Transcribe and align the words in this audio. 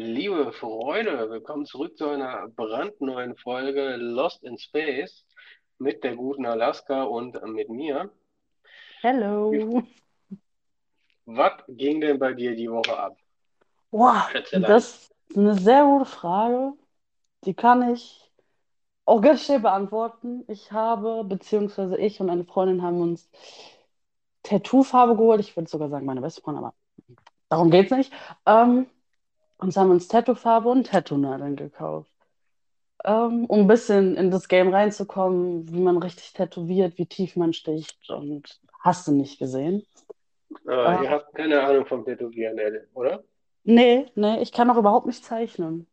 Liebe 0.00 0.52
Freunde, 0.52 1.28
willkommen 1.28 1.66
zurück 1.66 1.98
zu 1.98 2.08
einer 2.08 2.46
brandneuen 2.54 3.34
Folge 3.34 3.96
Lost 3.96 4.44
in 4.44 4.56
Space 4.56 5.26
mit 5.78 6.04
der 6.04 6.14
guten 6.14 6.46
Alaska 6.46 7.02
und 7.02 7.42
mit 7.48 7.68
mir. 7.68 8.08
Hello. 9.00 9.82
Was 11.26 11.64
ging 11.66 12.00
denn 12.00 12.16
bei 12.20 12.32
dir 12.32 12.54
die 12.54 12.70
Woche 12.70 12.96
ab? 12.96 13.16
Schätzelein. 14.30 14.70
das 14.70 15.10
ist 15.30 15.36
eine 15.36 15.54
sehr 15.54 15.82
gute 15.82 16.04
Frage. 16.04 16.74
Die 17.42 17.54
kann 17.54 17.92
ich 17.92 18.30
auch 19.04 19.20
ganz 19.20 19.44
schnell 19.44 19.58
beantworten. 19.58 20.44
Ich 20.46 20.70
habe, 20.70 21.24
beziehungsweise 21.24 21.98
ich 21.98 22.20
und 22.20 22.30
eine 22.30 22.44
Freundin 22.44 22.82
haben 22.82 23.00
uns 23.00 23.28
Tattoo-Farbe 24.44 25.16
geholt. 25.16 25.40
Ich 25.40 25.56
würde 25.56 25.68
sogar 25.68 25.88
sagen, 25.88 26.06
meine 26.06 26.20
beste 26.20 26.40
Freundin, 26.40 26.62
aber 26.62 26.74
darum 27.48 27.72
geht 27.72 27.86
es 27.86 27.90
nicht. 27.90 28.12
Ähm, 28.46 28.86
und 29.58 29.76
haben 29.76 29.90
uns 29.90 30.08
Tattoo-Farbe 30.08 30.68
und 30.70 30.86
Tattoo-Nadeln 30.88 31.56
gekauft. 31.56 32.10
Ähm, 33.04 33.46
um 33.46 33.60
ein 33.62 33.66
bisschen 33.68 34.16
in 34.16 34.30
das 34.30 34.48
Game 34.48 34.70
reinzukommen, 34.74 35.70
wie 35.72 35.80
man 35.80 35.98
richtig 35.98 36.32
tätowiert, 36.34 36.98
wie 36.98 37.06
tief 37.06 37.36
man 37.36 37.52
sticht 37.52 38.10
und 38.10 38.60
hast 38.80 39.06
du 39.08 39.12
nicht 39.12 39.38
gesehen. 39.38 39.84
Ah, 40.82 40.92
Äh, 40.92 40.96
ihr 40.96 41.08
habt 41.10 41.34
keine 41.36 41.62
Ahnung 41.62 41.86
vom 41.86 42.04
Tätowieren, 42.04 42.58
oder? 42.94 43.22
nee, 43.64 44.10
nee, 44.16 44.40
ich 44.42 44.50
kann 44.52 44.68
auch 44.70 44.76
überhaupt 44.78 45.06
nicht 45.06 45.24
zeichnen. 45.24 45.86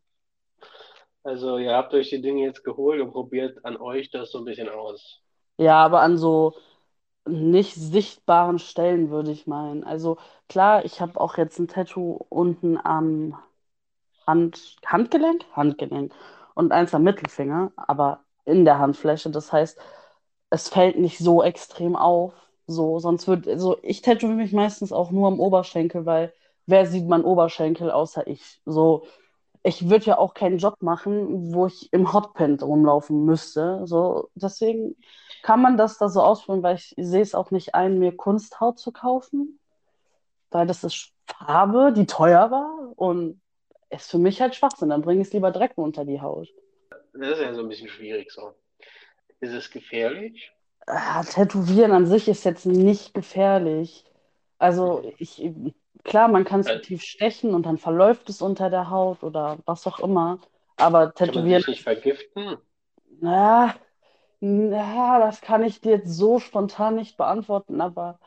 Also 1.24 1.58
ihr 1.58 1.74
habt 1.74 1.92
euch 1.92 2.08
die 2.08 2.22
Dinge 2.22 2.44
jetzt 2.46 2.64
geholt 2.64 3.02
und 3.02 3.12
probiert 3.12 3.62
an 3.66 3.76
euch 3.76 4.10
das 4.10 4.30
so 4.30 4.38
ein 4.38 4.46
bisschen 4.46 4.70
aus. 4.70 5.22
Ja, 5.58 5.84
aber 5.84 6.02
an 6.02 6.18
so 6.18 6.54
nicht 7.26 7.74
sichtbaren 7.74 8.58
Stellen 8.58 9.10
würde 9.10 9.32
ich 9.32 9.46
meinen. 9.46 9.84
Also 9.84 10.18
klar, 10.48 10.84
ich 10.84 11.00
habe 11.00 11.20
auch 11.20 11.38
jetzt 11.38 11.58
ein 11.58 11.68
Tattoo 11.68 12.26
unten 12.30 12.78
am 12.78 13.38
Hand, 14.26 14.76
Handgelenk? 14.84 15.44
Handgelenk. 15.52 16.12
Und 16.54 16.72
eins 16.72 16.94
am 16.94 17.02
Mittelfinger, 17.02 17.72
aber 17.76 18.20
in 18.44 18.64
der 18.64 18.78
Handfläche. 18.78 19.30
Das 19.30 19.52
heißt, 19.52 19.78
es 20.50 20.68
fällt 20.68 20.98
nicht 20.98 21.18
so 21.18 21.42
extrem 21.42 21.96
auf. 21.96 22.32
So, 22.66 22.98
sonst 22.98 23.28
würde, 23.28 23.50
also 23.50 23.78
ich 23.82 24.02
tätowiere 24.02 24.36
mich 24.38 24.52
meistens 24.52 24.92
auch 24.92 25.10
nur 25.10 25.28
am 25.28 25.40
Oberschenkel, 25.40 26.06
weil 26.06 26.32
wer 26.66 26.86
sieht 26.86 27.06
meinen 27.06 27.24
Oberschenkel 27.24 27.90
außer 27.90 28.26
ich? 28.26 28.60
So, 28.64 29.06
ich 29.62 29.88
würde 29.88 30.06
ja 30.06 30.18
auch 30.18 30.34
keinen 30.34 30.58
Job 30.58 30.76
machen, 30.80 31.52
wo 31.54 31.66
ich 31.66 31.92
im 31.92 32.12
Hotpant 32.12 32.62
rumlaufen 32.62 33.24
müsste. 33.24 33.82
So, 33.86 34.30
deswegen 34.34 34.96
kann 35.42 35.62
man 35.62 35.76
das 35.76 35.98
da 35.98 36.08
so 36.08 36.22
ausführen, 36.22 36.62
weil 36.62 36.76
ich 36.76 36.94
sehe 36.96 37.22
es 37.22 37.34
auch 37.34 37.50
nicht 37.50 37.74
ein, 37.74 37.98
mir 37.98 38.16
Kunsthaut 38.16 38.78
zu 38.78 38.92
kaufen, 38.92 39.58
weil 40.50 40.66
das 40.66 40.84
ist 40.84 41.12
Farbe, 41.26 41.92
die 41.92 42.06
teuer 42.06 42.50
war 42.50 42.92
und 42.96 43.40
ist 43.90 44.10
für 44.10 44.18
mich 44.18 44.40
halt 44.40 44.54
Schwachsinn. 44.54 44.88
Dann 44.90 45.02
bringe 45.02 45.22
ich 45.22 45.28
es 45.28 45.32
lieber 45.34 45.50
direkt 45.50 45.78
unter 45.78 46.04
die 46.04 46.20
Haut. 46.20 46.48
Das 47.14 47.38
ist 47.38 47.40
ja 47.44 47.52
so 47.54 47.62
ein 47.62 47.68
bisschen 47.68 47.88
schwierig 47.88 48.30
so. 48.30 48.54
Ist 49.40 49.52
es 49.52 49.70
gefährlich? 49.70 50.52
Ah, 50.86 51.22
Tätowieren 51.24 51.92
an 51.92 52.06
sich 52.06 52.28
ist 52.28 52.44
jetzt 52.44 52.64
nicht 52.66 53.12
gefährlich. 53.14 54.04
Also 54.58 55.12
ich, 55.18 55.50
klar, 56.04 56.28
man 56.28 56.44
kann 56.44 56.60
es 56.60 56.68
Äh, 56.68 56.80
tief 56.80 57.02
stechen 57.02 57.54
und 57.54 57.66
dann 57.66 57.78
verläuft 57.78 58.28
es 58.30 58.40
unter 58.42 58.70
der 58.70 58.88
Haut 58.90 59.22
oder 59.24 59.58
was 59.66 59.86
auch 59.86 59.98
immer. 60.00 60.38
Aber 60.76 61.12
Kann 61.20 61.34
man 61.34 61.44
Tätowieren, 61.44 61.64
nicht 61.68 61.82
vergiften? 61.82 62.56
na, 63.20 63.74
na, 64.40 65.18
das 65.20 65.40
kann 65.40 65.62
ich 65.64 65.80
dir 65.80 65.92
jetzt 65.98 66.10
so 66.16 66.38
spontan 66.40 66.96
nicht 66.96 67.16
beantworten. 67.16 67.80
Aber 67.80 68.18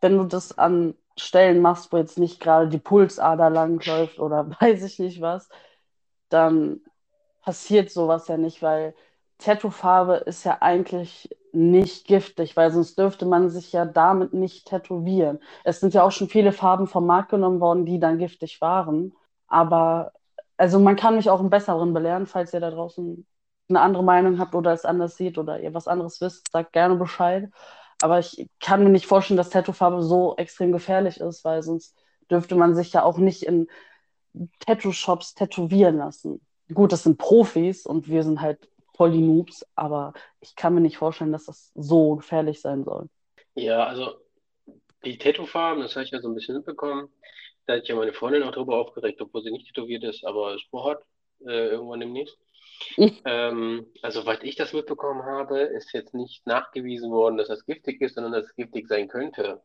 wenn 0.00 0.18
du 0.18 0.24
das 0.24 0.58
an 0.58 0.96
Stellen 1.16 1.60
machst, 1.60 1.92
wo 1.92 1.96
jetzt 1.98 2.18
nicht 2.18 2.40
gerade 2.40 2.68
die 2.68 2.78
Pulsader 2.78 3.50
langläuft 3.50 4.18
oder 4.18 4.50
weiß 4.60 4.82
ich 4.84 4.98
nicht 4.98 5.20
was, 5.20 5.48
dann 6.28 6.80
passiert 7.42 7.90
sowas 7.90 8.28
ja 8.28 8.36
nicht, 8.36 8.62
weil 8.62 8.94
Tattoofarbe 9.38 10.16
ist 10.16 10.44
ja 10.44 10.58
eigentlich 10.60 11.28
nicht 11.52 12.06
giftig, 12.06 12.56
weil 12.56 12.70
sonst 12.70 12.98
dürfte 12.98 13.26
man 13.26 13.50
sich 13.50 13.72
ja 13.72 13.84
damit 13.84 14.32
nicht 14.32 14.66
tätowieren. 14.68 15.40
Es 15.64 15.80
sind 15.80 15.94
ja 15.94 16.02
auch 16.04 16.12
schon 16.12 16.28
viele 16.28 16.52
Farben 16.52 16.86
vom 16.86 17.06
Markt 17.06 17.30
genommen 17.30 17.60
worden, 17.60 17.84
die 17.84 17.98
dann 18.00 18.18
giftig 18.18 18.60
waren. 18.60 19.14
Aber 19.48 20.12
also 20.56 20.78
man 20.78 20.96
kann 20.96 21.16
mich 21.16 21.28
auch 21.28 21.40
im 21.40 21.50
Besseren 21.50 21.92
belehren, 21.92 22.26
falls 22.26 22.54
ihr 22.54 22.60
da 22.60 22.70
draußen 22.70 23.26
eine 23.68 23.80
andere 23.80 24.04
Meinung 24.04 24.38
habt 24.38 24.54
oder 24.54 24.72
es 24.72 24.84
anders 24.84 25.16
seht 25.16 25.38
oder 25.38 25.60
ihr 25.60 25.74
was 25.74 25.88
anderes 25.88 26.20
wisst, 26.20 26.50
sagt 26.52 26.72
gerne 26.72 26.96
Bescheid. 26.96 27.50
Aber 28.02 28.18
ich 28.18 28.48
kann 28.60 28.82
mir 28.82 28.90
nicht 28.90 29.06
vorstellen, 29.06 29.36
dass 29.36 29.50
Tattoofarbe 29.50 30.02
so 30.02 30.36
extrem 30.36 30.72
gefährlich 30.72 31.20
ist, 31.20 31.44
weil 31.44 31.62
sonst 31.62 31.96
dürfte 32.30 32.54
man 32.54 32.74
sich 32.74 32.92
ja 32.92 33.02
auch 33.02 33.18
nicht 33.18 33.42
in 33.42 33.68
Tattoo-Shops 34.60 35.34
tätowieren 35.34 35.98
lassen. 35.98 36.40
Gut, 36.72 36.92
das 36.92 37.02
sind 37.02 37.18
Profis 37.18 37.86
und 37.86 38.08
wir 38.08 38.22
sind 38.22 38.40
halt 38.40 38.68
voll 38.96 39.12
die 39.12 39.20
Noobs, 39.20 39.66
aber 39.74 40.14
ich 40.40 40.56
kann 40.56 40.74
mir 40.74 40.80
nicht 40.80 40.96
vorstellen, 40.96 41.32
dass 41.32 41.46
das 41.46 41.70
so 41.74 42.16
gefährlich 42.16 42.60
sein 42.60 42.84
soll. 42.84 43.08
Ja, 43.54 43.86
also 43.86 44.14
die 45.04 45.18
Tattoo-Farben, 45.18 45.82
das 45.82 45.94
habe 45.94 46.04
ich 46.04 46.10
ja 46.10 46.20
so 46.20 46.28
ein 46.28 46.34
bisschen 46.34 46.56
mitbekommen. 46.56 47.08
Da 47.66 47.74
hat 47.74 47.86
ja 47.86 47.94
meine 47.94 48.12
Freundin 48.12 48.42
auch 48.42 48.52
drüber 48.52 48.76
aufgeregt, 48.76 49.20
obwohl 49.20 49.42
sie 49.42 49.50
nicht 49.50 49.66
tätowiert 49.68 50.04
ist, 50.04 50.24
aber 50.24 50.54
es 50.54 50.62
vorhat, 50.70 51.02
äh, 51.46 51.68
irgendwann 51.68 52.00
demnächst. 52.00 52.38
Ähm, 53.24 53.86
also, 54.02 54.22
soweit 54.22 54.44
ich 54.44 54.56
das 54.56 54.72
mitbekommen 54.72 55.24
habe, 55.24 55.60
ist 55.60 55.92
jetzt 55.92 56.14
nicht 56.14 56.46
nachgewiesen 56.46 57.10
worden, 57.10 57.36
dass 57.36 57.48
das 57.48 57.64
giftig 57.64 58.00
ist, 58.00 58.14
sondern 58.14 58.32
dass 58.32 58.46
es 58.46 58.56
giftig 58.56 58.88
sein 58.88 59.08
könnte. 59.08 59.62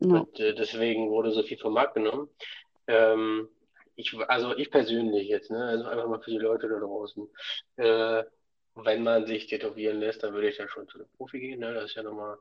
Ja. 0.00 0.20
Und 0.20 0.38
äh, 0.40 0.54
deswegen 0.54 1.10
wurde 1.10 1.30
so 1.30 1.42
viel 1.42 1.58
vom 1.58 1.74
Markt 1.74 1.94
genommen. 1.94 2.28
Ähm, 2.86 3.48
ich, 3.94 4.14
also 4.28 4.54
ich 4.56 4.70
persönlich 4.70 5.28
jetzt, 5.28 5.50
ne, 5.50 5.64
also 5.64 5.86
einfach 5.86 6.08
mal 6.08 6.20
für 6.20 6.30
die 6.30 6.38
Leute 6.38 6.68
da 6.68 6.78
draußen. 6.78 7.28
Äh, 7.76 8.24
wenn 8.76 9.02
man 9.02 9.26
sich 9.26 9.46
tätowieren 9.46 10.00
lässt, 10.00 10.22
dann 10.22 10.34
würde 10.34 10.50
ich 10.50 10.58
dann 10.58 10.68
schon 10.68 10.86
zu 10.86 10.98
einem 10.98 11.08
Profi 11.16 11.40
gehen, 11.40 11.60
ne? 11.60 11.72
Das 11.72 11.84
ist 11.84 11.94
ja 11.94 12.02
nochmal 12.02 12.36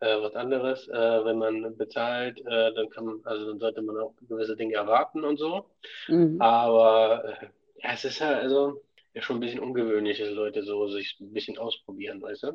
äh, 0.00 0.20
was 0.22 0.34
anderes. 0.34 0.88
Äh, 0.88 1.24
wenn 1.24 1.36
man 1.36 1.76
bezahlt, 1.76 2.40
äh, 2.46 2.72
dann 2.72 2.88
kann 2.88 3.04
man, 3.04 3.20
also 3.24 3.46
dann 3.46 3.58
sollte 3.58 3.82
man 3.82 3.98
auch 3.98 4.14
gewisse 4.26 4.56
Dinge 4.56 4.74
erwarten 4.74 5.22
und 5.22 5.36
so. 5.36 5.66
Mhm. 6.08 6.40
Aber 6.40 7.24
äh, 7.26 7.46
ja, 7.82 7.90
es 7.92 8.06
ist 8.06 8.20
ja 8.20 8.30
also 8.38 8.80
ja 9.16 9.22
schon 9.22 9.38
ein 9.38 9.40
bisschen 9.40 9.60
ungewöhnlich, 9.60 10.20
dass 10.20 10.30
Leute 10.30 10.64
so 10.64 10.88
sich 10.88 11.18
ein 11.20 11.34
bisschen 11.34 11.58
ausprobieren, 11.58 12.22
weißt 12.22 12.44
du? 12.44 12.52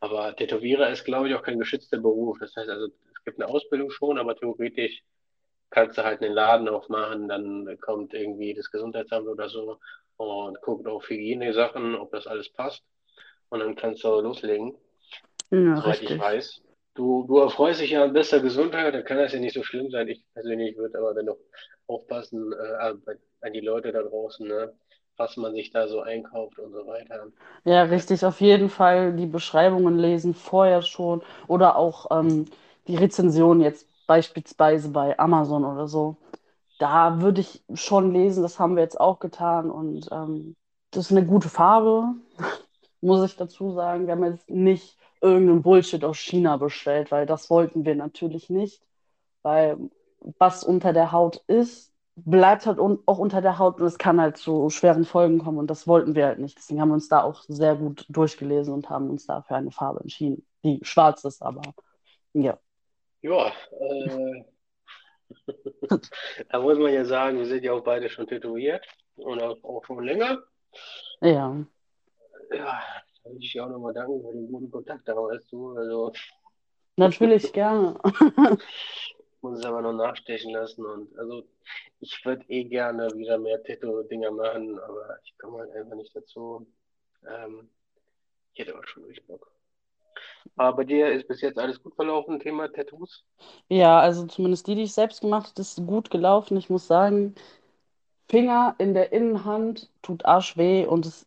Aber 0.00 0.36
Tätowierer 0.36 0.90
ist, 0.90 1.04
glaube 1.04 1.28
ich, 1.28 1.34
auch 1.34 1.42
kein 1.42 1.58
geschützter 1.58 1.98
Beruf. 1.98 2.38
Das 2.40 2.54
heißt 2.56 2.68
also, 2.70 2.86
es 2.86 3.24
gibt 3.24 3.40
eine 3.40 3.48
Ausbildung 3.50 3.90
schon, 3.90 4.18
aber 4.18 4.36
theoretisch 4.36 5.02
kannst 5.70 5.98
du 5.98 6.04
halt 6.04 6.22
einen 6.22 6.34
Laden 6.34 6.68
aufmachen, 6.68 7.28
dann 7.28 7.78
kommt 7.80 8.14
irgendwie 8.14 8.54
das 8.54 8.70
Gesundheitsamt 8.70 9.28
oder 9.28 9.48
so 9.48 9.78
und 10.18 10.60
guckt 10.62 10.86
auf 10.88 11.08
Hygienesachen, 11.08 11.96
ob 11.96 12.12
das 12.12 12.26
alles 12.26 12.50
passt. 12.52 12.84
Und 13.50 13.60
dann 13.60 13.76
kannst 13.76 14.04
du 14.04 14.20
loslegen, 14.20 14.76
Ja, 15.50 15.78
soweit 15.78 16.02
ich 16.02 16.10
richtig. 16.10 16.18
weiß. 16.18 16.62
Du, 16.94 17.24
du 17.26 17.38
erfreust 17.38 17.80
dich 17.80 17.90
ja 17.90 18.04
an 18.04 18.12
bester 18.12 18.40
Gesundheit, 18.40 18.94
dann 18.94 19.04
kann 19.04 19.18
das 19.18 19.32
ja 19.32 19.40
nicht 19.40 19.54
so 19.54 19.62
schlimm 19.62 19.90
sein. 19.90 20.08
Ich 20.08 20.24
persönlich 20.34 20.76
würde 20.76 20.98
aber 20.98 21.14
dennoch 21.14 21.38
aufpassen, 21.86 22.52
äh, 22.52 22.94
an 23.42 23.52
die 23.52 23.60
Leute 23.60 23.92
da 23.92 24.02
draußen, 24.02 24.46
ne, 24.46 24.74
was 25.20 25.36
man 25.36 25.52
sich 25.52 25.70
da 25.70 25.86
so 25.86 26.00
einkauft 26.00 26.58
und 26.58 26.72
so 26.72 26.86
weiter. 26.86 27.26
Ja, 27.64 27.82
richtig. 27.82 28.24
Auf 28.24 28.40
jeden 28.40 28.70
Fall 28.70 29.12
die 29.12 29.26
Beschreibungen 29.26 29.98
lesen 29.98 30.34
vorher 30.34 30.80
schon 30.80 31.22
oder 31.46 31.76
auch 31.76 32.06
ähm, 32.10 32.46
die 32.88 32.96
Rezension 32.96 33.60
jetzt 33.60 33.86
beispielsweise 34.06 34.88
bei 34.88 35.18
Amazon 35.18 35.64
oder 35.64 35.86
so. 35.86 36.16
Da 36.78 37.20
würde 37.20 37.42
ich 37.42 37.62
schon 37.74 38.12
lesen, 38.14 38.42
das 38.42 38.58
haben 38.58 38.76
wir 38.76 38.82
jetzt 38.82 38.98
auch 38.98 39.18
getan 39.18 39.70
und 39.70 40.08
ähm, 40.10 40.56
das 40.92 41.10
ist 41.10 41.16
eine 41.16 41.26
gute 41.26 41.50
Farbe, 41.50 42.14
muss 43.02 43.22
ich 43.30 43.36
dazu 43.36 43.72
sagen. 43.72 44.06
Wir 44.06 44.14
haben 44.14 44.24
jetzt 44.24 44.48
nicht 44.48 44.96
irgendeinen 45.20 45.62
Bullshit 45.62 46.02
aus 46.02 46.16
China 46.18 46.56
bestellt, 46.56 47.10
weil 47.10 47.26
das 47.26 47.50
wollten 47.50 47.84
wir 47.84 47.94
natürlich 47.94 48.48
nicht, 48.48 48.82
weil 49.42 49.78
was 50.38 50.64
unter 50.64 50.92
der 50.94 51.12
Haut 51.12 51.42
ist, 51.46 51.89
bleibt 52.16 52.66
halt 52.66 52.78
un 52.78 52.98
auch 53.06 53.18
unter 53.18 53.40
der 53.40 53.58
Haut 53.58 53.80
und 53.80 53.86
es 53.86 53.98
kann 53.98 54.20
halt 54.20 54.36
zu 54.36 54.70
schweren 54.70 55.04
Folgen 55.04 55.38
kommen 55.38 55.58
und 55.58 55.68
das 55.70 55.86
wollten 55.86 56.14
wir 56.14 56.26
halt 56.26 56.38
nicht. 56.38 56.58
Deswegen 56.58 56.80
haben 56.80 56.88
wir 56.88 56.94
uns 56.94 57.08
da 57.08 57.22
auch 57.22 57.42
sehr 57.48 57.76
gut 57.76 58.06
durchgelesen 58.08 58.74
und 58.74 58.90
haben 58.90 59.10
uns 59.10 59.26
dafür 59.26 59.56
eine 59.56 59.70
Farbe 59.70 60.00
entschieden, 60.00 60.46
die 60.64 60.80
schwarz 60.82 61.24
ist, 61.24 61.42
aber 61.42 61.62
ja. 62.32 62.58
Ja, 63.22 63.52
äh, 63.80 64.44
da 66.48 66.60
muss 66.60 66.78
man 66.78 66.92
ja 66.92 67.04
sagen, 67.04 67.38
wir 67.38 67.46
sind 67.46 67.64
ja 67.64 67.72
auch 67.72 67.84
beide 67.84 68.08
schon 68.08 68.26
tätowiert 68.26 68.84
und 69.16 69.42
auch, 69.42 69.62
auch 69.62 69.84
schon 69.84 70.04
länger. 70.04 70.38
Ja, 71.20 71.56
Ja, 72.50 72.80
da 73.22 73.30
will 73.30 73.38
ich 73.40 73.52
dir 73.52 73.64
auch 73.64 73.68
nochmal 73.68 73.92
danken 73.92 74.22
für 74.22 74.32
den 74.32 74.50
guten 74.50 74.70
Kontakt 74.70 75.06
da, 75.06 75.14
weißt 75.14 75.52
du. 75.52 75.76
Also, 75.76 76.12
natürlich 76.96 77.52
gerne. 77.52 77.98
muss 79.42 79.58
es 79.58 79.64
aber 79.64 79.82
noch 79.82 79.92
nachstechen 79.92 80.52
lassen 80.52 80.84
und 80.84 81.16
also, 81.18 81.44
ich 82.00 82.24
würde 82.24 82.44
eh 82.48 82.64
gerne 82.64 83.08
wieder 83.16 83.38
mehr 83.38 83.62
Tattoo-Dinger 83.62 84.30
machen, 84.30 84.78
aber 84.78 85.18
ich 85.24 85.36
komme 85.38 85.58
halt 85.60 85.72
einfach 85.74 85.96
nicht 85.96 86.14
dazu. 86.14 86.66
Ähm, 87.28 87.70
ich 88.54 88.60
hätte 88.60 88.74
aber 88.74 88.86
schon 88.86 89.04
richtig 89.04 89.26
Bock. 89.26 89.50
Aber 90.56 90.76
bei 90.76 90.84
dir 90.84 91.10
ist 91.12 91.26
bis 91.28 91.40
jetzt 91.40 91.58
alles 91.58 91.82
gut 91.82 91.94
verlaufen, 91.96 92.38
Thema 92.38 92.68
Tattoos? 92.72 93.24
Ja, 93.68 94.00
also 94.00 94.26
zumindest 94.26 94.66
die, 94.66 94.74
die 94.74 94.82
ich 94.82 94.92
selbst 94.92 95.20
gemacht 95.20 95.50
habe, 95.50 95.60
ist 95.60 95.76
gut 95.86 96.10
gelaufen. 96.10 96.56
Ich 96.56 96.70
muss 96.70 96.86
sagen, 96.86 97.34
Finger 98.30 98.74
in 98.78 98.94
der 98.94 99.12
Innenhand 99.12 99.90
tut 100.02 100.24
arsch 100.24 100.56
weh 100.56 100.86
und 100.86 101.06
es 101.06 101.26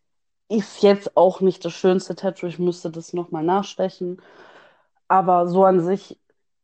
ist 0.49 0.83
jetzt 0.83 1.17
auch 1.17 1.41
nicht 1.41 1.65
das 1.65 1.73
schönste 1.73 2.15
Tattoo. 2.15 2.47
Ich 2.47 2.59
müsste 2.59 2.91
das 2.91 3.13
nochmal 3.13 3.43
nachstechen. 3.43 4.21
Aber 5.09 5.47
so 5.47 5.65
an 5.65 5.81
sich 5.81 6.19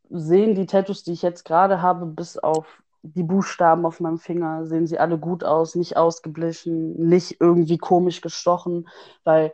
sehen 0.10 0.56
die 0.56 0.66
Tattoos, 0.66 1.04
die 1.04 1.14
ich 1.14 1.22
jetzt 1.22 1.46
gerade 1.46 1.82
habe, 1.82 2.06
bis 2.06 2.38
auf 2.38 2.84
die 3.04 3.24
Buchstaben 3.24 3.86
auf 3.86 4.00
meinem 4.00 4.18
Finger, 4.20 4.66
sehen 4.66 4.88
sie 4.88 5.00
alle 5.00 5.18
gut 5.18 5.44
aus, 5.44 5.76
nicht 5.76 5.98
ausgeblichen, 5.98 6.94
nicht 7.08 7.38
irgendwie 7.40 7.78
komisch 7.78 8.22
gestochen, 8.22 8.88
weil 9.24 9.54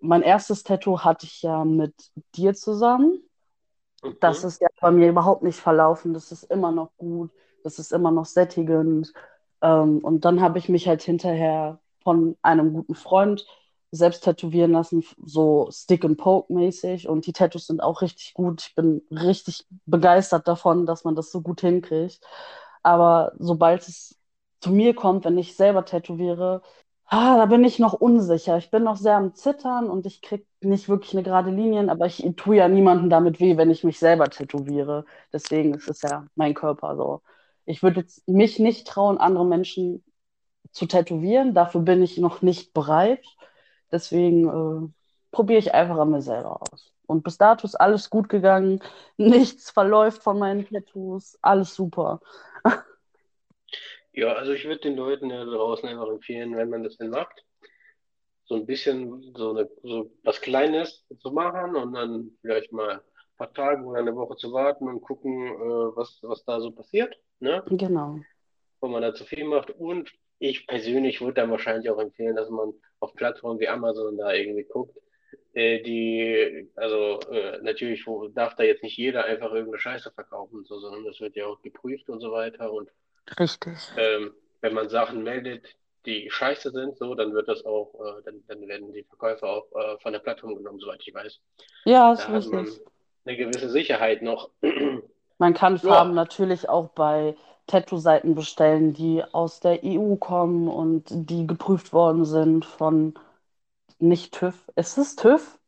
mein 0.00 0.22
erstes 0.22 0.64
Tattoo 0.64 1.00
hatte 1.00 1.26
ich 1.26 1.42
ja 1.42 1.64
mit 1.64 1.94
dir 2.36 2.54
zusammen. 2.54 3.20
Das 4.20 4.42
Mhm. 4.42 4.44
ist 4.44 4.60
ja 4.60 4.68
bei 4.80 4.90
mir 4.90 5.08
überhaupt 5.08 5.42
nicht 5.42 5.58
verlaufen. 5.60 6.14
Das 6.14 6.32
ist 6.32 6.44
immer 6.44 6.72
noch 6.72 6.90
gut. 6.96 7.30
Das 7.62 7.78
ist 7.78 7.92
immer 7.92 8.10
noch 8.10 8.26
sättigend. 8.26 9.12
Ähm, 9.60 9.98
und 9.98 10.24
dann 10.24 10.40
habe 10.40 10.58
ich 10.58 10.68
mich 10.68 10.88
halt 10.88 11.02
hinterher 11.02 11.80
von 12.02 12.36
einem 12.42 12.72
guten 12.72 12.94
Freund 12.94 13.46
selbst 13.92 14.24
tätowieren 14.24 14.72
lassen, 14.72 15.04
so 15.24 15.68
Stick 15.70 16.04
and 16.04 16.18
Poke 16.18 16.52
mäßig. 16.52 17.08
Und 17.08 17.26
die 17.26 17.32
Tattoos 17.32 17.66
sind 17.66 17.82
auch 17.82 18.02
richtig 18.02 18.34
gut. 18.34 18.62
Ich 18.68 18.74
bin 18.74 19.02
richtig 19.10 19.66
begeistert 19.86 20.48
davon, 20.48 20.86
dass 20.86 21.04
man 21.04 21.14
das 21.14 21.30
so 21.30 21.42
gut 21.42 21.60
hinkriegt. 21.60 22.20
Aber 22.82 23.32
sobald 23.38 23.82
es 23.88 24.18
zu 24.60 24.70
mir 24.72 24.94
kommt, 24.94 25.24
wenn 25.24 25.38
ich 25.38 25.56
selber 25.56 25.84
tätowiere, 25.84 26.62
ah, 27.06 27.36
da 27.36 27.46
bin 27.46 27.64
ich 27.64 27.78
noch 27.78 27.92
unsicher. 27.94 28.56
Ich 28.58 28.70
bin 28.70 28.82
noch 28.84 28.96
sehr 28.96 29.16
am 29.16 29.34
Zittern 29.34 29.90
und 29.90 30.06
ich 30.06 30.22
kriege 30.22 30.46
nicht 30.62 30.88
wirklich 30.88 31.12
eine 31.12 31.22
gerade 31.22 31.50
Linie, 31.50 31.90
aber 31.90 32.06
ich 32.06 32.24
tue 32.36 32.56
ja 32.56 32.68
niemandem 32.68 33.10
damit 33.10 33.40
weh, 33.40 33.56
wenn 33.58 33.70
ich 33.70 33.84
mich 33.84 33.98
selber 33.98 34.30
tätowiere. 34.30 35.04
Deswegen 35.32 35.74
ist 35.74 35.88
es 35.88 36.02
ja 36.02 36.26
mein 36.34 36.54
Körper 36.54 36.96
so. 36.96 37.22
Ich 37.66 37.82
würde 37.82 38.04
mich 38.26 38.58
nicht 38.58 38.86
trauen, 38.86 39.18
andere 39.18 39.44
Menschen 39.44 40.02
zu 40.72 40.86
tätowieren. 40.86 41.54
Dafür 41.54 41.82
bin 41.82 42.02
ich 42.02 42.18
noch 42.18 42.42
nicht 42.42 42.72
bereit. 42.72 43.24
Deswegen 43.92 44.48
äh, 44.48 44.88
probiere 45.30 45.58
ich 45.58 45.74
einfach 45.74 45.98
an 45.98 46.10
mir 46.10 46.22
selber 46.22 46.62
aus. 46.62 46.92
Und 47.06 47.24
bis 47.24 47.38
dato 47.38 47.66
ist 47.66 47.74
alles 47.74 48.10
gut 48.10 48.28
gegangen. 48.28 48.80
Nichts 49.16 49.70
verläuft 49.70 50.22
von 50.22 50.38
meinen 50.38 50.66
Tattoos. 50.66 51.38
Alles 51.42 51.74
super. 51.74 52.20
Ja, 54.14 54.34
also 54.34 54.52
ich 54.52 54.64
würde 54.64 54.80
den 54.80 54.96
Leuten 54.96 55.30
ja 55.30 55.44
draußen 55.44 55.88
einfach 55.88 56.08
empfehlen, 56.08 56.54
wenn 56.56 56.68
man 56.68 56.82
das 56.82 56.98
denn 56.98 57.10
macht, 57.10 57.44
so 58.44 58.56
ein 58.56 58.66
bisschen 58.66 59.32
so, 59.34 59.50
eine, 59.50 59.70
so 59.82 60.10
was 60.22 60.40
Kleines 60.40 61.06
zu 61.18 61.30
machen 61.30 61.76
und 61.76 61.94
dann 61.94 62.30
vielleicht 62.42 62.72
mal 62.72 62.96
ein 62.96 63.00
paar 63.38 63.52
Tage 63.54 63.82
oder 63.82 64.00
eine 64.00 64.14
Woche 64.14 64.36
zu 64.36 64.52
warten 64.52 64.86
und 64.86 65.00
gucken, 65.00 65.46
äh, 65.46 65.96
was, 65.96 66.18
was 66.22 66.44
da 66.44 66.60
so 66.60 66.70
passiert, 66.72 67.16
ne? 67.40 67.62
Genau. 67.68 68.20
Wenn 68.82 68.90
man 68.90 69.00
da 69.00 69.14
zu 69.14 69.24
viel 69.24 69.44
macht. 69.44 69.70
Und 69.70 70.12
ich 70.42 70.66
persönlich 70.66 71.20
würde 71.20 71.34
dann 71.34 71.50
wahrscheinlich 71.50 71.88
auch 71.88 72.00
empfehlen, 72.00 72.34
dass 72.34 72.50
man 72.50 72.72
auf 72.98 73.14
Plattformen 73.14 73.60
wie 73.60 73.68
Amazon 73.68 74.18
da 74.18 74.32
irgendwie 74.32 74.64
guckt. 74.64 74.98
Äh, 75.54 75.82
die, 75.82 76.68
also 76.74 77.20
äh, 77.30 77.58
natürlich 77.62 78.06
wo, 78.06 78.26
darf 78.28 78.56
da 78.56 78.64
jetzt 78.64 78.82
nicht 78.82 78.96
jeder 78.96 79.24
einfach 79.24 79.52
irgendeine 79.52 79.78
Scheiße 79.78 80.10
verkaufen 80.10 80.58
und 80.58 80.66
so, 80.66 80.80
sondern 80.80 81.04
das 81.04 81.20
wird 81.20 81.36
ja 81.36 81.46
auch 81.46 81.62
geprüft 81.62 82.08
und 82.08 82.20
so 82.20 82.32
weiter. 82.32 82.72
Und 82.72 82.90
Richtig. 83.38 83.78
ähm, 83.96 84.34
wenn 84.60 84.74
man 84.74 84.88
Sachen 84.88 85.22
meldet, 85.22 85.76
die 86.06 86.28
scheiße 86.28 86.72
sind, 86.72 86.98
so, 86.98 87.14
dann 87.14 87.32
wird 87.34 87.46
das 87.46 87.64
auch, 87.64 87.94
äh, 87.94 88.22
dann, 88.24 88.42
dann 88.48 88.66
werden 88.66 88.92
die 88.92 89.04
Verkäufer 89.04 89.48
auch 89.48 89.66
äh, 89.76 89.98
von 90.00 90.12
der 90.12 90.20
Plattform 90.20 90.56
genommen, 90.56 90.80
soweit 90.80 91.02
ich 91.06 91.14
weiß. 91.14 91.38
Ja, 91.84 92.12
ist 92.14 92.24
Da 92.24 92.32
hat 92.32 92.46
man 92.46 92.68
eine 93.24 93.36
gewisse 93.36 93.70
Sicherheit 93.70 94.22
noch. 94.22 94.50
Man 95.42 95.54
kann 95.54 95.76
Farben 95.76 96.14
Ja, 96.14 96.14
natürlich 96.14 96.68
auch 96.68 96.90
bei 96.90 97.34
Tattoo-Seiten 97.66 98.36
bestellen, 98.36 98.94
die 98.94 99.24
aus 99.24 99.58
der 99.58 99.82
EU 99.82 100.14
kommen 100.14 100.68
und 100.68 101.06
die 101.10 101.48
geprüft 101.48 101.92
worden 101.92 102.24
sind 102.24 102.64
von 102.64 103.14
nicht 103.98 104.34
TÜV. 104.34 104.70
Ist 104.76 104.98
es 104.98 105.16
TÜV? 105.16 105.58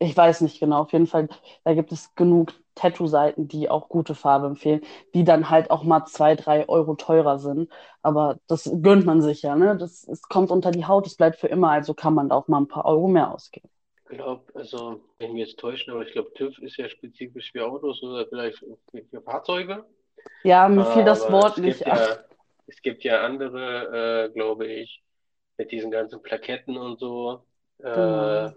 Ich 0.00 0.16
weiß 0.16 0.40
nicht 0.40 0.58
genau. 0.58 0.80
Auf 0.80 0.92
jeden 0.92 1.06
Fall, 1.06 1.28
da 1.62 1.74
gibt 1.74 1.92
es 1.92 2.12
genug 2.16 2.52
Tattoo-Seiten, 2.74 3.46
die 3.46 3.70
auch 3.70 3.88
gute 3.88 4.16
Farbe 4.16 4.46
empfehlen, 4.48 4.80
die 5.14 5.22
dann 5.22 5.50
halt 5.50 5.70
auch 5.70 5.84
mal 5.84 6.04
zwei, 6.06 6.34
drei 6.34 6.68
Euro 6.68 6.96
teurer 6.96 7.38
sind. 7.38 7.70
Aber 8.02 8.38
das 8.48 8.68
gönnt 8.82 9.06
man 9.06 9.22
sich 9.22 9.42
ja, 9.42 9.54
ne? 9.54 9.76
Das, 9.76 10.02
es 10.08 10.22
kommt 10.22 10.50
unter 10.50 10.72
die 10.72 10.86
Haut, 10.86 11.06
es 11.06 11.14
bleibt 11.16 11.36
für 11.38 11.46
immer, 11.46 11.70
also 11.70 11.94
kann 11.94 12.14
man 12.14 12.28
da 12.30 12.34
auch 12.36 12.48
mal 12.48 12.58
ein 12.60 12.66
paar 12.68 12.86
Euro 12.86 13.06
mehr 13.06 13.32
ausgeben. 13.32 13.68
Ich 14.12 14.18
glaube, 14.18 14.44
also, 14.54 15.00
wenn 15.18 15.28
ich 15.28 15.32
mich 15.32 15.48
jetzt 15.48 15.58
täusche, 15.58 15.90
aber 15.90 16.02
ich 16.02 16.12
glaube, 16.12 16.32
TÜV 16.34 16.58
ist 16.58 16.76
ja 16.76 16.86
spezifisch 16.88 17.50
für 17.50 17.64
Autos 17.64 18.02
oder 18.02 18.26
vielleicht 18.26 18.58
für, 18.58 19.22
Fahrzeuge. 19.22 19.86
Ja, 20.44 20.68
mir 20.68 20.84
fiel 20.84 21.04
das 21.04 21.30
Wort 21.32 21.56
nicht 21.58 21.80
ja, 21.80 22.22
es 22.66 22.82
gibt 22.82 23.04
ja 23.04 23.22
andere, 23.24 24.28
äh, 24.28 24.32
glaube 24.32 24.66
ich, 24.66 25.02
mit 25.56 25.72
diesen 25.72 25.90
ganzen 25.90 26.20
Plaketten 26.20 26.76
und 26.76 26.98
so, 26.98 27.44
äh, 27.78 27.84
Genau. 27.84 28.52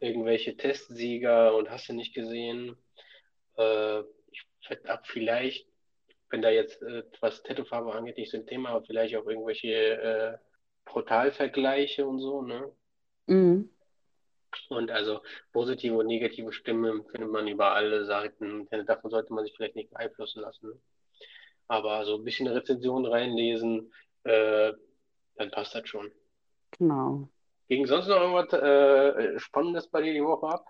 irgendwelche 0.00 0.56
Testsieger 0.56 1.54
und 1.54 1.70
hast 1.70 1.88
du 1.88 1.92
nicht 1.92 2.12
gesehen. 2.12 2.76
Äh, 3.58 4.00
ich 4.00 4.88
ab, 4.88 5.06
vielleicht, 5.06 5.68
wenn 6.30 6.42
da 6.42 6.50
jetzt, 6.50 6.82
äh, 6.82 7.04
was 7.20 7.42
Tattoofarbe 7.44 7.92
angeht, 7.92 8.18
nicht 8.18 8.32
so 8.32 8.38
ein 8.38 8.46
Thema, 8.46 8.70
aber 8.70 8.84
vielleicht 8.84 9.14
auch 9.14 9.26
irgendwelche 9.26 9.68
äh, 9.68 10.38
Portalvergleiche 10.84 12.06
und 12.06 12.18
so, 12.18 12.42
ne? 12.42 12.72
Mhm. 13.26 13.70
Und 14.68 14.90
also 14.90 15.20
positive 15.52 15.96
und 15.96 16.06
negative 16.06 16.52
Stimmen 16.52 17.04
findet 17.06 17.30
man 17.30 17.48
über 17.48 17.72
alle 17.72 18.04
Seiten. 18.04 18.68
Davon 18.86 19.10
sollte 19.10 19.32
man 19.32 19.44
sich 19.44 19.54
vielleicht 19.56 19.76
nicht 19.76 19.90
beeinflussen 19.90 20.40
lassen. 20.42 20.68
Ne? 20.68 20.80
Aber 21.68 22.04
so 22.04 22.16
ein 22.16 22.24
bisschen 22.24 22.48
Rezension 22.48 23.06
reinlesen, 23.06 23.92
äh, 24.24 24.72
dann 25.36 25.50
passt 25.50 25.74
das 25.74 25.88
schon. 25.88 26.10
Genau. 26.78 27.28
Ging 27.68 27.86
sonst 27.86 28.08
noch 28.08 28.20
irgendwas 28.20 28.52
äh, 28.60 29.38
Spannendes 29.38 29.86
bei 29.88 30.02
dir 30.02 30.12
die 30.12 30.24
Woche 30.24 30.48
ab? 30.48 30.66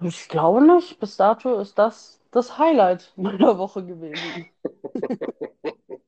Ich 0.00 0.28
glaube 0.28 0.62
nicht. 0.62 0.98
Bis 0.98 1.16
dato 1.16 1.60
ist 1.60 1.78
das 1.78 2.22
das 2.32 2.58
Highlight 2.58 3.12
meiner 3.16 3.58
Woche 3.58 3.84
gewesen. 3.84 4.48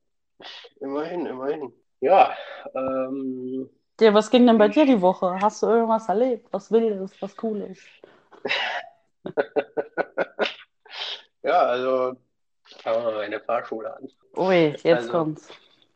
Immerhin, 0.79 1.25
immerhin. 1.25 1.73
Ja, 2.01 2.35
ähm, 2.75 3.69
Dir, 3.99 4.13
was 4.13 4.29
ging 4.29 4.45
denn 4.45 4.57
bei 4.57 4.67
dir 4.67 4.83
ich, 4.83 4.89
die 4.89 5.01
Woche? 5.01 5.39
Hast 5.39 5.63
du 5.63 5.67
irgendwas 5.67 6.09
erlebt? 6.09 6.47
Was 6.51 6.69
Wildes, 6.71 7.13
was 7.21 7.35
Cooles? 7.37 7.79
ja, 11.43 11.61
also 11.61 12.17
fangen 12.83 13.05
wir 13.05 13.11
mal 13.13 13.23
in 13.23 13.31
der 13.31 13.41
Fahrschule 13.41 13.95
an. 13.95 14.09
Ui, 14.35 14.53
jetzt 14.53 14.85
Also, 14.85 15.11
kommt's. 15.11 15.49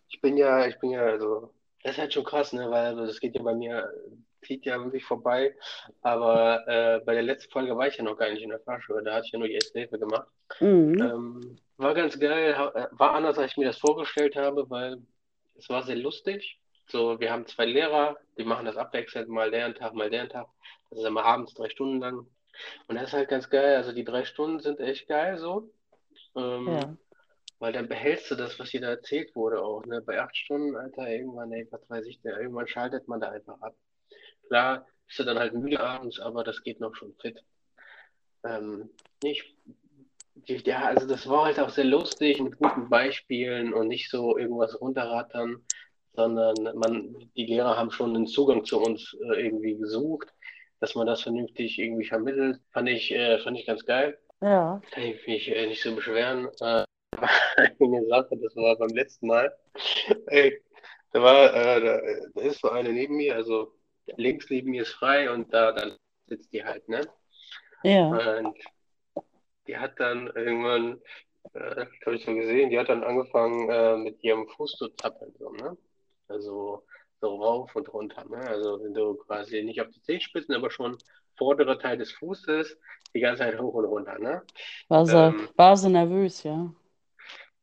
ich 0.10 0.22
bin 0.22 0.38
ja, 0.38 0.66
ich 0.66 0.80
bin 0.80 0.92
ja, 0.92 1.02
also, 1.02 1.52
das 1.84 1.94
ist 1.94 1.98
halt 1.98 2.14
schon 2.14 2.24
krass, 2.24 2.54
ne, 2.54 2.72
weil 2.72 2.86
also, 2.88 3.06
das 3.06 3.20
geht 3.20 3.36
ja 3.36 3.44
bei 3.44 3.54
mir, 3.54 3.92
zieht 4.44 4.66
ja 4.66 4.82
wirklich 4.82 5.04
vorbei. 5.04 5.54
Aber 6.02 6.66
äh, 6.68 7.02
bei 7.06 7.14
der 7.14 7.24
letzten 7.24 7.52
Folge 7.52 7.76
war 7.76 7.88
ich 7.88 7.98
ja 7.98 8.04
noch 8.06 8.18
gar 8.18 8.30
nicht 8.32 8.42
in 8.44 8.50
der 8.50 8.62
Fahrschule, 8.62 9.04
da 9.04 9.16
hatte 9.16 9.26
ich 9.26 9.34
ja 9.34 9.40
nur 9.40 9.50
die 9.50 9.56
erste 9.56 9.80
Hilfe 9.80 10.00
gemacht. 10.00 10.28
Mhm. 10.62 11.02
Ähm, 11.02 11.60
war 11.76 11.94
ganz 11.94 12.18
geil, 12.18 12.54
äh, 12.76 12.88
war 12.92 13.14
anders, 13.14 13.38
als 13.38 13.52
ich 13.52 13.58
mir 13.58 13.66
das 13.66 13.78
vorgestellt 13.78 14.38
habe, 14.38 14.70
weil 14.70 14.98
es 15.58 15.70
war 15.70 15.84
sehr 15.84 15.98
lustig. 15.98 16.60
So, 16.92 17.20
wir 17.20 17.32
haben 17.32 17.46
zwei 17.46 17.66
Lehrer, 17.66 18.18
die 18.38 18.44
machen 18.44 18.66
das 18.66 18.76
abwechselnd, 18.78 19.30
mal 19.30 19.50
Lerntag, 19.50 19.94
mal 19.94 20.10
Lerntag. 20.10 20.48
Das 20.90 21.00
ist 21.00 21.06
immer 21.06 21.24
abends 21.24 21.54
drei 21.54 21.70
Stunden 21.70 22.00
lang. 22.00 22.26
Und 22.88 22.96
das 22.96 23.10
ist 23.10 23.14
halt 23.14 23.30
ganz 23.30 23.50
geil. 23.50 23.76
Also 23.76 23.92
die 23.92 24.04
drei 24.04 24.26
Stunden 24.26 24.60
sind 24.60 24.80
echt 24.80 25.08
geil 25.08 25.38
so. 25.38 25.72
Ähm, 26.36 26.68
Ja. 26.68 26.98
weil 27.60 27.74
dann 27.74 27.88
behältst 27.88 28.32
du 28.32 28.36
das, 28.36 28.58
was 28.60 28.70
dir 28.70 28.82
da 28.82 28.90
erzählt 28.90 29.36
wurde 29.36 29.62
auch, 29.62 29.86
ne? 29.86 30.02
Bei 30.02 30.22
acht 30.22 30.36
Stunden, 30.36 30.76
Alter, 30.76 31.10
irgendwann, 31.10 31.52
ey, 31.52 31.68
was 31.72 31.88
weiß 31.90 32.06
ich, 32.06 32.22
denn, 32.22 32.34
irgendwann 32.34 32.68
schaltet 32.68 33.08
man 33.08 33.20
da 33.20 33.30
einfach 33.30 33.60
ab. 33.62 33.76
Klar, 34.48 34.88
bist 35.06 35.20
du 35.20 35.24
dann 35.24 35.40
halt 35.40 35.54
müde 35.54 35.80
abends, 35.80 36.20
aber 36.20 36.44
das 36.44 36.64
geht 36.64 36.80
noch 36.80 36.96
schon 36.96 37.14
fit. 37.16 37.44
Ähm, 38.44 38.90
ich, 39.24 39.56
ja, 40.46 40.86
also 40.86 41.06
das 41.06 41.28
war 41.28 41.46
halt 41.46 41.60
auch 41.60 41.70
sehr 41.70 41.84
lustig 41.84 42.40
mit 42.42 42.58
guten 42.58 42.90
Beispielen 42.90 43.74
und 43.74 43.90
nicht 43.90 44.10
so 44.10 44.38
irgendwas 44.38 44.80
runterrattern, 44.80 45.64
sondern 46.14 46.56
man, 46.76 47.16
die 47.36 47.46
Lehrer 47.46 47.78
haben 47.78 47.92
schon 47.92 48.16
einen 48.16 48.28
Zugang 48.28 48.66
zu 48.66 48.82
uns 48.82 49.16
äh, 49.22 49.46
irgendwie 49.46 49.76
gesucht, 49.76 50.30
dass 50.80 50.96
man 50.96 51.08
das 51.08 51.22
vernünftig 51.22 51.80
irgendwie 51.80 52.06
vermittelt. 52.06 52.60
Fand 52.72 52.90
ich, 52.90 53.12
äh, 53.12 53.40
fand 53.40 53.58
ich 53.58 53.66
ganz 53.66 53.86
geil. 53.86 54.18
Ja. 54.42 54.82
Kann 54.92 55.04
ich 55.04 55.28
mich 55.28 55.50
äh, 55.50 55.68
nicht 55.68 55.82
so 55.82 55.96
beschweren. 55.96 56.48
Äh, 56.62 56.86
eine 57.80 58.06
Sache, 58.08 58.38
das 58.38 58.56
war 58.56 58.78
beim 58.78 58.90
letzten 58.90 59.28
Mal. 59.28 59.54
Ey, 60.28 60.62
da 61.12 61.22
war, 61.22 61.54
äh, 61.54 61.82
da, 61.82 62.02
da 62.34 62.42
ist 62.42 62.62
so 62.62 62.70
eine 62.70 62.92
neben 62.92 63.18
mir, 63.18 63.36
also 63.36 63.74
links 64.18 64.50
neben 64.50 64.72
mir 64.72 64.84
ist 64.84 64.94
frei 64.94 65.30
und 65.32 65.54
da 65.54 65.72
dann 65.72 65.96
sitzt 66.28 66.54
die 66.54 66.64
halt, 66.64 66.88
ne? 66.88 67.02
Ja. 67.84 68.38
Und 68.38 68.58
die 69.68 69.78
hat 69.78 70.00
dann 70.00 70.28
irgendwann, 70.28 71.02
äh, 71.54 71.86
habe 72.06 72.16
ich 72.16 72.26
so 72.26 72.34
gesehen, 72.34 72.70
die 72.70 72.80
hat 72.80 72.90
dann 72.90 73.04
angefangen 73.04 73.70
äh, 73.70 73.98
mit 73.98 74.24
ihrem 74.24 74.48
Fuß 74.48 74.74
zu 74.74 74.90
zappeln, 74.90 75.34
so, 75.38 75.50
ne? 75.52 75.78
Also 76.30 76.84
so 77.22 77.36
rauf 77.36 77.76
und 77.76 77.92
runter, 77.94 78.24
ne? 78.30 78.38
Also 78.48 78.82
wenn 78.84 78.94
du 78.94 79.16
quasi 79.16 79.62
nicht 79.64 79.82
auf 79.82 79.90
die 79.90 80.02
Zehenspitzen, 80.02 80.56
aber 80.56 80.72
schon 80.72 80.98
vordere 81.38 81.78
Teil 81.78 81.98
des 81.98 82.12
Fußes, 82.14 82.78
die 83.14 83.20
ganze 83.20 83.44
Zeit 83.44 83.60
hoch 83.60 83.74
und 83.74 83.86
runter, 83.86 84.18
ne? 84.20 84.42
War 84.88 85.06
sie, 85.06 85.18
Ähm, 85.18 85.50
war 85.56 85.76
sie 85.76 85.90
nervös, 85.90 86.44
ja. 86.44 86.74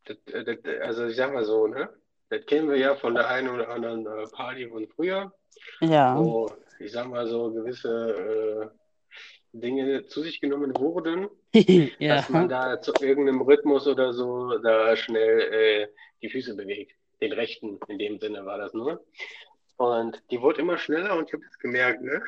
das, 0.04 0.16
das, 0.26 0.56
also 0.82 1.06
ich 1.06 1.16
sag 1.16 1.32
mal 1.32 1.44
so, 1.44 1.66
ne? 1.66 1.88
das 2.28 2.44
kennen 2.46 2.68
wir 2.68 2.76
ja 2.76 2.96
von 2.96 3.14
der 3.14 3.28
einen 3.28 3.49
oder 3.49 3.68
anderen 3.68 4.06
äh, 4.06 4.25
Party 4.32 4.68
von 4.68 4.87
früher, 4.88 5.32
Ja. 5.80 6.18
wo, 6.18 6.50
ich 6.80 6.92
sag 6.92 7.06
mal 7.08 7.26
so, 7.26 7.52
gewisse 7.52 8.70
äh, 8.73 9.58
Dinge 9.58 10.04
zu 10.06 10.23
sich 10.23 10.40
genommen 10.40 10.76
wurden, 10.76 11.28
dass 12.00 12.28
man 12.28 12.50
Ja. 12.50 12.75
da 12.75 12.80
zu 12.82 12.92
irgendeinem 13.00 13.40
Rhythmus 13.40 13.87
oder 13.87 14.12
so 14.12 14.58
da 14.58 14.94
schnell 14.96 15.40
äh, 15.40 15.88
die 16.20 16.28
Füße 16.28 16.54
bewegt. 16.56 16.92
Den 17.20 17.32
rechten, 17.32 17.78
in 17.88 17.99
dem 17.99 18.18
Sinne 18.18 18.44
war 18.44 18.58
das 18.58 18.75
nur. 18.75 19.04
Und 19.76 20.23
die 20.30 20.40
wurde 20.40 20.62
immer 20.62 20.78
schneller 20.78 21.16
und 21.16 21.28
ich 21.28 21.35
habe 21.35 21.44
das 21.44 21.58
gemerkt, 21.58 22.02
ne? 22.02 22.23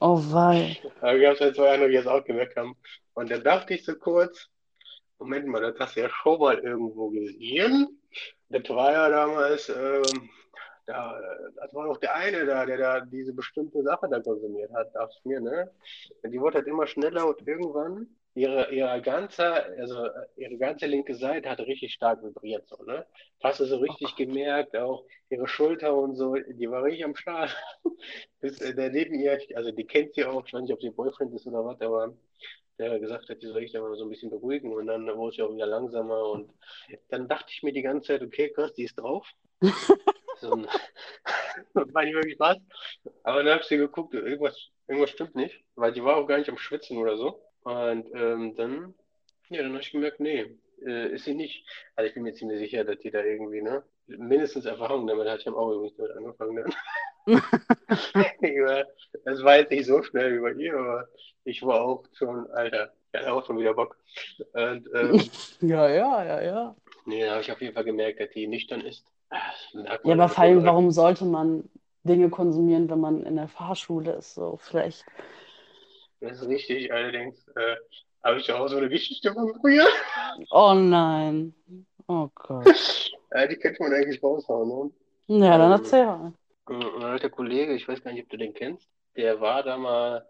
Oh 0.00 0.18
wei. 0.32 0.78
Aber 1.00 1.16
ich 1.16 1.26
habe 1.26 1.44
es 1.44 1.56
zwei 1.56 1.74
andere, 1.74 1.88
die 1.88 1.94
jetzt 1.96 2.06
auch 2.06 2.24
gemerkt 2.24 2.56
haben. 2.56 2.76
Und 3.14 3.30
dann 3.30 3.42
dachte 3.42 3.74
ich 3.74 3.84
so 3.84 3.94
kurz, 3.96 4.48
Moment 5.18 5.46
mal, 5.48 5.60
das 5.60 5.78
hast 5.80 5.96
du 5.96 6.00
ja 6.00 6.08
schon 6.08 6.38
mal 6.38 6.58
irgendwo 6.58 7.10
gesehen. 7.10 8.00
Das 8.48 8.68
war 8.68 8.92
ja 8.92 9.08
damals, 9.08 9.68
ähm, 9.68 10.30
da, 10.86 11.20
das 11.56 11.74
war 11.74 11.86
doch 11.86 11.98
der 11.98 12.14
eine 12.14 12.46
da, 12.46 12.64
der 12.64 12.78
da 12.78 13.00
diese 13.00 13.32
bestimmte 13.32 13.82
Sache 13.82 14.08
da 14.08 14.20
konsumiert 14.20 14.72
hat, 14.72 14.94
dachte 14.94 15.14
ich 15.18 15.24
mir, 15.24 15.40
ne? 15.40 15.70
Die 16.24 16.40
wurde 16.40 16.58
halt 16.58 16.68
immer 16.68 16.86
schneller 16.86 17.26
und 17.26 17.46
irgendwann 17.46 18.06
ihre, 18.38 18.72
ihre 18.72 19.02
ganze, 19.02 19.44
also 19.78 20.08
ihre 20.36 20.58
ganze 20.58 20.86
linke 20.86 21.14
Seite 21.14 21.50
hat 21.50 21.60
richtig 21.60 21.92
stark 21.94 22.22
vibriert, 22.22 22.68
so, 22.68 22.82
ne? 22.84 23.06
Hast 23.42 23.60
du 23.60 23.64
so 23.66 23.76
Oh 23.88 23.96
richtig 23.96 23.98
Gott. 24.02 24.16
gemerkt, 24.16 24.76
auch 24.76 25.04
ihre 25.30 25.48
Schulter 25.48 25.94
und 25.96 26.16
so, 26.16 26.34
die 26.36 26.70
war 26.70 26.84
richtig 26.84 27.04
am 27.04 27.16
Start. 27.16 27.56
Bis 28.40 28.60
äh, 28.60 28.74
der 28.74 28.90
neben 28.90 29.14
ihr, 29.20 29.38
also 29.56 29.72
die 29.72 29.84
kennt 29.86 30.14
sie 30.14 30.24
auch, 30.24 30.46
ich 30.46 30.52
weiß 30.52 30.62
nicht, 30.62 30.72
ob 30.72 30.80
sie 30.82 30.90
Boyfriend 30.90 31.34
ist 31.34 31.46
oder 31.46 31.64
was, 31.64 31.80
aber 31.80 32.14
der 32.78 33.00
gesagt 33.00 33.28
hat, 33.30 33.42
die 33.42 33.46
soll 33.48 33.62
ich 33.64 33.72
da 33.72 33.80
mal 33.80 33.96
so 33.96 34.04
ein 34.04 34.10
bisschen 34.10 34.30
beruhigen 34.30 34.72
und 34.72 34.86
dann 34.86 35.06
wurde 35.16 35.36
sie 35.36 35.42
auch 35.42 35.54
wieder 35.54 35.66
langsamer 35.66 36.22
und 36.30 36.52
dann 37.10 37.28
dachte 37.28 37.52
ich 37.52 37.62
mir 37.62 37.72
die 37.72 37.82
ganze 37.82 38.08
Zeit, 38.08 38.22
okay, 38.22 38.50
krass, 38.52 38.74
die 38.74 38.84
ist 38.84 38.96
drauf. 38.98 39.26
So 40.40 40.52
ein, 40.54 40.66
war 41.94 42.04
nicht 42.04 42.14
wirklich 42.14 42.38
was. 42.38 42.58
Aber 43.22 43.42
dann 43.42 43.52
habe 43.52 43.62
ich 43.62 43.68
sie 43.68 43.76
geguckt, 43.76 44.14
irgendwas, 44.14 44.56
irgendwas 44.86 45.10
stimmt 45.10 45.34
nicht, 45.34 45.64
weil 45.76 45.92
die 45.92 46.04
war 46.04 46.16
auch 46.16 46.26
gar 46.26 46.38
nicht 46.38 46.50
am 46.50 46.58
Schwitzen 46.58 46.98
oder 46.98 47.16
so. 47.16 47.42
Und 47.62 48.08
ähm, 48.14 48.54
dann, 48.56 48.94
ja, 49.48 49.62
dann 49.62 49.72
habe 49.72 49.82
ich 49.82 49.92
gemerkt, 49.92 50.20
nee, 50.20 50.46
äh, 50.86 51.08
ist 51.14 51.24
sie 51.24 51.34
nicht. 51.34 51.64
Also 51.96 52.08
ich 52.08 52.14
bin 52.14 52.22
mir 52.22 52.34
ziemlich 52.34 52.58
sicher, 52.58 52.84
dass 52.84 52.98
die 52.98 53.10
da 53.10 53.22
irgendwie, 53.22 53.62
ne, 53.62 53.82
mindestens 54.06 54.64
Erfahrung 54.64 55.06
damit 55.06 55.28
hat. 55.28 55.40
Ich 55.40 55.46
habe 55.46 55.56
auch 55.56 55.72
übrigens 55.72 55.96
damit 55.96 56.16
angefangen 56.16 56.56
dann. 56.56 56.74
Das 59.24 59.42
war 59.42 59.56
jetzt 59.56 59.70
nicht 59.70 59.86
so 59.86 60.02
schnell 60.02 60.36
wie 60.36 60.40
bei 60.40 60.52
ihr, 60.52 60.74
aber 60.74 61.08
ich 61.44 61.62
war 61.62 61.82
auch 61.82 62.04
schon, 62.14 62.50
Alter, 62.52 62.92
ich 63.12 63.20
hatte 63.20 63.32
auch 63.32 63.44
schon 63.44 63.58
wieder 63.58 63.74
Bock. 63.74 63.98
Und 64.52 64.88
ähm, 64.94 65.22
Ja, 65.60 65.88
ja, 65.88 66.24
ja, 66.24 66.42
ja. 66.42 66.76
nee, 67.04 67.24
da 67.24 67.32
habe 67.32 67.42
ich 67.42 67.52
auf 67.52 67.60
jeden 67.60 67.74
Fall 67.74 67.84
gemerkt, 67.84 68.20
dass 68.20 68.30
die 68.30 68.46
nüchtern 68.46 68.80
ist. 68.80 69.04
Merkt 69.74 70.06
Ja, 70.06 70.14
aber 70.14 70.28
vor 70.28 70.44
allem, 70.44 70.64
warum 70.64 70.90
sollte 70.90 71.24
man 71.24 71.68
Dinge 72.02 72.30
konsumieren, 72.30 72.88
wenn 72.88 73.00
man 73.00 73.24
in 73.24 73.36
der 73.36 73.48
Fahrschule 73.48 74.12
ist? 74.12 74.34
So, 74.34 74.56
vielleicht. 74.56 75.04
Das 76.20 76.40
ist 76.42 76.48
richtig. 76.48 76.92
Allerdings 76.92 77.46
äh, 77.48 77.76
habe 78.24 78.38
ich 78.38 78.50
auch 78.52 78.68
so 78.68 78.76
eine 78.76 78.88
Geschichte 78.88 79.32
von 79.32 79.54
früher. 79.60 79.86
Oh 80.50 80.74
nein. 80.74 81.54
Oh 82.06 82.28
Gott. 82.34 82.66
Äh, 83.30 83.46
die 83.48 83.56
könnte 83.56 83.82
man 83.82 83.92
eigentlich 83.92 84.22
raushauen, 84.22 84.68
ne? 85.28 85.44
Ja, 85.46 85.58
dann 85.58 85.70
Ähm, 85.72 85.72
erzähl 85.72 86.06
mal. 86.06 86.32
ein 86.66 87.02
alter 87.04 87.28
Kollege, 87.28 87.74
ich 87.74 87.86
weiß 87.86 88.02
gar 88.02 88.12
nicht, 88.12 88.22
ob 88.24 88.30
du 88.30 88.38
den 88.38 88.54
kennst, 88.54 88.88
der 89.16 89.40
war 89.40 89.62
da 89.62 89.76
mal, 89.76 90.26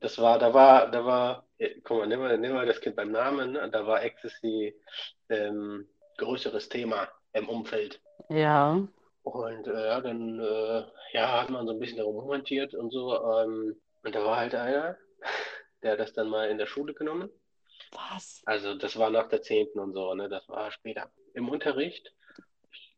das 0.00 0.18
war, 0.18 0.38
da 0.38 0.54
war, 0.54 0.90
da 0.90 1.04
war, 1.04 1.46
äh, 1.58 1.80
guck 1.84 1.98
mal, 1.98 2.06
nimm 2.06 2.20
mal, 2.20 2.38
nimm 2.38 2.54
mal 2.54 2.64
das 2.66 2.80
Kind 2.80 2.96
beim 2.96 3.10
Namen, 3.12 3.52
ne? 3.52 3.68
Da 3.70 3.86
war 3.86 4.02
Ecstasy 4.02 4.74
ähm, 5.28 5.86
größeres 6.16 6.70
Thema 6.70 7.08
im 7.34 7.48
Umfeld. 7.50 8.00
Ja. 8.30 8.80
Und 9.22 9.66
äh, 9.66 9.86
ja, 9.86 10.00
dann 10.00 10.40
äh, 10.40 10.84
ja, 11.12 11.42
hat 11.42 11.50
man 11.50 11.66
so 11.66 11.72
ein 11.74 11.78
bisschen 11.80 11.98
darum 11.98 12.16
rumhantiert 12.18 12.74
und 12.74 12.90
so. 12.92 13.14
Ähm, 13.14 13.76
und 14.04 14.14
da 14.14 14.24
war 14.24 14.38
halt 14.38 14.54
einer, 14.54 14.96
der 15.82 15.92
hat 15.92 16.00
das 16.00 16.12
dann 16.12 16.28
mal 16.28 16.50
in 16.50 16.58
der 16.58 16.66
Schule 16.66 16.94
genommen. 16.94 17.30
Was? 17.92 18.42
Also 18.46 18.74
das 18.74 18.98
war 18.98 19.10
nach 19.10 19.28
der 19.28 19.42
zehnten 19.42 19.78
und 19.78 19.92
so, 19.92 20.14
ne? 20.14 20.28
Das 20.28 20.48
war 20.48 20.70
später. 20.72 21.10
Im 21.34 21.48
Unterricht. 21.48 22.12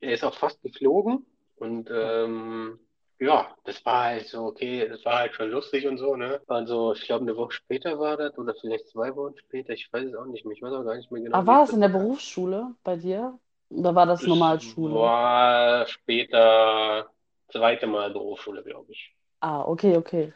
Er 0.00 0.15
ist 0.15 0.25
auch 0.25 0.35
fast 0.35 0.62
geflogen 0.62 1.27
und 1.57 1.91
ähm, 1.93 2.79
ja, 3.19 3.55
das 3.65 3.85
war 3.85 4.05
halt 4.05 4.27
so, 4.29 4.47
okay, 4.47 4.89
das 4.89 5.05
war 5.05 5.19
halt 5.19 5.35
schon 5.35 5.50
lustig 5.50 5.87
und 5.87 5.99
so, 5.99 6.17
ne? 6.17 6.41
Also 6.47 6.95
ich 6.95 7.03
glaube 7.03 7.23
eine 7.23 7.37
Woche 7.37 7.53
später 7.53 7.99
war 7.99 8.17
das 8.17 8.37
oder 8.39 8.55
vielleicht 8.55 8.89
zwei 8.89 9.15
Wochen 9.15 9.37
später, 9.39 9.75
ich 9.75 9.93
weiß 9.93 10.07
es 10.09 10.15
auch 10.15 10.27
nicht 10.27 10.45
mehr. 10.47 10.57
Ich 10.57 10.62
weiß 10.62 10.73
auch 10.73 10.85
gar 10.85 10.97
nicht 10.97 11.11
mehr 11.11 11.23
genau, 11.23 11.43
wie 11.43 11.47
war 11.47 11.65
es 11.65 11.73
in 11.73 11.81
der. 11.81 11.89
Berufsschule 11.89 12.75
bei 12.83 12.97
dir? 12.97 13.39
Oder 13.71 13.95
war 13.95 14.07
das 14.07 14.21
Das 14.21 14.29
Normalschule? 14.29 14.95
war 14.95 15.87
später 15.87 17.11
zweite 17.53 17.87
Mal 17.87 18.11
Berufsschule, 18.11 18.62
glaube 18.65 18.93
ich. 18.93 19.15
Ah, 19.43 19.65
okay, 19.67 19.97
okay. 19.97 20.33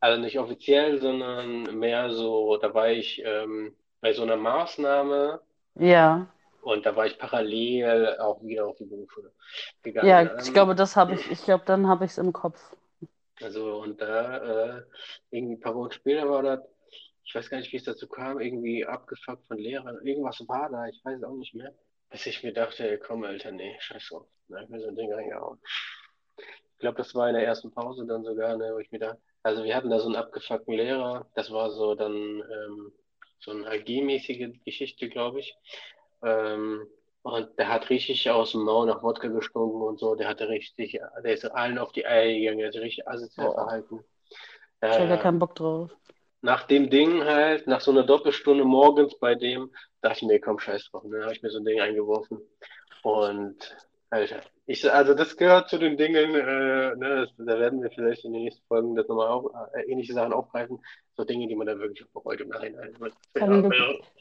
Also 0.00 0.20
nicht 0.20 0.38
offiziell, 0.38 1.00
sondern 1.00 1.78
mehr 1.78 2.10
so, 2.12 2.56
da 2.58 2.74
war 2.74 2.90
ich 2.90 3.22
ähm, 3.24 3.76
bei 4.00 4.12
so 4.12 4.22
einer 4.22 4.36
Maßnahme 4.36 5.40
Ja. 5.74 6.28
und 6.62 6.84
da 6.86 6.94
war 6.96 7.06
ich 7.06 7.18
parallel 7.18 8.18
auch 8.18 8.42
wieder 8.42 8.66
auf 8.66 8.76
die 8.76 8.84
Berufsschule 8.84 9.32
gegangen. 9.82 10.18
Ja, 10.18 10.30
ich 10.38 10.52
Ähm, 10.52 10.52
glaube, 10.52 10.74
das 10.74 10.96
habe 10.96 11.14
ich, 11.14 11.30
ich 11.30 11.42
glaube, 11.42 11.64
dann 11.64 11.86
habe 11.88 12.04
ich 12.04 12.10
es 12.12 12.18
im 12.18 12.32
Kopf. 12.34 12.76
also 13.40 13.80
und 13.80 14.00
da 14.00 14.78
äh, 14.78 14.82
irgendwie 15.30 15.54
ein 15.56 15.60
paar 15.60 15.74
Wochen 15.74 15.92
später 15.92 16.28
war 16.28 16.42
das, 16.42 16.60
ich 17.24 17.34
weiß 17.34 17.48
gar 17.50 17.58
nicht, 17.58 17.72
wie 17.72 17.76
es 17.76 17.84
dazu 17.84 18.08
kam, 18.08 18.40
irgendwie 18.40 18.84
abgefuckt 18.86 19.46
von 19.46 19.58
Lehrern, 19.58 19.98
irgendwas 20.06 20.40
war 20.48 20.70
da, 20.70 20.86
ich 20.88 21.00
weiß 21.04 21.18
es 21.18 21.24
auch 21.24 21.36
nicht 21.36 21.54
mehr. 21.54 21.74
Bis 22.10 22.26
ich 22.26 22.42
mir 22.42 22.52
dachte, 22.52 22.98
komm, 22.98 23.22
Alter, 23.22 23.52
nee, 23.52 23.76
scheiß 23.78 24.08
drauf. 24.08 24.26
Da 24.48 24.56
hab 24.56 24.64
ich 24.64 24.70
mir 24.70 24.80
so 24.80 24.88
ein 24.88 24.96
Ding 24.96 25.12
reingehauen. 25.12 25.60
Ich 26.74 26.78
glaube, 26.80 26.98
das 26.98 27.14
war 27.14 27.28
in 27.28 27.34
der 27.34 27.44
ersten 27.46 27.70
Pause 27.72 28.06
dann 28.06 28.24
sogar, 28.24 28.56
ne, 28.56 28.70
wo 28.74 28.78
ich 28.78 28.90
mir 28.90 28.98
da, 28.98 29.16
also 29.42 29.64
wir 29.64 29.74
hatten 29.76 29.90
da 29.90 29.98
so 30.00 30.06
einen 30.06 30.16
abgefuckten 30.16 30.74
Lehrer, 30.74 31.26
das 31.34 31.50
war 31.50 31.70
so 31.70 31.94
dann 31.94 32.14
ähm, 32.14 32.92
so 33.40 33.52
eine 33.52 33.66
AG-mäßige 33.68 34.62
Geschichte, 34.64 35.08
glaube 35.08 35.40
ich. 35.40 35.56
Ähm, 36.22 36.86
und 37.22 37.58
der 37.58 37.68
hat 37.68 37.90
richtig 37.90 38.30
aus 38.30 38.52
dem 38.52 38.62
Maul 38.62 38.86
nach 38.86 39.02
Wodka 39.02 39.28
gestunken 39.28 39.82
und 39.82 39.98
so, 39.98 40.14
der 40.14 40.28
hatte 40.28 40.48
richtig, 40.48 40.98
der 41.24 41.34
ist 41.34 41.44
allen 41.44 41.78
auf 41.78 41.92
die 41.92 42.06
Eier 42.06 42.32
gegangen, 42.38 42.58
der 42.58 42.66
hat 42.68 42.74
sich 42.74 42.82
richtig 42.82 43.08
asozial 43.08 43.50
Boah. 43.50 43.54
verhalten. 43.54 44.00
Ich 44.88 44.98
Ja, 44.98 44.98
habe 44.98 45.08
gar 45.08 45.18
keinen 45.18 45.38
Bock 45.38 45.54
drauf. 45.56 45.90
Nach 46.42 46.64
dem 46.66 46.90
Ding 46.90 47.24
halt, 47.24 47.66
nach 47.66 47.80
so 47.80 47.90
einer 47.90 48.02
Doppelstunde 48.04 48.64
morgens 48.64 49.18
bei 49.18 49.34
dem, 49.34 49.70
dachte 50.02 50.18
ich 50.18 50.22
mir, 50.28 50.40
komm, 50.40 50.58
scheiß 50.58 50.90
drauf, 50.90 51.04
ne, 51.04 51.18
da 51.18 51.24
habe 51.24 51.34
ich 51.34 51.42
mir 51.42 51.50
so 51.50 51.58
ein 51.58 51.64
Ding 51.64 51.80
eingeworfen. 51.80 52.40
Und 53.02 53.56
ich, 54.66 54.92
also 54.92 55.14
das 55.14 55.36
gehört 55.36 55.68
zu 55.68 55.78
den 55.78 55.96
Dingen, 55.96 56.34
äh, 56.34 56.96
ne, 56.96 57.26
das, 57.26 57.30
da 57.38 57.58
werden 57.58 57.82
wir 57.82 57.90
vielleicht 57.90 58.24
in 58.24 58.32
den 58.32 58.44
nächsten 58.44 58.66
Folgen 58.66 58.96
das 58.96 59.06
nochmal 59.08 59.28
auf, 59.28 59.50
äh, 59.74 59.82
ähnliche 59.90 60.14
Sachen 60.14 60.32
aufgreifen. 60.32 60.78
So 61.16 61.24
Dinge, 61.24 61.46
die 61.48 61.54
man 61.54 61.66
dann 61.66 61.78
wirklich 61.78 62.08
bereut 62.12 62.40
im 62.40 62.48
Nachhinein. 62.48 62.94
Also, 63.34 63.70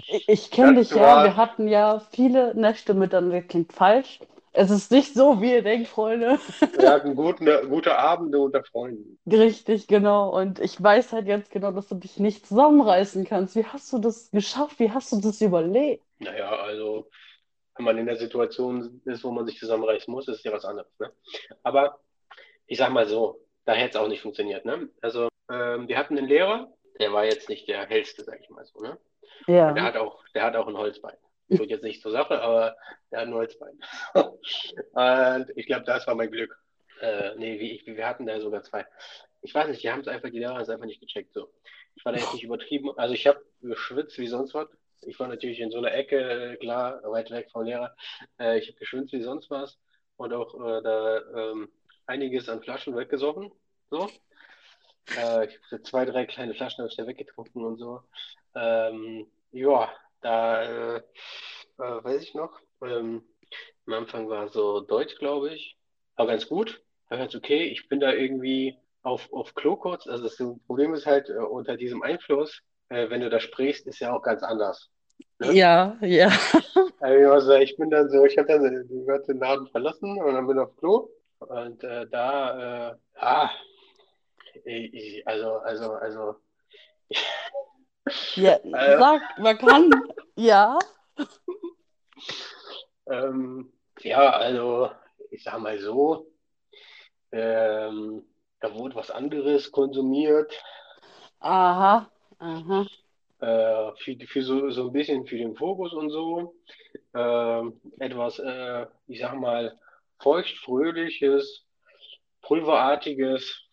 Ich, 0.08 0.30
ich 0.30 0.52
kenne 0.52 0.76
dich 0.76 0.92
ja, 0.92 1.24
wir 1.24 1.38
hatten 1.38 1.68
ja 1.68 2.00
viele 2.12 2.54
Nächte 2.56 2.94
miteinander, 2.94 3.42
klingt 3.42 3.74
falsch. 3.74 4.20
Es 4.52 4.72
ist 4.72 4.92
nicht 4.92 5.14
so, 5.14 5.42
wie 5.42 5.54
ihr 5.54 5.62
denkt, 5.62 5.88
Freunde. 5.88 6.40
wir 6.78 6.90
hatten 6.90 7.16
gute, 7.16 7.68
gute 7.68 7.98
Abende 7.98 8.40
unter 8.40 8.64
Freunden. 8.64 9.20
Richtig, 9.32 9.88
genau. 9.88 10.36
Und 10.36 10.60
ich 10.60 10.82
weiß 10.82 11.14
halt 11.14 11.28
jetzt 11.28 11.52
genau, 11.52 11.72
dass 11.72 11.88
du 11.88 11.96
dich 11.96 12.20
nicht 12.20 12.48
zusammenreißen 12.48 13.26
kannst. 13.26 13.56
Wie 13.56 13.66
hast 13.66 13.94
du 13.94 14.00
das 14.00 14.32
geschafft? 14.32 14.80
Wie 14.80 14.92
hast 14.92 15.12
du 15.12 15.22
das 15.22 15.40
überlebt? 15.42 16.04
Naja, 16.20 16.50
also, 16.50 17.08
wenn 17.80 17.86
man 17.86 17.98
in 17.98 18.08
der 18.08 18.18
Situation 18.18 19.02
ist, 19.06 19.24
wo 19.24 19.32
man 19.32 19.46
sich 19.46 19.58
zusammenreißen 19.58 20.12
muss, 20.14 20.28
ist 20.28 20.44
ja 20.44 20.52
was 20.52 20.66
anderes, 20.66 20.92
ne? 21.00 21.14
Aber 21.64 22.02
ich 22.68 22.78
sag 22.78 22.92
mal 22.92 23.08
so, 23.08 23.40
da 23.64 23.72
hätte 23.74 23.92
es 23.92 24.04
auch 24.04 24.10
nicht 24.10 24.22
funktioniert, 24.22 24.66
ne? 24.66 24.90
Also, 25.02 25.30
ähm, 25.50 25.88
wir 25.88 25.98
hatten 25.98 26.18
einen 26.18 26.28
Lehrer, 26.28 26.74
der 27.00 27.14
war 27.14 27.24
jetzt 27.24 27.48
nicht 27.48 27.70
der 27.70 27.88
hellste, 27.88 28.26
sag 28.26 28.42
ich 28.42 28.50
mal 28.50 28.66
so, 28.66 28.82
ne? 28.82 29.00
Der 29.48 29.56
Ja. 29.56 29.82
hat 29.82 29.96
auch, 29.96 30.22
der 30.36 30.44
hat 30.44 30.58
auch 30.58 30.68
ein 30.68 30.78
Holzbein. 30.78 31.16
Tut 31.56 31.70
jetzt 31.70 31.84
nicht 31.86 32.02
zur 32.02 32.12
Sache, 32.12 32.42
aber 32.42 32.76
der 33.12 33.22
hat 33.22 33.28
ein 33.28 33.34
Holzbein. 33.34 33.80
Und 34.92 35.52
ich 35.56 35.66
glaube, 35.66 35.86
das 35.86 36.06
war 36.06 36.16
mein 36.16 36.32
Glück. 36.32 36.54
Äh, 37.00 37.36
nee, 37.38 37.62
wie 37.62 37.72
ich, 37.72 37.86
wir 37.88 38.06
hatten 38.06 38.26
da 38.26 38.42
sogar 38.42 38.62
zwei. 38.64 38.86
Ich 39.42 39.56
weiß 39.56 39.70
nicht, 39.70 39.82
die 39.82 39.90
haben 39.90 40.02
es 40.02 40.10
einfach, 40.10 40.30
die 40.30 40.40
Lehrer 40.40 40.56
haben 40.56 40.62
es 40.62 40.70
einfach 40.70 40.86
nicht 40.86 41.00
gecheckt. 41.00 41.34
So. 41.34 41.50
Ich 41.96 42.04
war 42.04 42.12
da 42.12 42.20
jetzt 42.20 42.34
nicht 42.34 42.44
übertrieben. 42.44 42.92
Also 42.98 43.14
ich 43.14 43.26
habe 43.26 43.42
geschwitzt 43.62 44.18
wie 44.20 44.28
sonst 44.28 44.54
was. 44.54 44.68
Ich 45.02 45.20
war 45.20 45.28
natürlich 45.28 45.60
in 45.60 45.72
so 45.72 45.78
einer 45.78 45.94
Ecke, 45.94 46.58
klar, 46.60 47.02
weit 47.04 47.32
weg 47.32 47.50
vom 47.52 47.64
Lehrer. 47.64 47.96
Äh, 48.40 48.60
ich 48.60 48.68
habe 48.68 48.78
geschwitzt 48.80 49.14
wie 49.14 49.22
sonst 49.22 49.50
was 49.50 49.78
und 50.18 50.34
auch 50.34 50.54
äh, 50.56 50.82
da 50.82 51.22
ähm, 51.36 51.70
einiges 52.06 52.50
an 52.50 52.62
Flaschen 52.62 52.96
weggesoffen. 52.96 53.52
So. 53.90 54.10
Äh, 55.18 55.48
ich, 55.48 55.60
so 55.70 55.78
zwei, 55.80 56.06
drei 56.06 56.26
kleine 56.26 56.54
Flaschen 56.54 56.80
habe 56.80 56.90
ich 56.90 56.98
da 56.98 57.08
weggetrunken 57.08 57.64
und 57.64 57.78
so. 57.78 58.02
Ähm, 58.56 59.28
ja, 59.52 59.90
da 60.22 60.64
äh, 60.64 60.98
äh, 60.98 61.04
weiß 62.04 62.22
ich 62.24 62.34
noch. 62.34 62.60
Ähm, 62.82 63.24
am 63.88 63.94
Anfang 63.94 64.30
war 64.30 64.50
so 64.50 64.82
Deutsch, 64.82 65.16
glaube 65.18 65.54
ich. 65.54 65.78
War 66.16 66.28
ganz 66.28 66.48
gut. 66.48 66.82
War 67.08 67.18
ganz 67.18 67.36
okay. 67.36 67.64
Ich 67.64 67.88
bin 67.88 68.00
da 68.00 68.12
irgendwie 68.12 68.78
auf, 69.02 69.32
auf 69.32 69.56
Klo 69.56 69.76
kurz. 69.76 70.08
Also 70.08 70.26
das 70.26 70.38
Problem 70.68 70.94
ist 70.94 71.06
halt, 71.06 71.30
äh, 71.30 71.34
unter 71.34 71.78
diesem 71.78 72.04
Einfluss, 72.04 72.62
äh, 72.90 73.10
wenn 73.10 73.22
du 73.22 73.30
da 73.30 73.40
sprichst, 73.40 73.88
ist 73.88 74.00
ja 74.00 74.14
auch 74.14 74.22
ganz 74.22 74.44
anders. 74.44 74.90
Ne? 75.40 75.54
Ja, 75.54 75.98
ja. 76.02 76.32
Also 77.02 77.54
ich 77.54 77.78
bin 77.78 77.90
dann 77.90 78.10
so, 78.10 78.26
ich 78.26 78.38
habe 78.38 78.50
dann 78.50 78.62
den 78.62 79.40
Laden 79.40 79.68
verlassen 79.68 80.22
und 80.22 80.34
dann 80.34 80.46
bin 80.48 80.60
auf 80.60 80.76
Klo. 80.76 81.10
Und 81.40 81.82
äh, 81.82 82.06
da, 82.10 82.90
äh, 82.90 82.96
ah, 83.16 83.50
ich, 84.66 85.26
also, 85.26 85.60
also, 85.60 85.94
also, 85.94 86.36
Ja, 88.36 88.54
äh, 88.64 88.98
sag, 88.98 89.22
man 89.38 89.58
kann. 89.58 89.92
Ja. 90.36 90.78
ähm, 93.08 93.72
ja, 94.00 94.30
also, 94.32 94.92
ich 95.32 95.44
sag 95.44 95.60
mal 95.60 95.80
so, 95.80 96.32
ähm, 97.32 98.26
da 98.60 98.74
wurde 98.74 98.96
was 98.96 99.12
anderes 99.12 99.72
konsumiert, 99.72 100.54
Aha. 101.40 102.10
Aha. 102.40 102.88
äh, 103.42 103.92
für, 103.98 104.18
für 104.28 104.44
so, 104.44 104.70
so 104.70 104.88
ein 104.88 104.94
bisschen 104.94 105.26
für 105.26 105.38
den 105.38 105.56
Fokus 105.56 105.94
und 105.94 106.10
so. 106.10 106.56
Ähm, 107.14 107.80
etwas, 108.00 108.40
äh, 108.40 108.86
ich 109.08 109.20
sag 109.20 109.36
mal, 109.40 109.78
feuchtfröhliches, 110.20 111.66
pulverartiges 112.42 113.68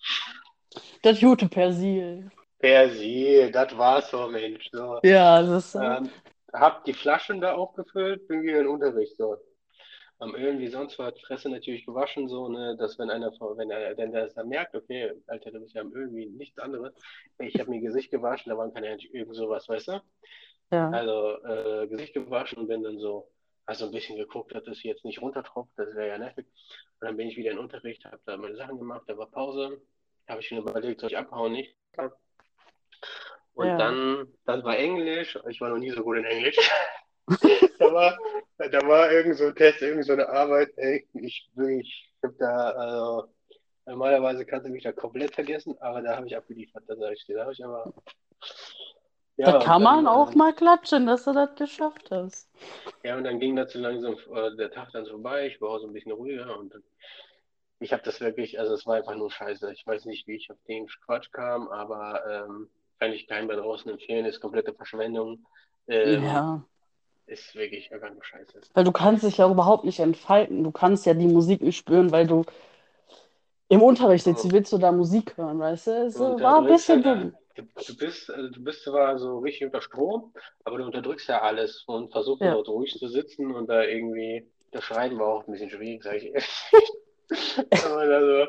Das 1.03 1.21
gute 1.21 1.49
Persil. 1.49 2.31
Persil, 2.59 3.51
das 3.51 3.77
war's 3.77 4.11
so, 4.11 4.29
Mensch. 4.29 4.69
So. 4.73 4.99
Ja, 5.03 5.43
das 5.43 5.67
ist. 5.67 5.75
Ähm, 5.77 6.11
hab 6.53 6.85
die 6.85 6.95
Flaschen 6.95 7.41
da 7.41 7.55
aufgefüllt, 7.55 8.27
bin 8.29 8.43
wieder 8.43 8.59
in 8.61 8.65
den 8.65 8.69
Unterricht 8.69 9.17
so. 9.17 9.37
Haben 10.19 10.35
irgendwie 10.35 10.69
sonst 10.69 10.99
was, 10.99 11.19
Fresse 11.21 11.51
natürlich 11.51 11.85
gewaschen, 11.85 12.29
so, 12.29 12.49
ne, 12.49 12.75
dass 12.79 12.99
wenn 12.99 13.11
einer, 13.11 13.31
wenn 13.33 13.71
er, 13.71 13.97
wenn 13.99 14.13
der 14.13 14.25
das 14.25 14.35
dann 14.35 14.49
merkt, 14.49 14.75
okay, 14.75 15.13
Alter, 15.27 15.51
du 15.51 15.61
bist 15.61 15.75
ja 15.75 15.83
am 15.83 15.95
irgendwie 15.95 16.27
nichts 16.27 16.59
anderes. 16.59 16.95
Ich 17.39 17.59
habe 17.61 17.71
mir 17.71 17.81
Gesicht 17.81 18.11
gewaschen, 18.11 18.51
da 18.51 18.57
waren 18.57 18.73
keine 18.73 18.97
irgend 18.97 19.37
sowas, 19.37 19.69
weißt 19.69 19.89
du? 19.89 20.03
Ja. 20.71 20.91
Also, 20.91 21.45
äh, 21.45 21.87
Gesicht 21.89 22.15
gewaschen 22.15 22.59
und 22.59 22.69
bin 22.69 22.83
dann 22.83 22.99
so, 22.99 23.31
also 23.67 23.87
ein 23.87 23.93
bisschen 23.93 24.17
geguckt, 24.17 24.55
dass 24.55 24.65
das 24.65 24.83
jetzt 24.83 25.05
nicht 25.05 25.21
runtertropft, 25.21 25.73
das 25.77 25.95
wäre 25.95 26.09
ja 26.09 26.19
nervig. 26.19 26.47
Und 27.01 27.09
dann 27.09 27.17
bin 27.17 27.29
ich 27.29 27.37
wieder 27.37 27.51
in 27.51 27.57
den 27.57 27.65
Unterricht, 27.65 28.05
habe 28.07 28.21
da 28.25 28.37
meine 28.39 28.57
Sachen 28.57 28.79
gemacht, 28.79 29.03
da 29.09 29.19
war 29.19 29.31
Pause, 29.31 29.83
habe 30.29 30.41
ich 30.41 30.49
schon 30.49 30.59
überlegt, 30.59 31.01
soll 31.01 31.11
ich 31.11 31.19
abhauen, 31.19 31.53
nicht? 31.53 31.77
Und 33.55 33.67
Ja. 33.69 33.77
dann, 33.77 34.29
dann 34.45 34.65
war 34.65 34.79
Englisch, 34.79 35.39
ich 35.49 35.61
war 35.61 35.71
noch 35.71 35.79
nie 35.79 35.91
so 35.91 36.03
gut 36.03 36.19
in 36.19 36.25
Englisch. 36.25 36.57
Da 37.79 37.93
war, 37.93 38.19
da 38.59 38.87
war 38.89 39.13
irgend 39.13 39.37
so 39.37 39.47
ein 39.47 39.55
Test, 39.55 39.83
irgend 39.83 40.05
so 40.05 40.13
eine 40.13 40.29
Arbeit, 40.29 40.71
ey, 40.77 41.07
ich, 41.15 41.49
ich 41.57 42.11
hab 42.23 42.37
da, 42.39 42.71
also, 42.71 43.29
normalerweise 43.87 44.45
kannst 44.47 44.67
du 44.67 44.71
mich 44.71 44.83
da 44.85 44.93
komplett 44.93 45.35
vergessen, 45.35 45.77
aber 45.81 46.03
da 46.03 46.17
habe 46.17 46.27
ich 46.27 46.37
abgeliefert, 46.37 46.85
da 46.87 46.97
sage 46.97 47.15
ich 47.15 47.25
dir, 47.27 47.37
da 47.37 47.43
habe 47.43 47.53
ich 47.53 47.65
aber, 47.65 47.93
ja, 49.37 49.53
Da 49.53 49.59
kann 49.59 49.83
man 49.83 50.07
dann, 50.07 50.15
auch 50.15 50.33
äh, 50.33 50.37
mal 50.37 50.55
klatschen, 50.55 51.07
dass 51.07 51.25
du 51.25 51.33
das 51.33 51.55
geschafft 51.57 52.11
hast. 52.11 52.49
ja, 53.05 53.17
und 53.17 53.25
dann 53.25 53.39
ging 53.41 53.57
so 53.67 53.79
langsam 53.79 54.17
äh, 54.35 54.57
der 54.57 54.71
Tag 54.71 54.91
dann 54.93 55.07
vorbei, 55.07 55.47
ich 55.49 55.61
war 55.61 55.71
auch 55.71 55.79
so 55.79 55.87
ein 55.87 55.93
bisschen 55.93 56.13
ruhiger 56.13 56.59
und 56.59 56.73
dann, 56.73 56.83
ich 57.81 57.93
habe 57.93 58.03
das 58.03 58.21
wirklich, 58.21 58.59
also 58.59 58.73
es 58.75 58.87
war 58.87 58.97
einfach 58.97 59.15
nur 59.15 59.31
scheiße. 59.31 59.71
Ich 59.73 59.87
weiß 59.87 60.07
nicht, 60.07 60.27
wie 60.27 60.37
ich 60.37 60.51
auf 60.51 60.57
den 60.67 60.87
Quatsch 61.05 61.31
kam, 61.31 61.69
aber 61.69 62.25
ähm, 62.27 62.71
kann 62.99 63.13
ich 63.13 63.27
keinem 63.29 63.49
da 63.49 63.57
draußen 63.57 63.91
empfehlen, 63.91 64.25
ist 64.25 64.41
komplette 64.41 64.73
Verschwendung. 64.73 65.45
Ähm, 65.87 66.25
Ja. 66.25 66.65
Ist 67.27 67.55
wirklich 67.55 67.91
nur 67.91 68.01
scheiße. 68.25 68.61
Weil 68.75 68.85
du 68.85 68.93
kannst 68.93 69.25
dich 69.25 69.39
ja 69.39 69.51
überhaupt 69.51 69.85
nicht 69.85 70.01
entfalten. 70.01 70.63
Du 70.65 70.71
kannst 70.71 71.07
ja 71.07 71.15
die 71.15 71.27
Musik 71.27 71.63
nicht 71.63 71.77
spüren, 71.77 72.13
weil 72.13 72.27
du 72.27 72.45
im 73.69 73.83
Unterricht 73.83 74.25
sitzt. 74.25 74.45
Wie 74.45 74.53
willst 74.53 74.73
du 74.73 74.79
da 74.79 74.93
Musik 74.93 75.37
hören, 75.37 75.59
weißt 75.59 75.87
du? 75.89 75.91
Es 76.07 76.15
Du 76.15 76.41
war 76.41 76.59
ein 76.59 76.67
bisschen 76.67 77.03
dumm. 77.03 77.33
du, 77.57 77.63
du 77.63 77.97
bist, 77.97 78.31
also 78.31 78.49
du 78.51 78.63
bist 78.63 78.85
zwar 78.85 79.19
so 79.19 79.39
richtig 79.39 79.67
unter 79.67 79.81
Strom, 79.81 80.33
aber 80.65 80.79
du 80.79 80.85
unterdrückst 80.85 81.29
ja 81.29 81.43
alles 81.43 81.83
und 81.87 82.13
versuchst 82.13 82.43
Ja. 82.43 82.53
dort 82.55 82.69
ruhig 82.69 82.95
zu 82.97 83.09
sitzen 83.09 83.53
und 83.55 83.69
da 83.69 83.83
irgendwie, 83.83 84.47
das 84.71 84.85
Schreiben 84.85 85.19
war 85.19 85.29
auch 85.29 85.47
ein 85.47 85.53
bisschen 85.53 85.71
schwierig, 85.71 86.03
sage 86.05 86.19
ich 86.19 86.25
ehrlich. 86.27 86.71
Aber 87.85 87.97
also, 87.99 88.47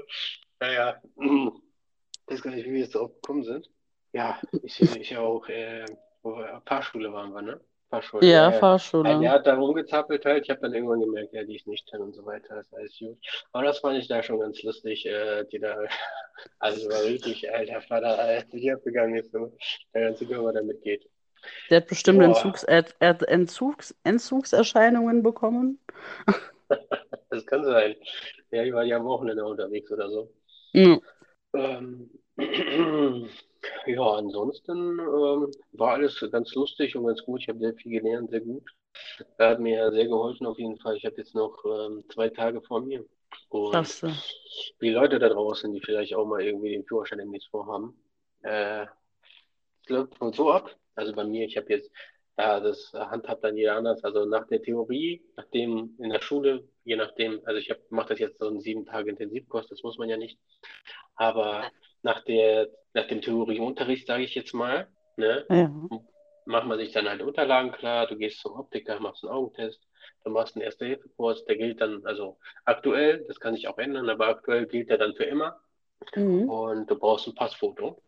naja, 0.60 1.02
ich 1.16 2.34
weiß 2.34 2.42
gar 2.44 2.52
nicht, 2.52 2.66
wie 2.66 2.74
wir 2.74 2.80
jetzt 2.82 2.96
drauf 2.96 3.12
gekommen 3.16 3.44
sind. 3.44 3.70
Ja, 4.14 4.40
ich, 4.62 4.80
ich 4.82 5.18
auch, 5.18 5.48
äh, 5.50 5.86
wo 6.22 6.38
wir, 6.38 6.62
Fahrschule 6.66 7.12
waren 7.12 7.34
wir, 7.34 7.42
ne? 7.42 7.62
Fahrschule. 7.90 8.26
Ja, 8.28 8.52
Ja. 8.52 8.52
Fahrschule. 8.52 9.20
Der 9.20 9.32
hat 9.32 9.48
da 9.48 9.56
rumgezappelt 9.56 10.26
halt. 10.26 10.44
Ich 10.44 10.50
habe 10.50 10.62
dann 10.62 10.74
irgendwann 10.74 11.00
gemerkt, 11.00 11.34
ja, 11.34 11.44
die 11.44 11.56
ist 11.56 11.68
nicht 11.68 11.92
drin 11.92 12.02
und 12.02 12.14
so 12.14 12.26
weiter. 12.26 12.56
Das 12.56 12.68
ist 12.68 12.74
alles 12.74 12.98
gut. 13.00 13.18
Aber 13.54 13.64
das 13.64 13.80
fand 13.80 13.98
ich 13.98 14.08
da 14.08 14.22
schon 14.22 14.40
ganz 14.40 14.62
lustig, 14.64 15.06
äh, 15.06 15.46
die 15.46 15.60
da, 15.60 15.78
also 16.60 16.90
war 16.90 17.04
richtig, 17.04 17.52
alter 17.52 17.82
Vater, 17.82 18.20
Alter, 18.20 18.48
wie 18.54 18.72
abgegangen 18.72 19.16
ist, 19.18 19.32
so, 19.32 19.56
der 19.94 20.10
ganze 20.10 20.26
Körper 20.26 20.54
damit 20.54 20.82
geht. 20.82 21.10
Der 21.70 21.78
hat 21.78 21.88
bestimmt. 21.88 22.22
Entzugs 22.22 22.66
hat 22.68 22.96
Entzugs 23.24 23.96
Entzugserscheinungen 24.04 25.24
bekommen. 25.24 25.80
Das 27.30 27.46
kann 27.46 27.64
sein. 27.64 27.96
Ja, 28.52 28.64
ich 28.64 28.74
war 28.74 28.84
ja 28.84 28.98
am 28.98 29.06
Wochenende 29.06 29.46
unterwegs 29.46 29.92
oder 29.92 30.10
so. 30.10 30.34
Ja. 30.74 30.98
Ähm, 31.54 32.10
ja, 33.86 34.04
ansonsten 34.04 35.00
ähm, 35.00 35.52
war 35.72 35.94
alles 35.94 36.26
ganz 36.32 36.54
lustig 36.56 36.96
und 36.96 37.06
ganz 37.06 37.24
gut. 37.24 37.42
Ich 37.42 37.50
habe 37.50 37.60
sehr 37.60 37.74
viel 37.76 38.00
gelernt, 38.00 38.30
sehr 38.30 38.42
gut. 38.42 38.64
Er 39.38 39.50
hat 39.50 39.60
mir 39.60 39.92
sehr 39.92 40.08
geholfen 40.08 40.48
auf 40.48 40.58
jeden 40.58 40.78
Fall. 40.78 40.98
Ich 40.98 41.06
habe 41.06 41.18
jetzt 41.18 41.36
noch 41.36 41.64
ähm, 41.66 42.04
zwei 42.10 42.30
Tage 42.30 42.62
vor 42.62 42.82
mir. 42.82 43.06
Und 43.50 43.72
Klasse. 43.72 44.14
die 44.82 44.90
Leute 44.90 45.20
da 45.20 45.30
draußen, 45.30 45.72
die 45.74 45.82
vielleicht 45.82 46.16
auch 46.16 46.26
mal 46.26 46.42
irgendwie 46.42 46.72
den 46.72 46.86
Führerschein 46.86 47.20
demnächst 47.20 47.50
vorhaben, 47.50 47.98
äh, 48.44 48.86
läuft 49.88 50.20
wohl 50.20 50.34
so 50.34 50.52
ab. 50.52 50.76
Also 50.96 51.14
bei 51.14 51.24
mir, 51.24 51.46
ich 51.46 51.58
habe 51.58 51.70
jetzt, 51.70 51.92
ja, 52.38 52.60
das 52.60 52.92
handhabt 52.94 53.44
dann 53.44 53.58
jeder 53.58 53.76
anders. 53.76 54.04
Also 54.04 54.26
nach 54.26 54.48
der 54.48 54.62
Theorie, 54.62 55.24
nachdem 55.36 55.96
in 56.00 56.10
der 56.10 56.22
Schule, 56.22 56.68
je 56.84 56.96
nachdem, 56.96 57.42
also 57.46 57.60
ich 57.60 57.74
mache 57.90 58.10
das 58.10 58.20
jetzt 58.20 58.40
so 58.40 58.48
einen 58.48 58.62
sieben 58.62 58.86
Tage 58.86 59.10
Intensivkurs, 59.10 59.68
das 59.68 59.84
muss 59.84 59.98
man 59.98 60.10
ja 60.10 60.18
nicht. 60.18 60.40
Aber 61.16 61.70
nach 62.08 62.24
der, 62.24 62.70
nach 62.94 63.08
dem 63.08 63.22
Theorieunterricht, 63.22 64.08
sage 64.08 64.24
ich 64.24 64.34
jetzt 64.34 64.54
mal, 64.54 64.88
ne, 65.18 65.46
Ja. 65.50 65.70
macht 66.46 66.68
man 66.68 66.80
sich 66.80 66.94
dann 66.94 67.10
halt 67.10 67.22
Unterlagen 67.22 67.72
klar, 67.74 68.08
du 68.08 68.16
gehst 68.18 68.40
zum 68.40 68.54
Optiker, 68.54 69.00
machst 69.02 69.24
einen 69.24 69.34
Augentest, 69.34 69.82
du 70.24 70.30
machst 70.32 70.56
einen 70.56 70.64
Erste-Hilfe-Kurs, 70.64 71.46
der 71.46 71.58
gilt 71.58 71.82
dann, 71.82 72.06
also 72.06 72.38
aktuell, 72.64 73.26
das 73.28 73.40
kann 73.42 73.56
sich 73.56 73.68
auch 73.68 73.78
ändern, 73.78 74.10
aber 74.10 74.28
aktuell 74.28 74.66
gilt 74.68 74.90
der 74.90 74.98
dann 74.98 75.16
für 75.16 75.26
immer 75.26 75.60
Mhm. 76.16 76.50
und 76.50 76.90
du 76.90 76.96
brauchst 76.98 77.28
ein 77.28 77.36
Passfoto 77.36 78.02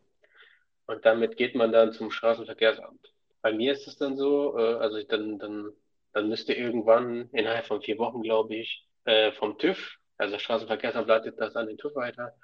und 0.86 1.04
damit 1.04 1.36
geht 1.36 1.54
man 1.54 1.72
dann 1.72 1.92
zum 1.92 2.10
Straßenverkehrsamt. 2.10 3.00
Bei 3.42 3.52
mir 3.52 3.72
ist 3.72 3.86
es 3.86 3.96
dann 3.98 4.16
so, 4.16 4.56
äh, 4.58 4.74
also 4.76 4.96
ich 4.96 5.08
dann, 5.08 5.38
dann, 5.38 5.72
dann 6.14 6.28
müsste 6.28 6.54
irgendwann 6.54 7.28
innerhalb 7.32 7.66
von 7.66 7.82
vier 7.82 7.98
Wochen, 7.98 8.22
glaube 8.22 8.54
ich, 8.56 8.86
äh, 9.04 9.32
vom 9.32 9.58
TÜV, 9.58 9.78
also 10.16 10.32
das 10.34 10.42
Straßenverkehrsamt 10.42 11.08
leitet 11.08 11.38
das 11.40 11.56
an 11.56 11.66
den 11.68 11.78
TÜV 11.78 11.94
weiter, 11.96 12.34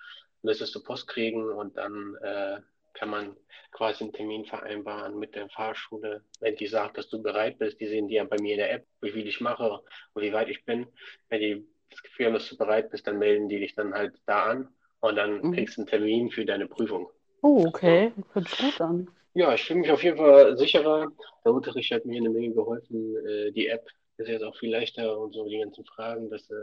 müsstest 0.47 0.75
du 0.75 0.83
Post 0.83 1.09
kriegen 1.09 1.45
und 1.51 1.77
dann 1.77 2.17
äh, 2.23 2.61
kann 2.95 3.11
man 3.11 3.37
quasi 3.73 4.05
einen 4.05 4.13
Termin 4.15 4.47
vereinbaren 4.47 5.19
mit 5.19 5.35
der 5.35 5.51
Fahrschule, 5.51 6.23
wenn 6.41 6.57
die 6.57 6.67
sagt, 6.67 6.97
dass 6.97 7.09
du 7.11 7.23
bereit 7.23 7.59
bist. 7.59 7.79
Die 7.81 7.87
sehen 7.87 8.09
die 8.09 8.15
ja 8.15 8.25
bei 8.25 8.39
mir 8.41 8.53
in 8.53 8.59
der 8.59 8.73
App, 8.73 8.87
wie 9.03 9.11
viel 9.11 9.27
ich 9.27 9.41
mache 9.43 9.81
und 10.15 10.23
wie 10.23 10.33
weit 10.33 10.49
ich 10.49 10.65
bin. 10.65 10.87
Wenn 11.29 11.41
die 11.41 11.67
das 11.91 12.03
Gefühl 12.03 12.27
haben, 12.27 12.35
dass 12.35 12.49
du 12.49 12.57
bereit 12.57 12.91
bist, 12.91 13.07
dann 13.07 13.19
melden 13.19 13.49
die 13.51 13.61
dich 13.61 13.75
dann 13.75 13.93
halt 13.93 14.15
da 14.27 14.45
an 14.47 14.69
und 15.01 15.17
dann 15.17 15.43
Mhm. 15.43 15.53
kriegst 15.53 15.77
du 15.77 15.83
einen 15.83 15.89
Termin 15.89 16.31
für 16.31 16.47
deine 16.47 16.67
Prüfung. 16.67 17.11
Oh, 17.43 17.67
okay. 17.69 18.13
Hört 18.33 18.49
sich 18.49 18.59
gut 18.59 18.81
an. 18.81 19.09
Ja, 19.35 19.53
ich 19.53 19.65
fühle 19.65 19.81
mich 19.81 19.91
auf 19.91 20.03
jeden 20.03 20.17
Fall 20.17 20.57
sicherer. 20.57 21.13
Der 21.45 21.53
Unterricht 21.53 21.93
hat 21.93 22.07
mir 22.07 22.19
eine 22.19 22.31
Menge 22.31 22.55
geholfen. 22.55 23.17
Äh, 23.27 23.53
die 23.53 23.67
App 23.69 23.87
ist 24.17 24.29
jetzt 24.29 24.43
auch 24.43 24.57
viel 24.57 24.71
leichter 24.71 25.19
und 25.19 25.35
so 25.35 25.47
die 25.47 25.59
ganzen 25.59 25.85
Fragen, 25.85 26.31
das 26.31 26.49
äh, 26.51 26.55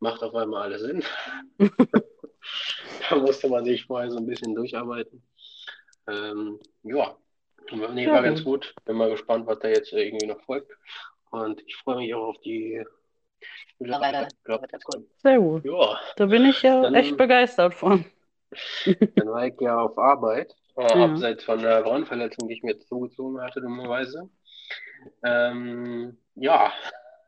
macht 0.00 0.22
auf 0.22 0.34
einmal 0.34 0.62
alles 0.64 0.82
Sinn. 0.82 1.02
Da 3.08 3.16
musste 3.16 3.48
man 3.48 3.64
sich 3.64 3.84
vorher 3.86 4.10
so 4.10 4.18
ein 4.18 4.26
bisschen 4.26 4.54
durcharbeiten. 4.54 5.22
Ähm, 6.08 6.58
ja, 6.82 7.16
nee, 7.92 8.04
Ja, 8.04 8.12
war 8.12 8.22
ganz 8.22 8.42
gut. 8.44 8.74
Bin 8.84 8.96
mal 8.96 9.10
gespannt, 9.10 9.46
was 9.46 9.58
da 9.60 9.68
jetzt 9.68 9.92
irgendwie 9.92 10.26
noch 10.26 10.40
folgt. 10.42 10.70
Und 11.30 11.60
ich 11.66 11.76
freue 11.76 11.96
mich 11.98 12.14
auch 12.14 12.28
auf 12.28 12.40
die 12.42 12.84
Sehr 15.22 15.38
gut. 15.38 15.64
ja, 15.64 16.00
Da 16.16 16.26
bin 16.26 16.44
ich 16.46 16.62
ja 16.62 16.82
Dann- 16.82 16.94
echt 16.94 17.16
begeistert 17.16 17.74
von. 17.74 18.04
dann 19.16 19.28
war 19.28 19.46
ich 19.46 19.60
ja 19.60 19.78
auf 19.80 19.98
Arbeit, 19.98 20.54
Ja. 20.76 21.04
abseits 21.04 21.44
von 21.44 21.58
der 21.60 21.82
Braunverletzung, 21.82 22.48
die 22.48 22.54
ich 22.54 22.62
mir 22.62 22.72
jetzt 22.72 22.88
zugezogen 22.88 23.40
hatte, 23.40 23.60
dummerweise. 23.60 24.28
Ähm, 25.24 26.16
ja, 26.36 26.72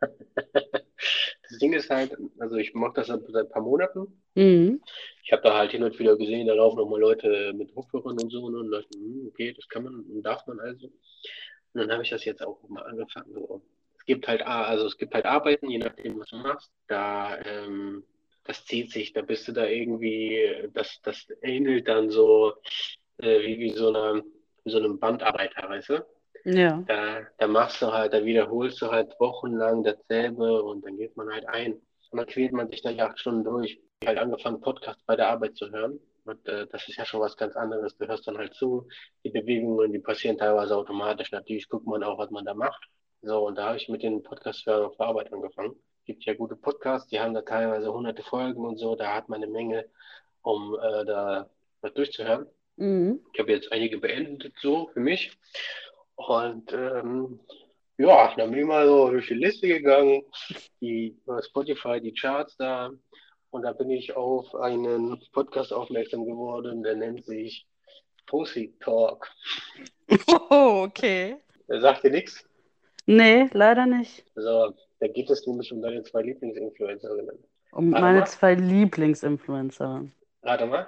das 1.48 1.58
Ding 1.58 1.72
ist 1.72 1.90
halt, 1.90 2.16
also 2.38 2.56
ich 2.56 2.74
mache 2.74 2.94
das 2.96 3.06
seit 3.08 3.20
seit 3.28 3.46
ein 3.46 3.50
paar 3.50 3.62
Monaten. 3.62 4.22
Mhm. 4.34 4.82
Ich 5.24 5.32
habe 5.32 5.42
da 5.42 5.56
halt 5.56 5.72
hin 5.72 5.82
und 5.82 5.98
wieder 5.98 6.16
gesehen, 6.16 6.46
da 6.46 6.54
laufen 6.54 6.76
nochmal 6.76 7.00
Leute 7.00 7.52
mit 7.54 7.74
Kopfhörern 7.74 8.18
und 8.18 8.30
so 8.30 8.48
ne, 8.48 8.58
und 8.58 8.70
dachte, 8.70 8.88
hm, 8.94 9.28
okay, 9.28 9.52
das 9.52 9.68
kann 9.68 9.84
man 9.84 9.94
und 9.94 10.22
darf 10.22 10.46
man 10.46 10.60
also. 10.60 10.86
Und 10.86 11.80
dann 11.80 11.92
habe 11.92 12.02
ich 12.02 12.10
das 12.10 12.24
jetzt 12.24 12.42
auch 12.42 12.60
mal 12.68 12.82
angefangen. 12.82 13.32
So. 13.32 13.62
Es 13.98 14.04
gibt 14.04 14.26
halt, 14.26 14.42
also 14.42 14.86
es 14.86 14.96
gibt 14.96 15.14
halt 15.14 15.26
Arbeiten, 15.26 15.70
je 15.70 15.78
nachdem, 15.78 16.18
was 16.18 16.30
du 16.30 16.36
machst. 16.36 16.72
Da, 16.86 17.38
ähm, 17.44 18.04
das 18.44 18.64
zieht 18.64 18.90
sich, 18.90 19.12
da 19.12 19.22
bist 19.22 19.46
du 19.48 19.52
da 19.52 19.66
irgendwie, 19.66 20.68
das, 20.72 21.00
das 21.02 21.26
ähnelt 21.42 21.88
dann 21.88 22.10
so 22.10 22.54
äh, 23.18 23.40
wie, 23.40 23.58
wie 23.58 23.70
so 23.70 23.92
eine, 23.92 24.24
wie 24.64 24.70
so 24.70 24.78
einem 24.78 24.98
Bandarbeiter, 24.98 25.68
weißt 25.68 25.90
du? 25.90 26.06
Ja. 26.54 26.82
Da, 26.86 27.20
da 27.38 27.46
machst 27.46 27.82
du 27.82 27.92
halt, 27.92 28.12
da 28.12 28.24
wiederholst 28.24 28.80
du 28.80 28.90
halt 28.90 29.14
wochenlang 29.18 29.82
dasselbe 29.82 30.62
und 30.62 30.84
dann 30.84 30.96
geht 30.96 31.16
man 31.16 31.30
halt 31.30 31.46
ein. 31.48 31.74
Und 32.10 32.18
dann 32.18 32.26
quält 32.26 32.52
man 32.52 32.70
sich 32.70 32.82
dann 32.82 32.98
acht 33.00 33.18
Stunden 33.18 33.44
durch. 33.44 33.80
Ich 34.00 34.08
habe 34.08 34.18
halt 34.18 34.26
angefangen, 34.26 34.60
Podcasts 34.60 35.02
bei 35.04 35.16
der 35.16 35.28
Arbeit 35.28 35.56
zu 35.56 35.70
hören. 35.70 36.00
Und 36.24 36.46
äh, 36.46 36.66
das 36.68 36.88
ist 36.88 36.96
ja 36.96 37.04
schon 37.04 37.20
was 37.20 37.36
ganz 37.36 37.56
anderes. 37.56 37.96
Du 37.96 38.06
hörst 38.06 38.26
dann 38.26 38.38
halt 38.38 38.54
zu, 38.54 38.86
die 39.24 39.30
Bewegungen, 39.30 39.92
die 39.92 39.98
passieren 39.98 40.38
teilweise 40.38 40.76
automatisch. 40.76 41.32
Natürlich 41.32 41.68
guckt 41.68 41.86
man 41.86 42.02
auch, 42.02 42.18
was 42.18 42.30
man 42.30 42.44
da 42.44 42.54
macht. 42.54 42.88
So, 43.22 43.46
und 43.46 43.56
da 43.58 43.68
habe 43.68 43.76
ich 43.76 43.88
mit 43.88 44.02
den 44.02 44.22
Podcast-Hörern 44.22 44.86
auf 44.86 44.96
der 44.96 45.06
Arbeit 45.06 45.32
angefangen. 45.32 45.74
Gibt 46.04 46.24
ja 46.24 46.34
gute 46.34 46.56
Podcasts, 46.56 47.08
die 47.08 47.20
haben 47.20 47.34
da 47.34 47.42
teilweise 47.42 47.92
hunderte 47.92 48.22
Folgen 48.22 48.64
und 48.64 48.78
so. 48.78 48.94
Da 48.94 49.14
hat 49.14 49.28
man 49.28 49.42
eine 49.42 49.50
Menge, 49.50 49.86
um 50.42 50.74
äh, 50.80 51.04
da 51.04 51.50
was 51.80 51.92
durchzuhören. 51.94 52.46
Mhm. 52.76 53.20
Ich 53.32 53.40
habe 53.40 53.52
jetzt 53.52 53.72
einige 53.72 53.98
beendet, 53.98 54.54
so 54.60 54.88
für 54.92 55.00
mich. 55.00 55.36
Und 56.18 56.72
ähm, 56.72 57.38
ja, 57.96 58.34
dann 58.36 58.50
bin 58.50 58.60
ich 58.60 58.66
mal 58.66 58.86
so 58.86 59.10
durch 59.10 59.28
die 59.28 59.34
Liste 59.34 59.68
gegangen, 59.68 60.22
die 60.80 61.16
über 61.24 61.42
Spotify, 61.42 62.00
die 62.00 62.12
Charts 62.12 62.56
da. 62.56 62.90
Und 63.50 63.62
da 63.62 63.72
bin 63.72 63.90
ich 63.90 64.14
auf 64.16 64.52
einen 64.56 65.20
Podcast 65.32 65.72
aufmerksam 65.72 66.26
geworden, 66.26 66.82
der 66.82 66.96
nennt 66.96 67.24
sich 67.24 67.66
Pussy 68.26 68.74
Talk. 68.80 69.30
Oh, 70.50 70.84
okay. 70.86 71.36
Der 71.68 71.80
sagt 71.82 72.02
dir 72.02 72.10
nichts. 72.10 72.42
Nee, 73.04 73.46
leider 73.52 73.84
nicht. 73.86 74.24
Also, 74.34 74.74
da 75.00 75.06
geht 75.06 75.28
es 75.28 75.46
nämlich 75.46 75.70
um 75.70 75.82
deine 75.82 76.02
zwei 76.02 76.22
Lieblingsinfluencerinnen. 76.22 77.38
Um 77.72 77.92
Warte 77.92 78.02
meine 78.02 78.18
mal. 78.20 78.26
zwei 78.26 78.54
Lieblingsinfluencer. 78.54 80.06
Warte 80.42 80.66
mal, 80.66 80.86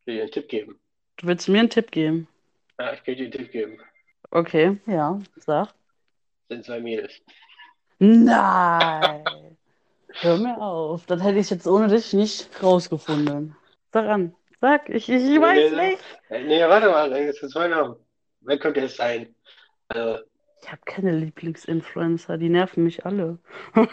ich 0.00 0.06
will 0.06 0.14
dir 0.16 0.22
einen 0.22 0.30
Tipp 0.30 0.48
geben. 0.48 0.78
Du 1.16 1.26
willst 1.26 1.48
mir 1.48 1.60
einen 1.60 1.70
Tipp 1.70 1.90
geben? 1.90 2.28
Ja, 2.78 2.92
ich 2.92 3.06
will 3.06 3.16
dir 3.16 3.24
einen 3.24 3.32
Tipp 3.32 3.52
geben. 3.52 3.80
Okay, 4.30 4.78
ja, 4.86 5.18
sag. 5.36 5.68
sind 6.48 6.64
zwei 6.64 6.80
Mädels. 6.80 7.12
Nein. 7.98 9.56
Hör 10.20 10.36
mir 10.36 10.60
auf. 10.60 11.06
Das 11.06 11.22
hätte 11.22 11.38
ich 11.38 11.50
jetzt 11.50 11.66
ohne 11.66 11.88
dich 11.88 12.12
nicht 12.12 12.48
rausgefunden. 12.62 13.56
Sag 13.92 14.06
an. 14.06 14.34
Sag, 14.60 14.88
ich, 14.88 15.08
ich, 15.08 15.22
ich 15.22 15.40
weiß 15.40 15.72
Nee, 15.72 15.90
nicht. 15.90 16.46
Nee, 16.48 16.62
warte 16.68 16.90
mal, 16.90 17.10
jetzt 17.16 17.40
sind 17.40 17.50
zwei 17.50 17.68
Namen. 17.68 17.96
Wer 18.40 18.58
könnte 18.58 18.80
es 18.80 18.96
sein? 18.96 19.34
Also, 19.88 20.24
Ich 20.62 20.70
habe 20.70 20.82
keine 20.84 21.12
Lieblingsinfluencer, 21.12 22.38
die 22.38 22.48
nerven 22.48 22.84
mich 22.84 23.06
alle. 23.06 23.38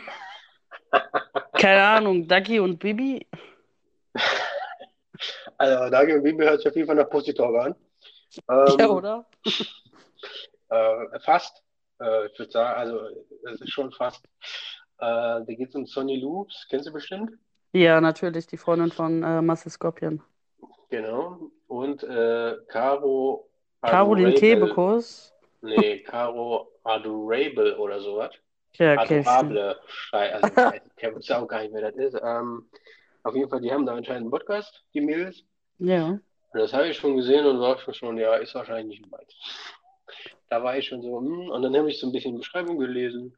Keine 1.53 1.83
Ahnung, 1.83 2.27
Ducky 2.27 2.59
und 2.59 2.79
Bibi? 2.79 3.27
also 5.57 5.89
Dagi 5.89 6.13
und 6.13 6.23
Bibi 6.23 6.43
hört 6.43 6.59
sich 6.59 6.67
auf 6.69 6.75
jeden 6.75 6.87
Fall 6.87 6.95
nach 6.97 7.09
Pussy 7.09 7.33
an. 7.39 7.75
Ähm, 8.49 8.75
Ja, 8.79 8.87
oder? 8.89 9.25
Äh, 10.69 11.19
fast. 11.19 11.63
Äh, 12.01 12.27
ich 12.27 12.39
würde 12.39 12.51
sagen, 12.51 12.79
also 12.79 12.99
es 13.51 13.61
ist 13.61 13.71
schon 13.71 13.91
fast. 13.91 14.25
Äh, 14.97 14.99
da 14.99 15.43
geht 15.45 15.69
es 15.69 15.75
um 15.75 15.85
Sonny 15.85 16.19
Loops, 16.19 16.67
kennst 16.69 16.87
du 16.87 16.93
bestimmt? 16.93 17.31
Ja, 17.73 17.99
natürlich, 17.99 18.47
die 18.47 18.57
Freundin 18.57 18.91
von 18.91 19.21
äh, 19.23 19.41
Marcel 19.41 19.71
Scorpion. 19.71 20.21
Genau. 20.89 21.51
Und 21.67 22.03
äh, 22.03 22.55
Caro 22.67 23.49
Caroline 23.81 24.33
Kebekus. 24.33 25.33
Nee, 25.61 25.99
Caro 26.03 26.71
Adorable 26.83 27.77
oder 27.77 27.99
sowas. 27.99 28.33
Ja, 28.77 28.93
okay. 29.01 29.23
Adorable. 29.25 29.79
Also, 30.11 30.47
ich 30.47 30.53
weiß- 30.53 30.81
ich 30.97 31.15
weiß 31.15 31.31
auch 31.31 31.47
gar 31.47 31.61
nicht, 31.61 31.73
wer 31.73 31.91
das 31.91 31.95
ist. 31.95 32.19
Ähm, 32.23 32.69
auf 33.23 33.35
jeden 33.35 33.49
Fall, 33.49 33.61
die 33.61 33.71
haben 33.71 33.85
da 33.85 33.93
anscheinend 33.95 34.23
einen 34.23 34.31
Podcast, 34.31 34.83
die 34.93 35.01
Mädels. 35.01 35.43
Ja. 35.79 36.05
Und 36.07 36.21
das 36.53 36.73
habe 36.73 36.87
ich 36.87 36.97
schon 36.97 37.17
gesehen 37.17 37.45
und 37.45 37.59
war 37.59 37.77
schon, 37.93 38.17
ja, 38.17 38.35
ist 38.35 38.55
wahrscheinlich 38.55 39.01
nicht 39.01 39.11
weit. 39.11 39.33
Da 40.49 40.63
war 40.63 40.77
ich 40.77 40.87
schon 40.87 41.01
so, 41.01 41.19
hm, 41.19 41.49
und 41.49 41.61
dann 41.61 41.75
habe 41.75 41.89
ich 41.89 41.99
so 41.99 42.07
ein 42.07 42.13
bisschen 42.13 42.37
Beschreibung 42.37 42.77
gelesen. 42.77 43.35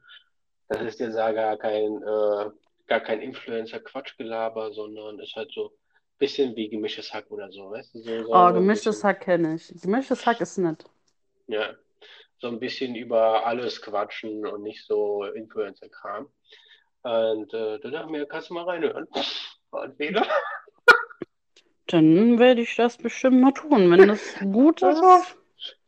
Das 0.68 0.82
ist 0.82 1.00
jetzt 1.00 1.16
ja 1.16 1.32
gar 1.32 1.56
kein, 1.56 2.02
äh, 2.02 2.50
gar 2.86 3.00
kein 3.00 3.20
Influencer-Quatschgelaber, 3.22 4.72
sondern 4.72 5.18
ist 5.18 5.34
halt 5.34 5.50
so 5.52 5.68
ein 5.68 6.18
bisschen 6.18 6.56
wie 6.56 6.68
gemischtes 6.68 7.12
Hack 7.14 7.30
oder 7.30 7.50
so, 7.50 7.70
weißt 7.70 7.94
du? 7.94 7.98
So, 8.00 8.24
so 8.24 8.32
Oh, 8.34 8.52
gemischtes 8.52 9.02
Hack 9.02 9.22
kenne 9.22 9.54
ich. 9.54 9.72
Gemischtes 9.80 10.26
Hack 10.26 10.40
ist 10.40 10.58
nett. 10.58 10.84
ja, 11.46 11.74
so 12.40 12.48
ein 12.48 12.60
bisschen 12.60 12.94
über 12.94 13.46
alles 13.46 13.80
quatschen 13.82 14.46
und 14.46 14.62
nicht 14.62 14.86
so 14.86 15.24
Influencer-Kram. 15.24 16.28
Und 17.02 17.54
äh, 17.54 17.78
da 17.80 17.90
dachte 17.90 18.06
ich 18.06 18.10
mir, 18.12 18.26
kannst 18.26 18.50
du 18.50 18.54
mal 18.54 18.64
reinhören. 18.64 19.06
Ein 19.72 19.94
Fehler. 19.96 20.26
Dann 21.86 22.38
werde 22.38 22.60
ich 22.60 22.76
das 22.76 22.98
bestimmt 22.98 23.40
mal 23.40 23.52
tun, 23.52 23.90
wenn 23.90 24.08
das 24.08 24.34
gut 24.40 24.82
ist. 24.82 25.36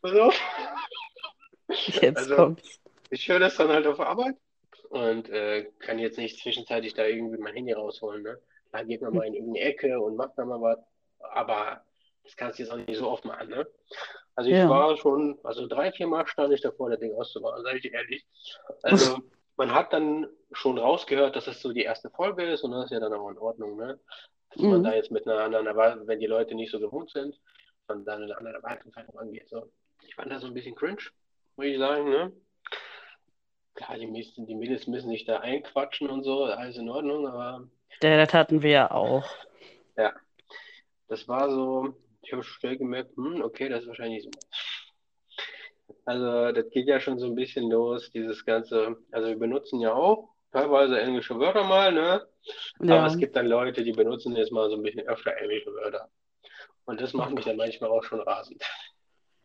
Auf. 0.05 0.35
Jetzt 1.69 2.17
Also, 2.17 2.37
kommt's. 2.37 2.81
Ich 3.11 3.29
höre 3.29 3.39
das 3.41 3.57
dann 3.57 3.69
halt 3.69 3.87
auf 3.87 4.01
Arbeit 4.01 4.37
und 4.91 5.29
äh, 5.31 5.71
kann 5.81 5.99
jetzt 5.99 6.19
nicht 6.19 6.41
zwischenzeitlich 6.41 6.95
da 6.95 7.05
irgendwie 7.05 7.39
mein 7.39 7.55
Handy 7.55 7.73
rausholen, 7.73 8.23
ne? 8.23 8.39
Da 8.73 8.83
geht 8.85 9.03
man 9.03 9.15
mal 9.15 9.27
in 9.27 9.35
irgendeine 9.35 9.67
Ecke 9.67 10.01
und 10.01 10.17
macht 10.17 10.33
da 10.37 10.45
mal 10.45 10.61
was, 10.61 10.79
aber 11.19 11.85
das 12.25 12.37
kannst 12.37 12.59
du 12.59 12.63
jetzt 12.63 12.73
auch 12.73 12.77
nicht 12.77 12.97
so 12.97 13.11
oft 13.11 13.25
machen, 13.25 13.49
ne? 13.51 13.67
Also 14.37 14.51
ich 14.51 14.57
Ja. 14.57 14.69
war 14.69 14.97
schon, 14.97 15.39
also 15.43 15.67
drei, 15.67 15.93
vier 15.93 16.07
Mal 16.07 16.27
stand 16.27 16.53
ich 16.53 16.61
davor, 16.61 16.91
das 16.91 17.01
Ding 17.01 17.13
auszumachen, 17.15 17.63
sage 17.65 17.77
ich 17.77 17.83
dir 17.83 17.93
ehrlich. 17.93 18.25
Also 18.83 19.19
man 19.57 19.75
hat 19.75 19.93
dann 19.93 20.29
schon 20.53 20.79
rausgehört, 20.79 21.37
dass 21.37 21.47
es 21.49 21.61
so 21.61 21.73
die 21.73 21.83
erste 21.83 22.11
Folge 22.11 22.45
ist 22.51 22.63
und 22.63 22.71
das 22.73 22.85
ist 22.87 22.91
ja 22.93 23.01
dann 23.01 23.13
auch 23.13 23.29
in 23.29 23.39
Ordnung, 23.39 23.77
ne? 23.77 23.99
Dass 24.51 24.63
man 24.63 24.81
Mhm. 24.81 24.85
da 24.85 24.95
jetzt 24.95 25.11
mit 25.11 25.27
einer 25.27 25.41
anderen 25.41 25.67
Erwartung, 25.67 26.07
wenn 26.09 26.21
die 26.21 26.27
Leute 26.27 26.55
nicht 26.55 26.71
so 26.73 26.81
gewohnt 26.81 27.11
sind, 27.11 27.39
dann 27.87 28.05
da 28.05 28.15
eine 28.15 28.37
andere 28.37 28.55
Erwartungshaltung 28.57 29.19
angeht. 29.19 29.49
So. 29.49 29.71
Ich 30.11 30.17
fand 30.17 30.33
das 30.33 30.43
so 30.43 30.49
ein 30.49 30.55
bisschen 30.55 30.75
cringe, 30.75 31.03
muss 31.57 31.67
ich 31.67 31.79
sagen, 31.79 32.11
ne? 32.11 32.33
Klar, 33.75 33.97
die, 33.97 34.09
müssen, 34.09 34.45
die 34.45 34.57
Mädels 34.57 34.89
müssen 34.89 35.09
sich 35.09 35.25
da 35.25 35.39
einquatschen 35.39 36.11
und 36.11 36.25
so, 36.25 36.43
alles 36.47 36.77
in 36.77 36.91
Ordnung, 36.91 37.29
aber 37.29 37.69
Der, 38.03 38.17
das 38.17 38.35
hatten 38.35 38.61
wir 38.61 38.71
ja 38.71 38.91
auch. 38.91 39.25
ja, 39.97 40.13
das 41.07 41.29
war 41.29 41.49
so, 41.49 41.95
ich 42.23 42.33
habe 42.33 42.43
schnell 42.43 42.77
gemerkt, 42.77 43.17
hm, 43.17 43.41
okay, 43.41 43.69
das 43.69 43.83
ist 43.83 43.87
wahrscheinlich 43.87 44.25
so. 44.25 44.31
Also, 46.07 46.51
das 46.61 46.69
geht 46.71 46.89
ja 46.89 46.99
schon 46.99 47.21
so 47.21 47.27
ein 47.27 47.37
bisschen 47.37 47.71
los, 47.71 48.11
dieses 48.11 48.45
ganze, 48.45 48.97
also 49.13 49.29
wir 49.29 49.39
benutzen 49.39 49.79
ja 49.81 49.95
auch 49.95 50.31
teilweise 50.51 51.01
englische 51.01 51.39
Wörter 51.39 51.63
mal, 51.63 51.93
ne? 51.93 52.27
Aber 52.81 52.89
Ja. 52.89 53.07
es 53.07 53.17
gibt 53.17 53.37
dann 53.37 53.47
Leute, 53.47 53.85
die 53.85 53.93
benutzen 53.93 54.35
jetzt 54.35 54.51
mal 54.51 54.69
so 54.71 54.77
ein 54.77 54.83
bisschen 54.83 55.07
öfter 55.07 55.37
englische 55.37 55.73
Wörter. 55.73 56.11
Und 56.85 57.01
das 57.01 57.13
macht 57.13 57.31
mich 57.33 57.45
dann 57.45 57.57
manchmal 57.57 57.91
auch 57.91 58.03
schon 58.03 58.21
rasend. 58.21 58.61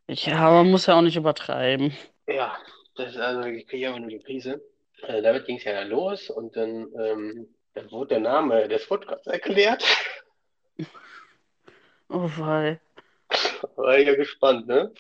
Ja, 0.08 0.52
man 0.52 0.70
muss 0.70 0.86
ja 0.86 0.98
auch 0.98 1.02
nicht 1.02 1.18
übertreiben. 1.18 1.94
Ja, 2.28 2.56
das 2.96 3.12
ist 3.12 3.18
also, 3.18 3.48
ich 3.50 3.68
kriege 3.68 3.88
immer 3.88 4.00
nur 4.00 4.10
die 4.10 4.20
Krise. 4.20 4.62
Äh, 5.02 5.22
damit 5.22 5.46
ging 5.46 5.58
es 5.58 5.64
ja 5.64 5.74
dann 5.74 5.90
los 5.90 6.30
und 6.30 6.56
dann, 6.56 6.88
ähm, 7.00 7.56
dann 7.74 7.92
wurde 7.92 8.10
der 8.10 8.20
Name 8.20 8.68
des 8.68 8.88
Podcasts 8.88 9.28
erklärt. 9.28 9.84
Oh 12.10 12.30
wei. 12.38 12.80
War 13.76 13.98
ich 13.98 14.08
ja 14.08 14.16
gespannt, 14.16 14.68
ne? 14.68 14.94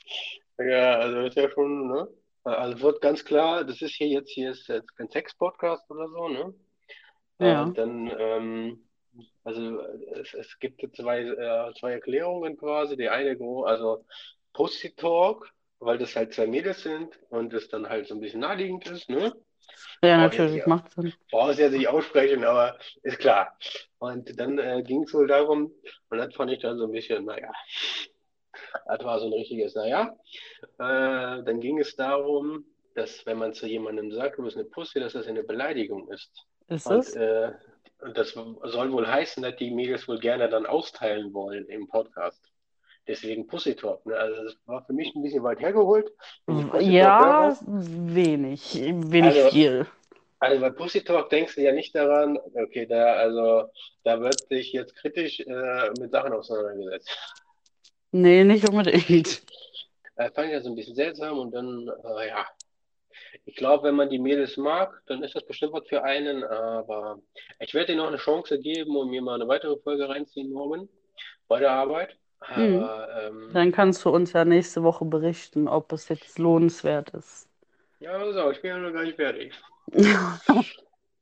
Ja, 0.57 0.99
also 0.99 1.19
ist 1.21 1.37
ja 1.37 1.49
schon, 1.49 1.87
ne? 1.87 2.07
Also 2.43 2.81
wird 2.81 3.01
ganz 3.01 3.23
klar, 3.23 3.63
das 3.63 3.81
ist 3.81 3.95
hier 3.95 4.07
jetzt, 4.07 4.31
hier 4.31 4.51
ist 4.51 4.67
jetzt 4.67 4.95
kein 4.97 5.09
Sex-Podcast 5.09 5.89
oder 5.89 6.07
so, 6.09 6.27
ne? 6.29 6.53
Ja. 7.39 7.67
Äh, 7.67 7.73
dann, 7.73 8.11
ähm, 8.17 8.87
also 9.43 9.81
es, 10.13 10.33
es 10.33 10.59
gibt 10.59 10.81
zwei, 10.95 11.21
äh, 11.21 11.73
zwei 11.79 11.93
Erklärungen 11.93 12.57
quasi. 12.57 12.97
Die 12.97 13.09
eine, 13.09 13.37
also 13.65 14.05
Pussy 14.55 14.95
Talk, 14.95 15.51
weil 15.79 15.97
das 15.97 16.15
halt 16.15 16.33
zwei 16.33 16.47
Mädels 16.47 16.81
sind 16.81 17.19
und 17.29 17.53
es 17.53 17.67
dann 17.67 17.89
halt 17.89 18.07
so 18.07 18.15
ein 18.15 18.21
bisschen 18.21 18.39
naheliegend 18.39 18.87
ist, 18.89 19.09
ne? 19.09 19.35
Ja, 20.01 20.17
natürlich, 20.17 20.57
ja. 20.57 20.67
macht 20.67 20.91
Sinn. 20.91 21.13
Brauche 21.29 21.51
es 21.51 21.57
jetzt 21.57 21.73
nicht 21.73 21.89
aussprechen, 21.89 22.43
aber 22.45 22.77
ist 23.03 23.19
klar. 23.19 23.57
Und 23.99 24.39
dann 24.39 24.57
äh, 24.57 24.81
ging 24.83 25.03
es 25.03 25.13
wohl 25.13 25.27
darum, 25.27 25.73
und 26.09 26.17
das 26.17 26.33
fand 26.33 26.51
ich 26.51 26.59
dann 26.61 26.77
so 26.77 26.85
ein 26.85 26.91
bisschen, 26.91 27.25
naja, 27.25 27.51
das 28.87 29.03
war 29.03 29.19
so 29.19 29.25
ein 29.25 29.33
richtiges, 29.33 29.75
naja. 29.75 30.15
Äh, 30.77 31.43
dann 31.43 31.59
ging 31.59 31.79
es 31.79 31.95
darum, 31.95 32.65
dass 32.93 33.25
wenn 33.25 33.37
man 33.37 33.53
zu 33.53 33.67
jemandem 33.67 34.11
sagt, 34.11 34.37
du 34.37 34.43
bist 34.43 34.55
eine 34.55 34.65
Pussy, 34.65 34.99
dass 35.01 35.13
das 35.13 35.27
eine 35.27 35.43
Beleidigung 35.43 36.09
ist. 36.11 36.31
Ist 36.67 36.87
Und, 36.87 36.99
es? 36.99 37.15
äh, 37.15 37.51
das 38.13 38.29
soll 38.31 38.91
wohl 38.91 39.07
heißen, 39.07 39.43
dass 39.43 39.55
die 39.57 39.71
Mädels 39.71 40.07
wohl 40.07 40.19
gerne 40.19 40.47
dann 40.47 40.65
austeilen 40.65 41.33
wollen 41.33 41.65
im 41.67 41.87
Podcast. 41.87 42.41
Deswegen 43.07 43.45
Pussy 43.47 43.75
Talk. 43.75 44.05
Ne? 44.05 44.15
Also 44.17 44.43
das 44.43 44.57
war 44.65 44.83
für 44.85 44.93
mich 44.93 45.13
ein 45.15 45.21
bisschen 45.21 45.43
weit 45.43 45.59
hergeholt. 45.59 46.11
Ja, 46.79 47.55
wenig. 47.65 48.73
Wenig 48.75 49.35
Also- 49.37 49.49
viel. 49.49 49.85
Also 50.39 50.61
bei 50.61 50.69
Pussy 50.69 51.03
Talk 51.03 51.29
denkst 51.29 51.55
du 51.55 51.61
ja 51.61 51.71
nicht 51.71 51.95
daran, 51.95 52.37
okay, 52.55 52.85
da, 52.85 53.13
also, 53.13 53.69
da 54.03 54.19
wird 54.19 54.47
sich 54.49 54.73
jetzt 54.73 54.95
kritisch 54.95 55.39
äh, 55.39 55.89
mit 55.99 56.11
Sachen 56.11 56.33
auseinandergesetzt. 56.33 57.09
Nee, 58.11 58.43
nicht 58.43 58.67
unbedingt. 58.67 59.41
Äh, 60.17 60.31
fand 60.31 60.47
ich 60.47 60.53
ja 60.53 60.61
so 60.61 60.69
ein 60.69 60.75
bisschen 60.75 60.95
seltsam 60.95 61.39
und 61.39 61.51
dann, 61.51 61.89
äh, 62.03 62.27
ja. 62.27 62.45
Ich 63.45 63.55
glaube, 63.55 63.87
wenn 63.87 63.95
man 63.95 64.09
die 64.09 64.19
Mädels 64.19 64.57
mag, 64.57 65.01
dann 65.07 65.23
ist 65.23 65.35
das 65.35 65.45
bestimmt 65.45 65.73
was 65.73 65.87
für 65.87 66.03
einen, 66.03 66.43
aber 66.43 67.19
ich 67.59 67.73
werde 67.73 67.93
dir 67.93 67.97
noch 67.97 68.07
eine 68.07 68.17
Chance 68.17 68.59
geben 68.59 68.95
und 68.97 69.09
mir 69.09 69.21
mal 69.21 69.35
eine 69.35 69.47
weitere 69.47 69.77
Folge 69.77 70.07
reinziehen 70.07 70.51
morgen 70.51 70.89
bei 71.47 71.59
der 71.59 71.71
Arbeit. 71.71 72.17
Aber 72.39 73.09
ähm, 73.27 73.49
Dann 73.53 73.71
kannst 73.71 74.05
du 74.05 74.09
uns 74.09 74.33
ja 74.33 74.45
nächste 74.45 74.83
Woche 74.83 75.05
berichten, 75.05 75.67
ob 75.67 75.91
es 75.93 76.09
jetzt 76.09 76.37
lohnenswert 76.39 77.11
ist. 77.11 77.47
ja, 77.99 78.17
auf, 78.17 78.51
ich 78.53 78.61
bin 78.61 78.69
ja 78.71 78.77
noch 78.77 78.93
gar 78.93 79.03
nicht 79.03 79.15
fertig. 79.15 79.53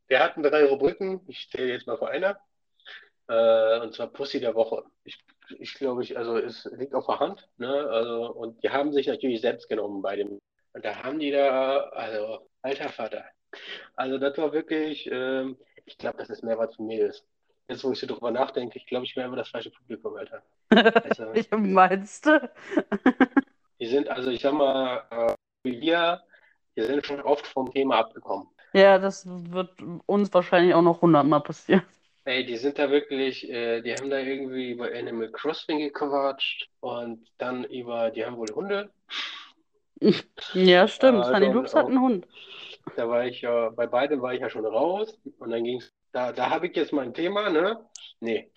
Wir 0.08 0.20
hatten 0.20 0.44
drei 0.44 0.66
Rubriken. 0.66 1.22
Ich 1.28 1.50
zähle 1.50 1.74
jetzt 1.74 1.88
mal 1.88 1.98
vor 1.98 2.10
einer. 2.10 2.40
Äh, 3.28 3.80
und 3.82 3.94
zwar 3.96 4.08
Pussy 4.08 4.40
der 4.40 4.56
Woche. 4.56 4.84
Ich, 5.04 5.18
ich 5.60 5.74
glaube, 5.76 6.04
ich, 6.04 6.18
also 6.18 6.38
es 6.38 6.66
liegt 6.78 6.94
auf 6.94 7.06
der 7.08 7.20
Hand, 7.20 7.50
ne? 7.58 7.70
Also, 7.90 8.32
und 8.34 8.64
die 8.64 8.70
haben 8.70 8.92
sich 8.94 9.08
natürlich 9.08 9.42
selbst 9.42 9.70
genommen 9.70 10.02
bei 10.02 10.16
dem. 10.16 10.40
Und 10.74 10.86
da 10.86 11.04
haben 11.04 11.20
die 11.20 11.32
da, 11.32 11.80
also, 11.90 12.50
alter 12.62 12.90
Vater. 12.90 13.26
Also, 13.96 14.18
das 14.18 14.38
war 14.38 14.54
wirklich, 14.54 15.08
ähm, 15.12 15.58
ich 15.86 15.98
glaube, 15.98 16.18
das 16.18 16.30
ist 16.30 16.44
mehr 16.44 16.58
was 16.58 16.76
für 16.76 16.84
Mädels. 16.84 17.26
Jetzt, 17.68 17.84
wo 17.84 17.92
ich 17.92 18.00
so 18.00 18.08
drüber 18.08 18.32
nachdenke, 18.32 18.78
ich 18.78 18.86
glaube, 18.86 19.06
ich 19.06 19.16
wäre 19.16 19.28
immer 19.28 19.38
das 19.38 19.50
falsche 19.50 19.72
Publikum, 19.72 20.16
Alter. 20.16 20.44
Also, 20.70 21.34
Wie 21.34 21.56
meinst 21.56 22.26
du? 22.26 22.52
die 23.80 23.86
sind, 23.88 24.10
also, 24.10 24.30
ich 24.30 24.42
sag 24.42 24.54
mal, 24.54 25.04
äh, 25.10 25.34
wir, 25.64 26.22
wir 26.76 26.86
sind 26.86 27.06
schon 27.06 27.22
oft 27.22 27.48
vom 27.48 27.72
Thema 27.72 28.00
abgekommen. 28.00 28.48
Ja, 28.74 28.98
das 28.98 29.26
wird 29.28 29.70
uns 30.08 30.34
wahrscheinlich 30.34 30.74
auch 30.74 30.82
noch 30.82 31.02
hundertmal 31.02 31.42
passieren. 31.42 31.84
Ey, 32.26 32.46
die 32.46 32.58
sind 32.58 32.80
da 32.80 32.90
wirklich, 32.90 33.50
äh, 33.50 33.82
die 33.82 33.94
haben 33.94 34.10
da 34.10 34.18
irgendwie 34.18 34.72
über 34.72 34.86
Animal 34.94 35.30
Crossing 35.30 35.80
gequatscht 35.80 36.70
und 36.80 37.28
dann 37.38 37.66
über, 37.66 38.12
die 38.12 38.26
haben 38.26 38.38
wohl 38.38 38.54
Hunde. 38.54 38.92
Ja, 40.54 40.86
stimmt. 40.88 41.24
Äh, 41.24 41.28
Sunny 41.30 41.46
Loops 41.48 41.74
hat 41.74 41.86
einen 41.86 42.02
Hund. 42.02 42.28
da 42.98 43.08
war 43.08 43.26
ich 43.26 43.40
ja, 43.40 43.70
bei 43.70 43.88
beidem 43.88 44.22
war 44.22 44.34
ich 44.34 44.42
ja 44.42 44.50
schon 44.50 44.66
raus 44.66 45.18
und 45.40 45.52
dann 45.52 45.64
ging's, 45.64 45.94
da, 46.14 46.32
da 46.32 46.50
habe 46.50 46.68
ich 46.68 46.76
jetzt 46.76 46.94
mein 46.94 47.14
Thema, 47.14 47.50
ne? 47.50 47.86
Nee. 48.20 48.52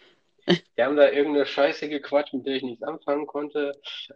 Die 0.77 0.83
haben 0.83 0.97
da 0.97 1.11
irgendeine 1.11 1.47
Scheiße 1.47 1.89
gequatscht, 1.89 2.35
mit 2.35 2.47
der 2.47 2.57
ich 2.57 2.63
nichts 2.63 2.85
anfangen 2.85 3.27
konnte. 3.27 3.73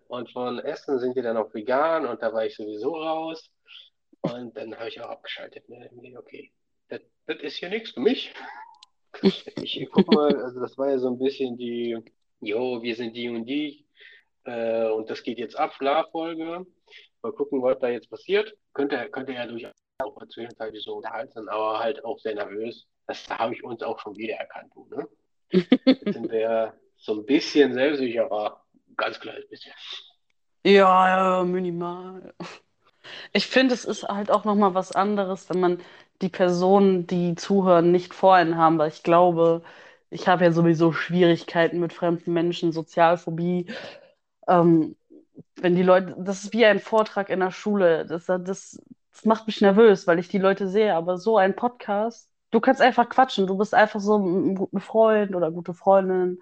Und 0.07 0.31
von 0.31 0.61
Essen 0.61 1.01
sind 1.01 1.17
die 1.17 1.23
dann 1.23 1.37
auch 1.37 1.53
vegan 1.53 2.07
und 2.07 2.23
da 2.23 2.33
war 2.33 2.47
ich 2.47 2.55
sowieso 2.55 2.95
raus. 2.95 3.51
Und 4.21 4.57
dann 4.57 4.77
habe 4.77 4.89
ich 4.89 5.01
auch 5.01 5.09
abgeschaltet. 5.09 5.69
Ne? 5.69 5.91
Nee, 5.93 6.17
Okay, 6.17 6.53
das, 6.89 7.01
das 7.27 7.41
ist 7.41 7.57
hier 7.57 7.71
nichts 7.71 7.91
für 7.91 8.01
mich. 8.01 8.33
Ich 9.57 9.89
guck 9.91 10.15
mal, 10.15 10.33
also 10.41 10.61
das 10.61 10.79
war 10.79 10.91
ja 10.91 10.99
so 10.99 11.09
ein 11.09 11.19
bisschen 11.19 11.57
die, 11.57 11.99
jo, 12.41 12.81
wir 12.81 12.95
sind 12.95 13.17
die 13.17 13.29
und 13.29 13.45
die, 13.45 13.85
äh, 14.45 14.87
und 14.87 15.11
das 15.11 15.25
geht 15.25 15.39
jetzt 15.39 15.59
ab, 15.59 15.75
Folge. 16.13 16.65
Mal 17.21 17.33
gucken, 17.33 17.61
was 17.61 17.81
da 17.81 17.89
jetzt 17.89 18.09
passiert. 18.09 18.57
Könnte, 18.73 19.11
könnte 19.11 19.33
ja 19.33 19.49
durchaus 19.49 19.75
auch 19.99 20.17
zwischenzeitlich 20.29 20.85
so 20.85 20.95
unterhalten 20.95 21.33
sein, 21.33 21.49
aber 21.49 21.81
halt 21.81 22.05
auch 22.05 22.21
sehr 22.21 22.37
nervös. 22.37 22.87
Das 23.11 23.29
habe 23.29 23.55
ich 23.55 23.65
uns 23.65 23.83
auch 23.83 23.99
schon 23.99 24.17
wieder 24.17 24.37
erkannt, 24.37 24.73
du, 24.73 24.87
ne? 24.89 25.09
Jetzt 25.51 26.05
sind 26.15 26.31
wir 26.31 26.75
so 26.97 27.15
ein 27.15 27.27
bisschen 27.27 27.75
selbstsicherer, 27.75 28.63
ganz 28.97 29.19
kleines 29.19 29.49
bisschen. 29.49 29.73
Ja, 30.65 31.09
ja, 31.09 31.45
minimal. 31.45 32.35
Ich 33.33 33.49
finde, 33.49 33.75
es 33.75 33.85
ist 33.85 34.05
halt 34.05 34.31
auch 34.31 34.45
nochmal 34.45 34.75
was 34.75 34.93
anderes, 34.93 35.51
wenn 35.51 35.59
man 35.59 35.81
die 36.23 36.29
Personen, 36.29 37.09
die 37.09 37.35
zuhören, 37.35 37.91
nicht 37.91 38.15
vor 38.15 38.37
einen 38.37 38.57
haben, 38.57 38.79
weil 38.79 38.91
ich 38.91 39.03
glaube, 39.03 39.63
ich 40.11 40.29
habe 40.29 40.45
ja 40.45 40.53
sowieso 40.53 40.93
Schwierigkeiten 40.93 41.81
mit 41.81 41.93
fremden 41.93 42.33
Menschen, 42.33 42.71
Sozialphobie. 42.71 43.67
Ähm, 44.47 44.95
wenn 45.57 45.75
die 45.75 45.83
Leute, 45.83 46.15
das 46.17 46.45
ist 46.45 46.53
wie 46.53 46.65
ein 46.65 46.79
Vortrag 46.79 47.29
in 47.29 47.41
der 47.41 47.51
Schule. 47.51 48.07
Das, 48.07 48.27
das, 48.27 48.41
das 48.41 49.25
macht 49.25 49.49
mich 49.49 49.61
nervös, 49.61 50.07
weil 50.07 50.21
ich 50.21 50.29
die 50.29 50.39
Leute 50.39 50.69
sehe. 50.69 50.95
Aber 50.95 51.19
so 51.19 51.39
ein 51.39 51.57
Podcast, 51.57 52.31
du 52.51 52.61
kannst 52.61 52.81
einfach 52.83 53.09
quatschen. 53.09 53.47
Du 53.47 53.57
bist 53.59 53.75
einfach 53.75 54.01
so 54.01 54.17
ein 54.19 54.55
guter 54.57 54.81
Freund 54.81 55.35
oder 55.35 55.51
gute 55.51 55.75
Freundin. 55.75 56.41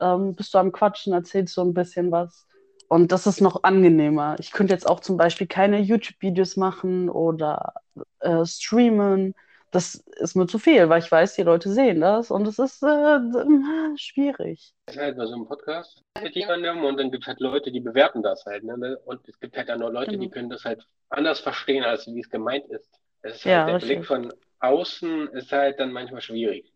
Ähm, 0.00 0.34
bist 0.34 0.54
du 0.54 0.58
am 0.58 0.72
Quatschen, 0.72 1.12
erzählst 1.12 1.54
so 1.54 1.62
ein 1.62 1.74
bisschen 1.74 2.10
was. 2.12 2.46
Und 2.88 3.12
das 3.12 3.26
ist 3.26 3.40
noch 3.40 3.64
angenehmer. 3.64 4.36
Ich 4.38 4.52
könnte 4.52 4.72
jetzt 4.72 4.88
auch 4.88 5.00
zum 5.00 5.16
Beispiel 5.16 5.46
keine 5.46 5.78
YouTube-Videos 5.80 6.56
machen 6.56 7.10
oder 7.10 7.74
äh, 8.20 8.44
streamen. 8.46 9.34
Das 9.70 9.96
ist 10.20 10.34
mir 10.34 10.46
zu 10.46 10.58
viel, 10.58 10.88
weil 10.88 11.02
ich 11.02 11.12
weiß, 11.12 11.34
die 11.34 11.42
Leute 11.42 11.70
sehen 11.70 12.00
das 12.00 12.30
und 12.30 12.46
es 12.46 12.58
ist 12.58 12.82
äh, 12.82 13.18
schwierig. 13.96 14.72
Das 14.86 14.96
ist 14.96 15.02
halt 15.02 15.16
bei 15.18 15.26
so 15.26 15.34
einem 15.34 15.46
Podcast 15.46 16.02
mit 16.22 16.34
jemandem 16.34 16.82
und 16.84 16.96
dann 16.96 17.10
gibt 17.10 17.24
es 17.24 17.28
halt 17.28 17.40
Leute, 17.40 17.70
die 17.70 17.80
bewerten 17.80 18.22
das 18.22 18.44
halt. 18.46 18.64
Ne? 18.64 18.98
Und 19.04 19.28
es 19.28 19.38
gibt 19.38 19.56
halt 19.56 19.68
dann 19.68 19.80
noch 19.80 19.90
Leute, 19.90 20.12
die 20.12 20.16
Genau. 20.18 20.30
können 20.30 20.48
das 20.50 20.64
halt 20.64 20.86
anders 21.10 21.40
verstehen, 21.40 21.84
als 21.84 22.06
wie 22.06 22.20
es 22.20 22.30
gemeint 22.30 22.66
ist. 22.70 22.88
Das 23.22 23.36
ist 23.36 23.44
Ja, 23.44 23.66
halt 23.66 23.68
der 23.68 23.74
Blick 23.86 23.98
richtig. 23.98 24.06
von 24.06 24.32
außen 24.60 25.28
ist 25.28 25.52
halt 25.52 25.80
dann 25.80 25.92
manchmal 25.92 26.20
schwierig. 26.20 26.72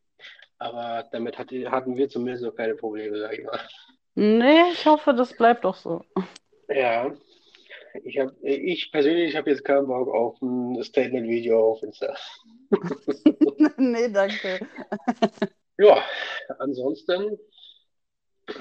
Aber 0.59 1.09
damit 1.11 1.39
hatte, 1.39 1.71
hatten 1.71 1.97
wir 1.97 2.09
zumindest 2.09 2.45
noch 2.45 2.55
keine 2.55 2.75
Probleme, 2.75 3.19
sag 3.19 3.33
ich 3.39 3.45
mal. 3.45 3.61
Nee, 4.15 4.71
ich 4.73 4.87
hoffe, 4.87 5.15
das 5.15 5.37
bleibt 5.37 5.65
auch 5.65 5.75
so. 5.75 6.05
Ja, 6.69 7.13
ich 8.05 8.19
hab, 8.19 8.33
ich 8.43 8.91
persönlich 8.93 9.37
habe 9.37 9.51
jetzt 9.51 9.65
keinen 9.65 9.87
Bock 9.87 10.09
auf 10.09 10.41
ein 10.41 10.83
Statement-Video 10.83 11.73
auf 11.73 11.83
Insta. 11.83 12.15
Nee, 13.77 14.09
danke. 14.09 14.67
Ja, 15.79 16.03
ansonsten 16.59 17.39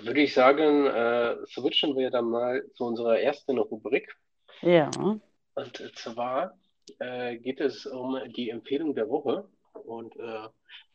würde 0.01 0.21
ich 0.21 0.33
sagen, 0.33 0.87
äh, 0.87 1.35
switchen 1.47 1.95
wir 1.95 2.09
dann 2.09 2.25
mal 2.25 2.63
zu 2.75 2.85
unserer 2.85 3.19
ersten 3.19 3.57
Rubrik. 3.57 4.15
Ja. 4.61 4.89
Und 5.55 5.91
zwar 5.95 6.57
äh, 6.99 7.37
geht 7.37 7.59
es 7.59 7.85
um 7.85 8.17
die 8.35 8.49
Empfehlung 8.49 8.95
der 8.95 9.09
Woche. 9.09 9.47
Und 9.73 10.15
äh, 10.17 10.19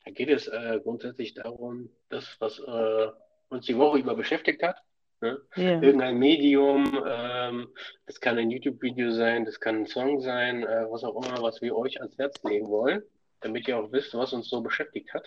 da 0.05 0.11
geht 0.13 0.29
es 0.29 0.49
äh, 0.49 0.81
grundsätzlich 0.83 1.35
darum, 1.35 1.91
das, 2.09 2.37
was 2.41 2.59
äh, 2.59 3.09
uns 3.49 3.67
die 3.67 3.77
Woche 3.77 3.99
über 3.99 4.15
beschäftigt 4.15 4.63
hat. 4.63 4.77
Ne? 5.21 5.39
Ja. 5.57 5.81
Irgendein 5.81 6.19
Medium, 6.19 7.03
ähm, 7.07 7.69
das 8.07 8.21
kann 8.21 8.39
ein 8.39 8.51
YouTube-Video 8.51 9.13
sein, 9.13 9.45
das 9.45 9.59
kann 9.59 9.77
ein 9.77 9.87
Song 9.87 10.21
sein, 10.21 10.63
äh, 10.63 10.87
was 10.91 11.05
auch 11.05 11.17
immer, 11.17 11.43
was 11.43 11.63
wir 11.63 11.75
euch 11.75 12.01
ans 12.01 12.19
Herz 12.19 12.43
legen 12.45 12.69
wollen, 12.69 13.03
damit 13.41 13.67
ihr 13.67 13.79
auch 13.79 13.91
wisst, 13.93 14.15
was 14.15 14.33
uns 14.33 14.49
so 14.49 14.61
beschäftigt 14.61 15.13
hat. 15.15 15.27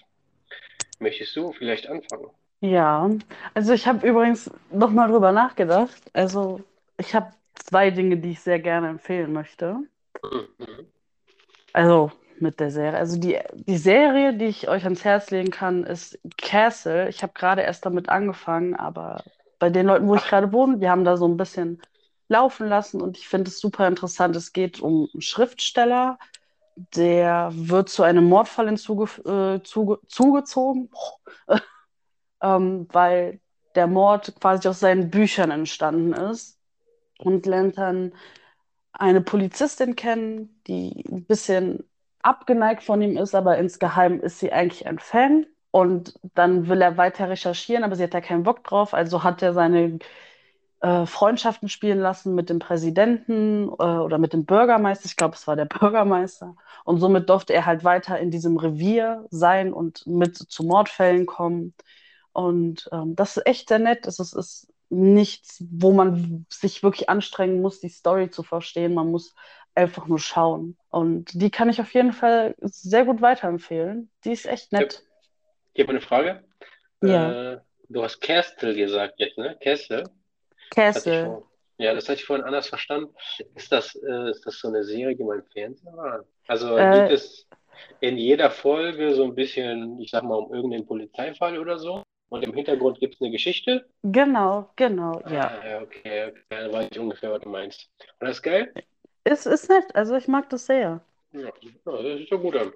Möchtest 1.00 1.36
du 1.36 1.52
vielleicht 1.54 1.88
anfangen? 1.88 2.30
Ja, 2.62 3.10
also 3.54 3.74
ich 3.74 3.88
habe 3.88 4.06
übrigens 4.08 4.52
nochmal 4.70 5.10
drüber 5.10 5.32
nachgedacht. 5.32 6.02
Also 6.14 6.62
ich 6.98 7.16
habe 7.16 7.32
zwei 7.54 7.90
Dinge, 7.90 8.18
die 8.18 8.32
ich 8.32 8.42
sehr 8.42 8.60
gerne 8.60 8.90
empfehlen 8.90 9.32
möchte. 9.32 9.78
Mhm. 10.24 10.88
Also 11.74 12.12
mit 12.40 12.60
der 12.60 12.72
Serie. 12.72 12.98
Also 12.98 13.20
die, 13.20 13.38
die 13.54 13.78
Serie, 13.78 14.34
die 14.34 14.46
ich 14.46 14.70
euch 14.70 14.84
ans 14.84 15.04
Herz 15.04 15.30
legen 15.30 15.52
kann, 15.52 15.84
ist 15.84 16.20
Castle. 16.38 17.10
Ich 17.10 17.22
habe 17.22 17.34
gerade 17.34 17.62
erst 17.62 17.86
damit 17.86 18.10
angefangen, 18.10 18.76
aber 18.76 19.24
bei 19.60 19.70
den 19.70 19.86
Leuten, 19.86 20.08
wo 20.08 20.16
ich 20.16 20.26
gerade 20.26 20.52
wohne, 20.54 20.78
die 20.78 20.90
haben 20.90 21.04
da 21.04 21.18
so 21.18 21.28
ein 21.28 21.38
bisschen 21.38 21.82
laufen 22.30 22.68
lassen 22.68 23.02
und 23.02 23.18
ich 23.18 23.28
finde 23.28 23.50
es 23.50 23.60
super 23.60 23.88
interessant. 23.88 24.36
Es 24.36 24.54
geht 24.54 24.80
um 24.80 25.10
einen 25.14 25.22
Schriftsteller, 25.22 26.18
der 26.96 27.50
wird 27.54 27.90
zu 27.90 28.04
einem 28.04 28.26
Mordfall 28.26 28.68
hinzuge 28.68 29.06
äh, 29.26 29.64
zuge 29.64 30.00
zugezogen, 30.08 30.90
ähm, 32.42 32.88
weil 32.92 33.42
der 33.76 33.88
Mord 33.88 34.34
quasi 34.40 34.68
aus 34.68 34.80
seinen 34.80 35.10
Büchern 35.10 35.52
entstanden 35.52 36.14
ist 36.14 36.58
und 37.18 37.46
lernt 37.46 37.78
dann 37.78 38.14
eine 39.00 39.22
Polizistin 39.22 39.96
kennen, 39.96 40.62
die 40.68 41.06
ein 41.10 41.26
bisschen 41.26 41.84
abgeneigt 42.22 42.84
von 42.84 43.02
ihm 43.02 43.18
ist, 43.18 43.36
aber 43.36 43.58
insgeheim 43.58 44.20
ist 44.22 44.40
sie 44.40 44.52
eigentlich 44.52 44.88
ein 44.88 45.00
Fan. 45.00 45.46
Und 45.72 46.20
dann 46.36 46.68
will 46.68 46.82
er 46.82 46.98
weiter 46.98 47.30
recherchieren, 47.30 47.84
aber 47.84 47.96
sie 47.96 48.04
hat 48.04 48.14
da 48.14 48.22
keinen 48.22 48.44
Bock 48.44 48.64
drauf. 48.64 48.94
Also 48.94 49.24
hat 49.24 49.42
er 49.44 49.54
seine 49.54 50.00
äh, 50.82 51.06
Freundschaften 51.06 51.70
spielen 51.70 52.00
lassen 52.00 52.36
mit 52.36 52.50
dem 52.50 52.60
Präsidenten 52.60 53.70
äh, 53.70 53.72
oder 53.72 54.18
mit 54.18 54.34
dem 54.34 54.46
Bürgermeister. 54.46 55.06
Ich 55.08 55.18
glaube, 55.18 55.36
es 55.36 55.48
war 55.48 55.56
der 55.56 55.66
Bürgermeister. 55.68 56.56
Und 56.86 57.00
somit 57.00 57.30
durfte 57.30 57.54
er 57.54 57.66
halt 57.66 57.84
weiter 57.84 58.20
in 58.20 58.32
diesem 58.32 58.58
Revier 58.58 59.26
sein 59.32 59.74
und 59.74 60.08
mit 60.08 60.38
zu 60.38 60.64
Mordfällen 60.64 61.26
kommen. 61.26 61.74
Und 62.34 62.90
ähm, 62.94 63.16
das 63.16 63.38
ist 63.38 63.46
echt 63.48 63.70
sehr 63.70 63.80
nett. 63.80 64.08
Es 64.08 64.20
ist, 64.20 64.34
ist 64.34 64.69
nichts, 64.90 65.64
wo 65.72 65.92
man 65.92 66.46
sich 66.50 66.84
wirklich 66.84 67.10
anstrengen 67.10 67.62
muss, 67.62 67.80
die 67.80 67.90
Story 67.90 68.30
zu 68.30 68.44
verstehen. 68.44 68.94
Man 68.94 69.12
muss 69.12 69.36
einfach 69.76 70.08
nur 70.08 70.20
schauen. 70.20 70.78
Und 70.90 71.30
die 71.34 71.52
kann 71.52 71.70
ich 71.70 71.80
auf 71.80 71.94
jeden 71.94 72.12
Fall 72.12 72.56
sehr 72.60 73.06
gut 73.06 73.22
weiterempfehlen. 73.22 74.12
Die 74.26 74.32
ist 74.32 74.46
echt 74.46 74.72
nett. 74.72 75.04
Ich 75.74 75.82
habe 75.82 75.92
eine 75.92 76.02
Frage. 76.02 76.44
Ja. 77.02 77.54
Äh, 77.54 77.62
du 77.88 78.04
hast 78.04 78.20
Kerstel 78.20 78.76
gesagt 78.76 79.16
jetzt, 79.18 79.38
ne? 79.38 79.58
Kerstel? 79.62 80.04
Vor, 81.26 81.50
ja, 81.78 81.94
das 81.94 82.10
hatte 82.10 82.20
ich 82.20 82.26
vorhin 82.26 82.46
anders 82.46 82.68
verstanden. 82.68 83.14
Ist 83.56 83.72
das, 83.72 83.96
äh, 83.96 84.32
ist 84.32 84.46
das 84.46 84.60
so 84.60 84.68
eine 84.68 84.84
Serie, 84.84 85.16
die 85.16 85.24
man 85.24 85.40
im 85.40 85.46
Fernsehen 85.46 85.96
war? 85.96 86.26
Also 86.48 86.78
Äh, 86.78 87.08
geht 87.08 87.12
es 87.12 87.48
in 88.02 88.18
jeder 88.18 88.52
Folge 88.52 89.16
so 89.16 89.24
ein 89.24 89.36
bisschen, 89.36 90.00
ich 90.00 90.12
sag 90.12 90.24
mal, 90.24 90.36
um 90.36 90.54
irgendeinen 90.54 90.86
Polizeifall 90.86 91.58
oder 91.58 91.80
so? 91.80 92.04
Und 92.30 92.44
im 92.44 92.54
Hintergrund 92.54 93.00
gibt 93.00 93.16
es 93.16 93.22
eine 93.22 93.32
Geschichte? 93.32 93.88
Genau, 94.04 94.70
genau, 94.76 95.22
ja. 95.30 95.48
Ah, 95.48 95.68
ja, 95.68 95.82
okay, 95.82 96.26
okay, 96.30 96.44
dann 96.50 96.72
weiß 96.72 96.90
ich 96.92 97.00
ungefähr, 97.00 97.32
was 97.32 97.42
du 97.42 97.50
meinst. 97.50 97.90
Und 98.20 98.28
das 98.28 98.38
ist 98.38 98.44
geil? 98.44 98.74
Es 99.24 99.46
ist 99.46 99.70
nett, 99.70 99.96
also 99.96 100.16
ich 100.16 100.28
mag 100.28 100.50
das 100.50 100.66
sehr. 100.66 101.02
Ja, 101.32 101.52
das 101.86 102.18
sieht 102.18 102.32
doch 102.32 102.42
gut 102.42 102.56
an. 102.56 102.72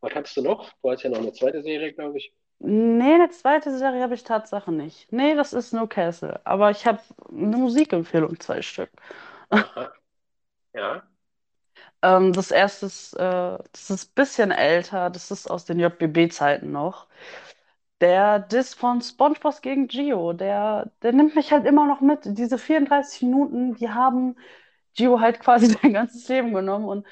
Was 0.00 0.14
hattest 0.14 0.36
du 0.36 0.42
noch? 0.42 0.70
Du 0.82 0.90
hast 0.90 1.02
ja 1.02 1.10
noch 1.10 1.18
eine 1.18 1.32
zweite 1.32 1.62
Serie, 1.62 1.92
glaube 1.92 2.18
ich. 2.18 2.32
Nee, 2.60 3.14
eine 3.14 3.30
zweite 3.30 3.76
Serie 3.76 4.02
habe 4.02 4.14
ich 4.14 4.24
Tatsache 4.24 4.72
nicht. 4.72 5.12
Nee, 5.12 5.34
das 5.34 5.52
ist 5.52 5.72
No 5.72 5.86
Castle. 5.86 6.40
Aber 6.44 6.70
ich 6.70 6.86
habe 6.86 7.00
eine 7.28 7.56
Musikempfehlung, 7.56 8.38
zwei 8.40 8.62
Stück. 8.62 8.90
Aha. 9.50 9.92
Ja. 10.74 11.02
Ähm, 12.02 12.32
das 12.32 12.50
erste 12.50 12.86
ist, 12.86 13.14
äh, 13.14 13.18
das 13.72 13.90
ist 13.90 14.10
ein 14.10 14.14
bisschen 14.14 14.50
älter, 14.50 15.10
das 15.10 15.30
ist 15.30 15.50
aus 15.50 15.64
den 15.64 15.80
JBB-Zeiten 15.80 16.70
noch. 16.72 17.06
Der 18.00 18.38
Diss 18.38 18.74
von 18.74 19.00
SpongeBob 19.02 19.60
gegen 19.60 19.88
Gio, 19.88 20.32
der, 20.32 20.92
der 21.02 21.12
nimmt 21.12 21.34
mich 21.34 21.50
halt 21.52 21.66
immer 21.66 21.86
noch 21.86 22.00
mit. 22.00 22.20
Diese 22.24 22.56
34 22.58 23.22
Minuten, 23.22 23.74
die 23.74 23.90
haben 23.90 24.36
Gio 24.96 25.20
halt 25.20 25.40
quasi 25.42 25.66
sein 25.66 25.92
ganzes 25.92 26.28
Leben 26.28 26.54
genommen. 26.54 26.86
Und 26.86 27.06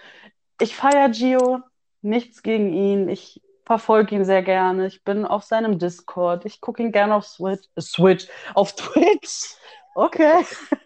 ich 0.60 0.76
feiere 0.76 1.08
Gio, 1.10 1.60
nichts 2.02 2.42
gegen 2.42 2.72
ihn. 2.72 3.08
Ich 3.08 3.42
verfolge 3.64 4.14
ihn 4.14 4.24
sehr 4.24 4.42
gerne. 4.42 4.86
Ich 4.86 5.02
bin 5.04 5.24
auf 5.26 5.42
seinem 5.44 5.78
Discord. 5.78 6.44
Ich 6.44 6.60
gucke 6.60 6.82
ihn 6.82 6.92
gerne 6.92 7.16
auf 7.16 7.26
Switch, 7.26 7.68
Switch, 7.80 8.28
auf 8.54 8.74
Twitch. 8.74 9.56
Okay. 9.98 10.44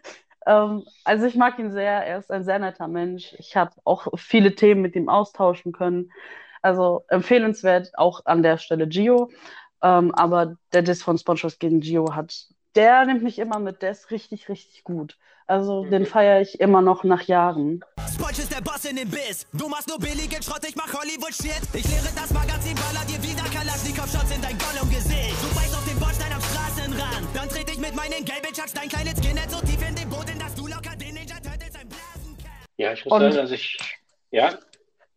Ähm, 0.47 0.85
also 1.05 1.27
ich 1.27 1.35
mag 1.35 1.59
ihn 1.59 1.71
sehr. 1.71 2.07
Er 2.07 2.19
ist 2.19 2.31
ein 2.31 2.45
sehr 2.45 2.59
netter 2.59 2.89
Mensch. 2.89 3.35
Ich 3.39 3.57
habe 3.57 3.73
auch 3.85 4.09
viele 4.17 4.55
Themen 4.55 4.81
mit 4.81 4.97
ihm 4.97 5.09
austauschen 5.11 5.73
können. 5.73 6.11
Also 6.63 7.05
empfehlenswert 7.09 7.91
auch 7.99 8.25
an 8.25 8.43
der 8.43 8.57
Stelle 8.59 8.89
Gio. 8.89 9.31
Ähm, 9.83 10.15
aber 10.15 10.57
der 10.73 10.83
Diss 10.83 11.03
von 11.03 11.17
SpongeBob 11.19 11.59
gegen 11.59 11.81
Gio 11.81 12.15
hat, 12.15 12.47
der 12.75 13.05
nimmt 13.07 13.23
mich 13.23 13.39
immer 13.39 13.59
mit. 13.59 13.83
Der 13.83 13.91
ist 13.93 14.11
richtig, 14.11 14.49
richtig 14.49 14.85
gut. 14.85 15.17
Also 15.47 15.85
den 15.85 16.07
feiere 16.07 16.41
ich 16.41 16.61
immer 16.61 16.81
noch 16.81 17.03
nach 17.03 17.23
Jahren. 17.23 17.83
Sponge 18.15 18.31
ist 18.39 18.55
der 18.55 18.61
Boss 18.61 18.85
in 18.85 18.95
dem 18.97 19.11
Biss. 19.11 19.47
Du 19.53 19.69
machst 19.69 19.89
nur 19.89 19.99
billigen 19.99 20.41
Schrott, 20.43 20.61
ich 20.69 20.77
mach 20.77 20.93
Hollywood-Shit. 20.95 21.63
Ich 21.75 21.85
lehre 21.91 22.07
das 22.15 22.31
Magazin, 22.33 22.77
baller 22.77 23.05
dir 23.07 23.21
wieder 23.21 23.43
Kalaschnikow-Shots 23.51 24.31
in 24.37 24.41
dein 24.43 24.57
Gollum-Gesicht. 24.59 25.35
Du 25.43 25.49
beißt 25.57 25.75
auf 25.77 25.85
den 25.89 25.99
Bordstein 25.99 26.33
am 26.33 26.41
Straßenrand. 26.41 27.27
Dann 27.35 27.49
trete 27.49 27.73
ich 27.73 27.79
mit 27.79 27.97
meinen 27.97 28.25
gelben 28.25 28.53
Chucks 28.55 28.73
dein 28.75 28.89
kleines 28.89 29.15
Skinhead 29.19 29.51
so 29.51 29.59
tief 29.67 29.81
in 29.89 29.95
den 29.97 30.09
Boden, 30.09 30.39
dass 30.39 30.55
du 30.55 30.69
locker 30.69 30.95
den 30.95 31.15
Ninja 31.15 31.35
Turtles 31.43 31.75
ein 31.75 31.89
Blasen 31.89 32.37
kannst. 32.39 32.69
Ja, 32.77 32.93
ich 32.93 33.05
muss 33.05 33.13
Und- 33.15 33.21
sagen, 33.23 33.39
also 33.39 33.55
ich, 33.55 33.77
ja, 34.31 34.55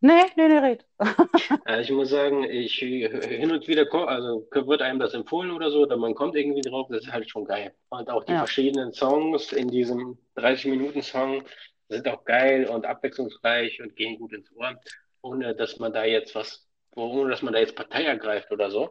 Nee, 0.06 0.26
nee, 0.36 0.50
nee, 0.50 0.58
red. 0.60 0.86
äh, 1.66 1.82
ich 1.82 1.90
muss 1.90 2.10
sagen, 2.10 2.44
ich 2.44 2.82
äh, 2.82 3.38
hin 3.38 3.52
und 3.52 3.66
wieder, 3.70 3.88
also 4.10 4.46
wird 4.52 4.82
einem 4.82 5.00
das 5.00 5.14
empfohlen 5.14 5.50
oder 5.52 5.72
so, 5.72 5.84
oder 5.84 5.96
man 5.96 6.14
kommt 6.14 6.36
irgendwie 6.36 6.62
drauf, 6.62 6.88
das 6.90 7.06
ist 7.06 7.14
halt 7.14 7.30
schon 7.30 7.46
geil. 7.46 7.74
Und 7.88 8.10
auch 8.10 8.26
die 8.26 8.34
Ja. 8.34 8.40
verschiedenen 8.40 8.92
Songs 8.92 9.54
in 9.54 9.70
diesem 9.70 10.18
30-Minuten-Song 10.36 11.44
sind 11.88 12.06
auch 12.10 12.26
geil 12.26 12.66
und 12.68 12.86
abwechslungsreich 12.86 13.82
und 13.82 13.96
gehen 13.96 14.20
gut 14.20 14.34
ins 14.34 14.52
Ohr, 14.58 14.78
ohne 15.22 15.56
dass 15.56 15.80
man 15.80 15.94
da 15.94 16.04
jetzt 16.04 16.36
was, 16.36 16.68
ohne 16.98 17.30
dass 17.30 17.42
man 17.42 17.54
da 17.54 17.60
jetzt 17.60 17.78
Partei 17.78 18.04
ergreift 18.04 18.52
oder 18.52 18.70
so. 18.70 18.90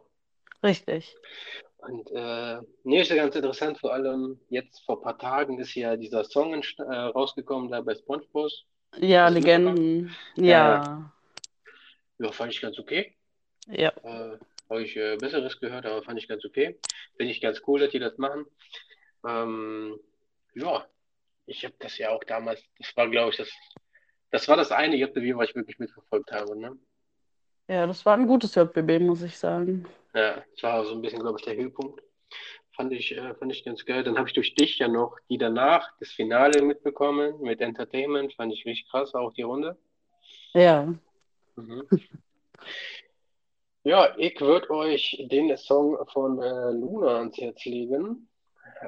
Richtig. 0.63 1.15
Und 1.77 2.09
äh, 2.11 2.59
nee, 2.85 3.01
ist 3.01 3.11
ja 3.11 3.17
ganz 3.17 3.35
interessant, 3.35 3.77
vor 3.77 3.93
allem 3.93 4.39
jetzt 4.49 4.83
vor 4.83 4.97
ein 4.97 5.03
paar 5.03 5.19
Tagen 5.19 5.59
ist 5.59 5.75
ja 5.75 5.95
dieser 5.95 6.23
Song 6.23 6.55
äh, 6.55 6.91
rausgekommen 6.91 7.69
da 7.69 7.81
bei 7.81 7.93
SpongeBob. 7.93 8.49
Ja, 8.97 9.29
du 9.29 9.35
Legenden. 9.35 10.15
Ja. 10.35 10.43
Ja. 10.45 11.13
Ja, 12.19 12.31
fand 12.31 12.53
ich 12.53 12.61
ganz 12.61 12.77
okay. 12.79 13.15
Ja. 13.67 13.89
Äh, 14.03 14.37
habe 14.69 14.83
ich 14.83 14.95
äh, 14.95 15.17
Besseres 15.17 15.59
gehört, 15.59 15.85
aber 15.85 16.03
fand 16.03 16.19
ich 16.19 16.27
ganz 16.27 16.45
okay. 16.45 16.79
Finde 17.17 17.31
ich 17.31 17.41
ganz 17.41 17.61
cool, 17.67 17.79
dass 17.79 17.91
die 17.91 17.99
das 17.99 18.17
machen. 18.17 18.45
Ähm, 19.27 19.99
ja, 20.55 20.85
ich 21.45 21.63
habe 21.65 21.75
das 21.79 21.97
ja 21.97 22.09
auch 22.09 22.23
damals, 22.23 22.63
das 22.77 22.95
war, 22.95 23.09
glaube 23.09 23.31
ich, 23.31 23.37
das, 23.37 23.49
das 24.31 24.47
war 24.47 24.57
das 24.57 24.71
eine 24.71 24.95
JBW, 24.95 25.35
was 25.35 25.49
ich 25.49 25.55
wirklich 25.55 25.79
mitverfolgt 25.79 26.31
habe, 26.31 26.57
ne? 26.57 26.77
Ja, 27.67 27.87
das 27.87 28.05
war 28.05 28.17
ein 28.17 28.27
gutes 28.27 28.55
JBB, 28.55 28.99
muss 28.99 29.21
ich 29.21 29.37
sagen. 29.37 29.87
Ja, 30.13 30.43
das 30.51 30.63
war 30.63 30.85
so 30.85 30.93
ein 30.93 31.01
bisschen, 31.01 31.21
glaube 31.21 31.39
ich, 31.39 31.45
der 31.45 31.55
Höhepunkt. 31.55 32.01
Fand 32.75 32.91
ich, 32.91 33.15
äh, 33.15 33.35
fand 33.35 33.51
ich 33.51 33.63
ganz 33.63 33.85
geil. 33.85 34.03
Dann 34.03 34.17
habe 34.17 34.27
ich 34.27 34.33
durch 34.33 34.55
dich 34.55 34.79
ja 34.79 34.87
noch 34.87 35.17
die 35.29 35.37
danach, 35.37 35.91
das 35.99 36.09
Finale 36.09 36.61
mitbekommen 36.63 37.39
mit 37.41 37.61
Entertainment. 37.61 38.33
Fand 38.33 38.51
ich 38.51 38.65
richtig 38.65 38.89
krass, 38.89 39.13
auch 39.13 39.33
die 39.33 39.43
Runde. 39.43 39.77
Ja. 40.53 40.93
Mhm. 41.55 41.87
Ja, 43.83 44.15
ich 44.17 44.39
würde 44.39 44.69
euch 44.69 45.25
den 45.29 45.55
Song 45.57 45.97
von 46.13 46.41
äh, 46.41 46.71
Luna 46.71 47.17
ans 47.17 47.37
Herz 47.37 47.65
legen. 47.65 48.29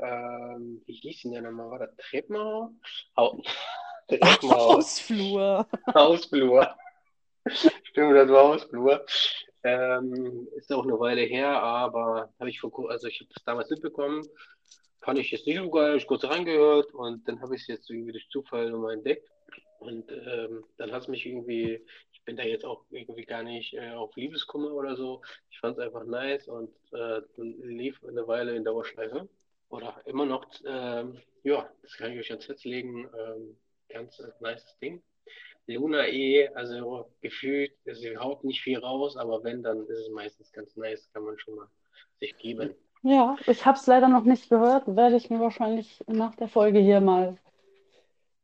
Ähm, 0.02 0.82
wie 0.86 0.94
hieß 0.94 1.24
denn 1.24 1.34
der 1.34 1.42
nochmal? 1.42 1.72
War 1.72 1.80
das 1.80 1.96
Treppenhaus? 1.98 2.72
Hau 3.18 3.42
Treppenhaus. 4.08 4.76
Hausflur. 5.10 5.68
Hausflur. 5.94 6.76
Stimmt, 7.84 8.16
das 8.16 8.30
war 8.30 8.48
Hausflur. 8.48 9.06
Ähm, 9.66 10.48
ist 10.58 10.72
auch 10.72 10.84
eine 10.84 11.00
Weile 11.00 11.22
her, 11.24 11.62
aber 11.62 12.32
habe 12.40 12.50
ich 12.52 12.60
vor 12.60 12.72
kur- 12.72 12.92
also 12.92 13.08
ich 13.08 13.20
habe 13.20 13.34
das 13.34 13.44
damals 13.44 13.70
mitbekommen, 13.72 14.22
fand 15.02 15.18
ich 15.18 15.32
jetzt 15.32 15.48
nicht 15.48 15.58
so 15.58 15.72
geil, 15.72 15.98
ich 15.98 16.06
kurz 16.06 16.24
reingehört 16.24 16.94
und 16.94 17.28
dann 17.28 17.42
habe 17.42 17.56
ich 17.56 17.62
es 17.62 17.68
jetzt 17.68 17.90
irgendwie 17.90 18.12
durch 18.12 18.30
Zufall 18.30 18.70
nochmal 18.70 18.94
entdeckt. 18.94 19.28
Und 19.80 20.12
ähm, 20.12 20.64
dann 20.78 20.92
hat 20.92 21.02
es 21.04 21.08
mich 21.08 21.26
irgendwie, 21.26 21.84
ich 22.14 22.24
bin 22.26 22.38
da 22.38 22.44
jetzt 22.44 22.64
auch 22.64 22.86
irgendwie 22.92 23.26
gar 23.26 23.42
nicht 23.44 23.74
äh, 23.74 23.92
auf 23.92 24.16
Liebeskummer 24.16 24.72
oder 24.72 24.96
so. 24.96 25.22
Ich 25.50 25.60
fand 25.60 25.78
es 25.78 25.84
einfach 25.84 26.06
nice 26.06 26.48
und 26.48 26.70
äh, 26.94 27.22
lief 27.38 28.04
eine 28.04 28.28
Weile 28.28 28.56
in 28.56 28.64
Dauerschleife. 28.64 29.28
Oder 29.70 30.00
immer 30.06 30.26
noch, 30.26 30.46
ähm, 30.66 31.20
ja, 31.44 31.68
das 31.82 31.98
kann 31.98 32.12
ich 32.12 32.20
euch 32.20 32.32
ans 32.32 32.48
Herz 32.48 32.64
legen. 32.64 33.10
Ähm, 33.20 33.58
ganz 33.90 34.20
äh, 34.20 34.32
nice 34.42 34.78
Ding. 34.80 35.02
Luna 35.68 36.08
eh, 36.08 36.48
also 36.50 37.08
gefühlt, 37.22 37.72
sie 37.86 38.18
haut 38.18 38.44
nicht 38.44 38.62
viel 38.62 38.78
raus, 38.78 39.18
aber 39.18 39.44
wenn, 39.44 39.64
dann 39.64 39.82
ist 39.88 40.00
es 40.00 40.10
meistens 40.10 40.52
ganz 40.52 40.76
nice, 40.76 41.10
kann 41.14 41.24
man 41.24 41.38
schon 41.40 41.56
mal 41.56 41.68
sich 42.20 42.38
geben. 42.38 42.76
Ja, 43.02 43.36
ich 43.46 43.66
habe 43.66 43.78
es 43.78 43.86
leider 43.86 44.08
noch 44.08 44.24
nicht 44.24 44.50
gehört. 44.50 44.88
Werde 44.88 45.16
ich 45.16 45.30
mir 45.30 45.40
wahrscheinlich 45.40 46.04
nach 46.08 46.36
der 46.36 46.48
Folge 46.48 46.80
hier 46.80 47.02
mal 47.02 47.38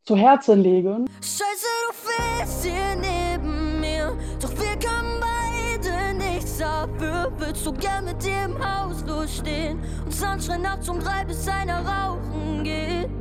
zu 0.03 0.15
Herzen 0.15 0.61
legen. 0.61 1.07
Scheiße, 1.21 1.67
du 1.87 1.93
fehlst 1.93 2.65
hier 2.65 2.95
neben 2.95 3.79
mir. 3.79 4.15
Doch 4.39 4.51
wir 4.51 4.77
können 4.77 5.19
beide 5.19 6.15
nichts 6.17 6.59
dafür. 6.59 7.31
Willst 7.37 7.65
du 7.65 7.73
gern 7.73 8.05
mit 8.05 8.23
dir 8.23 8.45
im 8.45 8.57
Haus 8.59 9.03
durchstehen? 9.03 9.79
Und 10.05 10.13
Sunshine 10.13 10.59
nachts 10.59 10.87
um 10.89 10.99
drei, 10.99 11.25
bis 11.25 11.47
einer 11.47 11.79
rauchen 11.83 12.63
geht. 12.63 13.20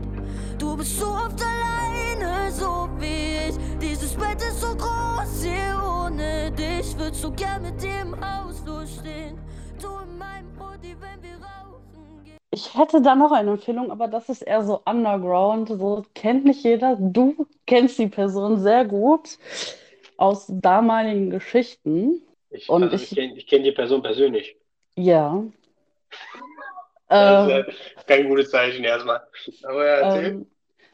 Du 0.61 0.77
bist 0.77 0.99
so 1.01 1.07
oft 1.07 1.41
alleine, 1.43 2.51
so 2.53 2.89
wie 2.99 3.49
ich. 3.49 3.57
Dieses 3.81 4.15
Bett 4.15 4.37
ist 4.37 4.61
so 4.61 4.75
groß 4.77 5.43
hier 5.43 5.81
ohne 5.83 6.51
dich. 6.53 6.95
Willst 6.99 7.25
du 7.25 7.31
gern 7.33 7.63
mit 7.63 7.83
dir 7.83 8.03
im 8.03 8.15
Haus 8.21 8.63
durchstehen? 8.65 9.39
Du 9.81 9.89
in 10.05 10.19
meinem 10.19 10.49
Hoodie, 10.59 10.95
wenn 11.01 11.23
wir 11.23 11.37
rauchen 11.37 12.25
gehen. 12.25 12.37
Ich 12.51 12.75
hätte 12.77 13.01
da 13.01 13.15
noch 13.15 13.33
eine 13.33 13.53
Empfehlung, 13.53 13.91
aber 13.91 14.07
das 14.09 14.29
ist 14.29 14.43
eher 14.43 14.63
so 14.63 14.83
underground. 14.85 15.69
So 15.71 16.05
kennt 16.15 16.45
nicht 16.45 16.63
jeder. 16.63 16.97
Du 17.01 17.47
kennst 17.67 17.99
die 17.99 18.09
Person 18.09 18.61
sehr 18.61 18.85
gut 18.85 19.39
aus 20.19 20.45
damaligen 20.49 21.31
Geschichten. 21.31 22.21
Ich, 22.51 22.69
also 22.69 22.87
ich- 22.95 23.03
ich 23.13 23.17
kenne 23.17 23.37
ich 23.37 23.47
kenn 23.47 23.63
die 23.65 23.73
Person 23.73 24.03
persönlich. 24.03 24.57
Ja. 24.97 25.43
Ähm, 27.11 27.49
äh, 27.51 27.65
kein 28.07 28.29
gutes 28.29 28.51
Zeichen 28.51 28.85
erstmal. 28.85 29.21
Aber 29.65 29.87
ja, 29.87 29.95
erzähl. 29.97 30.37
Ähm, 30.37 30.47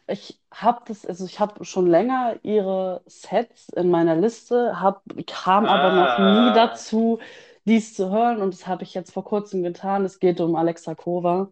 ich 0.08 0.40
habe 0.52 0.82
das, 0.86 1.04
also 1.06 1.24
ich 1.26 1.40
habe 1.40 1.64
schon 1.64 1.86
länger 1.88 2.36
ihre 2.42 3.02
Sets 3.06 3.68
in 3.70 3.90
meiner 3.90 4.16
Liste, 4.16 4.80
hab, 4.80 5.02
kam 5.26 5.66
aber 5.66 5.92
noch 5.92 6.18
nie 6.18 6.50
Ah. 6.50 6.54
dazu, 6.54 7.18
dies 7.66 7.94
zu 7.94 8.10
hören 8.10 8.40
und 8.40 8.54
das 8.54 8.66
habe 8.66 8.84
ich 8.84 8.94
jetzt 8.94 9.12
vor 9.12 9.24
kurzem 9.24 9.62
getan. 9.62 10.04
Es 10.04 10.18
geht 10.20 10.40
um 10.40 10.54
Alexa 10.56 10.94
Kova. 10.94 11.50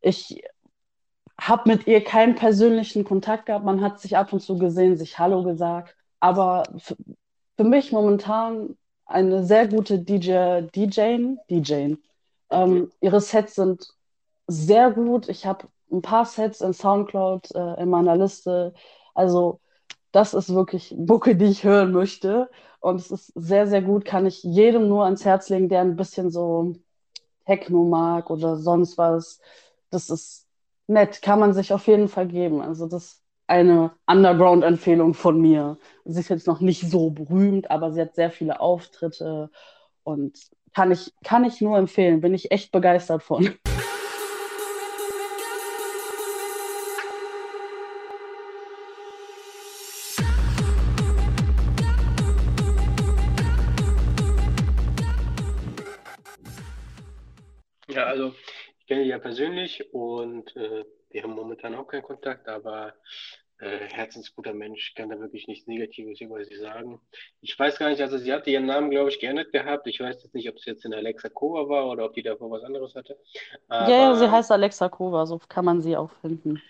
Ich 0.00 0.42
habe 1.40 1.70
mit 1.70 1.86
ihr 1.86 2.04
keinen 2.04 2.34
persönlichen 2.34 3.04
Kontakt 3.04 3.46
gehabt. 3.46 3.64
Man 3.64 3.80
hat 3.80 4.00
sich 4.00 4.16
ab 4.16 4.32
und 4.32 4.40
zu 4.40 4.58
gesehen, 4.58 4.96
sich 4.96 5.18
Hallo 5.18 5.42
gesagt, 5.42 5.96
aber 6.20 6.64
für, 6.78 6.96
für 7.56 7.64
mich 7.64 7.92
momentan 7.92 8.76
eine 9.06 9.44
sehr 9.44 9.68
gute 9.68 9.98
DJ, 10.00 10.62
DJ, 10.74 11.36
DJ. 11.50 11.96
Ähm, 12.50 12.90
ihre 13.00 13.20
Sets 13.20 13.54
sind 13.54 13.88
sehr 14.46 14.90
gut. 14.90 15.28
Ich 15.28 15.46
habe 15.46 15.68
ein 15.92 16.02
paar 16.02 16.24
Sets 16.24 16.60
in 16.60 16.72
SoundCloud 16.72 17.54
äh, 17.54 17.82
in 17.82 17.90
meiner 17.90 18.16
Liste. 18.16 18.74
Also 19.14 19.60
das 20.12 20.34
ist 20.34 20.54
wirklich 20.54 20.94
Mucke, 20.96 21.36
die 21.36 21.46
ich 21.46 21.64
hören 21.64 21.92
möchte. 21.92 22.50
Und 22.80 23.00
es 23.00 23.10
ist 23.10 23.32
sehr, 23.34 23.66
sehr 23.66 23.82
gut. 23.82 24.04
Kann 24.04 24.26
ich 24.26 24.42
jedem 24.42 24.88
nur 24.88 25.04
ans 25.04 25.24
Herz 25.24 25.48
legen, 25.48 25.68
der 25.68 25.82
ein 25.82 25.96
bisschen 25.96 26.30
so 26.30 26.74
Techno 27.46 27.84
mag 27.84 28.30
oder 28.30 28.56
sonst 28.56 28.98
was. 28.98 29.40
Das 29.90 30.10
ist 30.10 30.46
nett. 30.86 31.22
Kann 31.22 31.40
man 31.40 31.52
sich 31.54 31.72
auf 31.72 31.86
jeden 31.86 32.08
Fall 32.08 32.26
geben. 32.28 32.60
Also 32.60 32.86
das 32.86 33.04
ist 33.04 33.22
eine 33.46 33.92
Underground-Empfehlung 34.06 35.14
von 35.14 35.40
mir. 35.40 35.78
Sie 36.04 36.20
ist 36.20 36.28
jetzt 36.28 36.46
noch 36.46 36.60
nicht 36.60 36.88
so 36.88 37.10
berühmt, 37.10 37.70
aber 37.70 37.92
sie 37.92 38.00
hat 38.00 38.14
sehr 38.14 38.30
viele 38.30 38.60
Auftritte 38.60 39.50
und 40.04 40.38
kann 40.74 40.92
ich, 40.92 41.12
kann 41.24 41.44
ich 41.44 41.60
nur 41.60 41.78
empfehlen. 41.78 42.20
Bin 42.20 42.34
ich 42.34 42.50
echt 42.50 42.72
begeistert 42.72 43.22
von. 43.22 43.54
Ja, 57.88 58.04
also 58.06 58.34
ich 58.78 58.86
kenne 58.86 59.02
ihn 59.02 59.08
ja 59.08 59.18
persönlich 59.18 59.92
und 59.92 60.54
äh, 60.56 60.84
wir 61.10 61.22
haben 61.24 61.34
momentan 61.34 61.74
auch 61.74 61.88
keinen 61.88 62.04
Kontakt, 62.04 62.46
aber 62.46 62.94
äh, 63.60 63.88
herzensguter 63.92 64.54
Mensch, 64.54 64.94
kann 64.94 65.10
da 65.10 65.20
wirklich 65.20 65.46
nichts 65.48 65.66
Negatives 65.66 66.20
über 66.20 66.44
sie 66.44 66.56
sagen. 66.56 67.00
Ich 67.40 67.58
weiß 67.58 67.78
gar 67.78 67.90
nicht, 67.90 68.00
also 68.02 68.18
sie 68.18 68.32
hatte 68.32 68.50
ihren 68.50 68.66
Namen, 68.66 68.90
glaube 68.90 69.10
ich, 69.10 69.20
geändert 69.20 69.52
gehabt. 69.52 69.86
Ich 69.86 70.00
weiß 70.00 70.22
jetzt 70.22 70.34
nicht, 70.34 70.48
ob 70.48 70.56
es 70.56 70.64
jetzt 70.66 70.84
in 70.84 70.94
Alexa 70.94 71.28
Kova 71.28 71.68
war 71.68 71.88
oder 71.90 72.06
ob 72.06 72.14
die 72.14 72.22
davor 72.22 72.50
was 72.50 72.64
anderes 72.64 72.94
hatte. 72.94 73.16
Ja, 73.78 73.96
ja, 73.96 74.14
sie 74.14 74.30
Aber 74.30 74.30
heißt 74.30 74.50
Alexa 74.52 74.88
Kova, 74.88 75.26
so 75.26 75.38
kann 75.38 75.64
man 75.64 75.80
sie 75.82 75.96
auch 75.96 76.12
finden. 76.20 76.62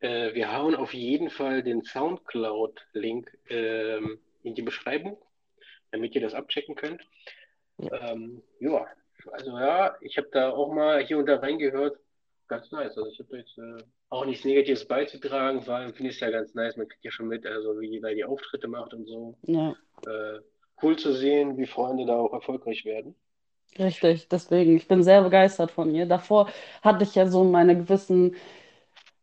äh, 0.00 0.34
wir 0.34 0.52
hauen 0.56 0.74
auf 0.74 0.94
jeden 0.94 1.30
Fall 1.30 1.62
den 1.62 1.82
Soundcloud-Link 1.82 3.30
ähm, 3.48 4.18
in 4.42 4.54
die 4.54 4.62
Beschreibung, 4.62 5.18
damit 5.92 6.14
ihr 6.14 6.20
das 6.22 6.34
abchecken 6.34 6.74
könnt. 6.76 7.02
Ja. 7.78 7.90
Ähm, 7.90 8.42
ja, 8.60 8.86
also 9.32 9.58
ja, 9.58 9.96
ich 10.00 10.18
habe 10.18 10.28
da 10.32 10.50
auch 10.50 10.72
mal 10.72 11.04
hier 11.04 11.18
und 11.18 11.26
da 11.26 11.36
reingehört. 11.38 11.98
Ganz 12.50 12.72
nice. 12.72 12.98
Also 12.98 13.08
ich 13.08 13.18
habe 13.20 13.38
jetzt 13.38 13.56
äh, 13.58 13.84
auch 14.08 14.24
nichts 14.24 14.44
Negatives 14.44 14.86
beizutragen. 14.86 15.62
Vor 15.62 15.74
allem 15.76 15.94
finde 15.94 16.10
ich 16.10 16.16
es 16.16 16.20
ja 16.20 16.30
ganz 16.30 16.52
nice. 16.52 16.76
Man 16.76 16.88
kriegt 16.88 17.04
ja 17.04 17.12
schon 17.12 17.28
mit, 17.28 17.46
also 17.46 17.78
wie 17.80 18.00
da 18.00 18.08
die 18.08 18.24
Auftritte 18.24 18.66
macht 18.66 18.92
und 18.92 19.06
so. 19.06 19.38
Ja, 19.46 19.70
Äh, 20.04 20.40
cool 20.82 20.96
zu 20.96 21.12
sehen, 21.12 21.56
wie 21.58 21.66
Freunde 21.66 22.06
da 22.06 22.16
auch 22.16 22.32
erfolgreich 22.32 22.84
werden. 22.84 23.14
richtig. 23.78 24.28
Deswegen, 24.28 24.76
ich 24.76 24.88
bin 24.88 25.04
sehr 25.04 25.22
begeistert 25.22 25.70
von 25.70 25.94
ihr. 25.94 26.06
Davor 26.06 26.50
hatte 26.82 27.04
ich 27.04 27.14
ja 27.14 27.28
so 27.28 27.44
meine 27.44 27.76
gewissen 27.76 28.34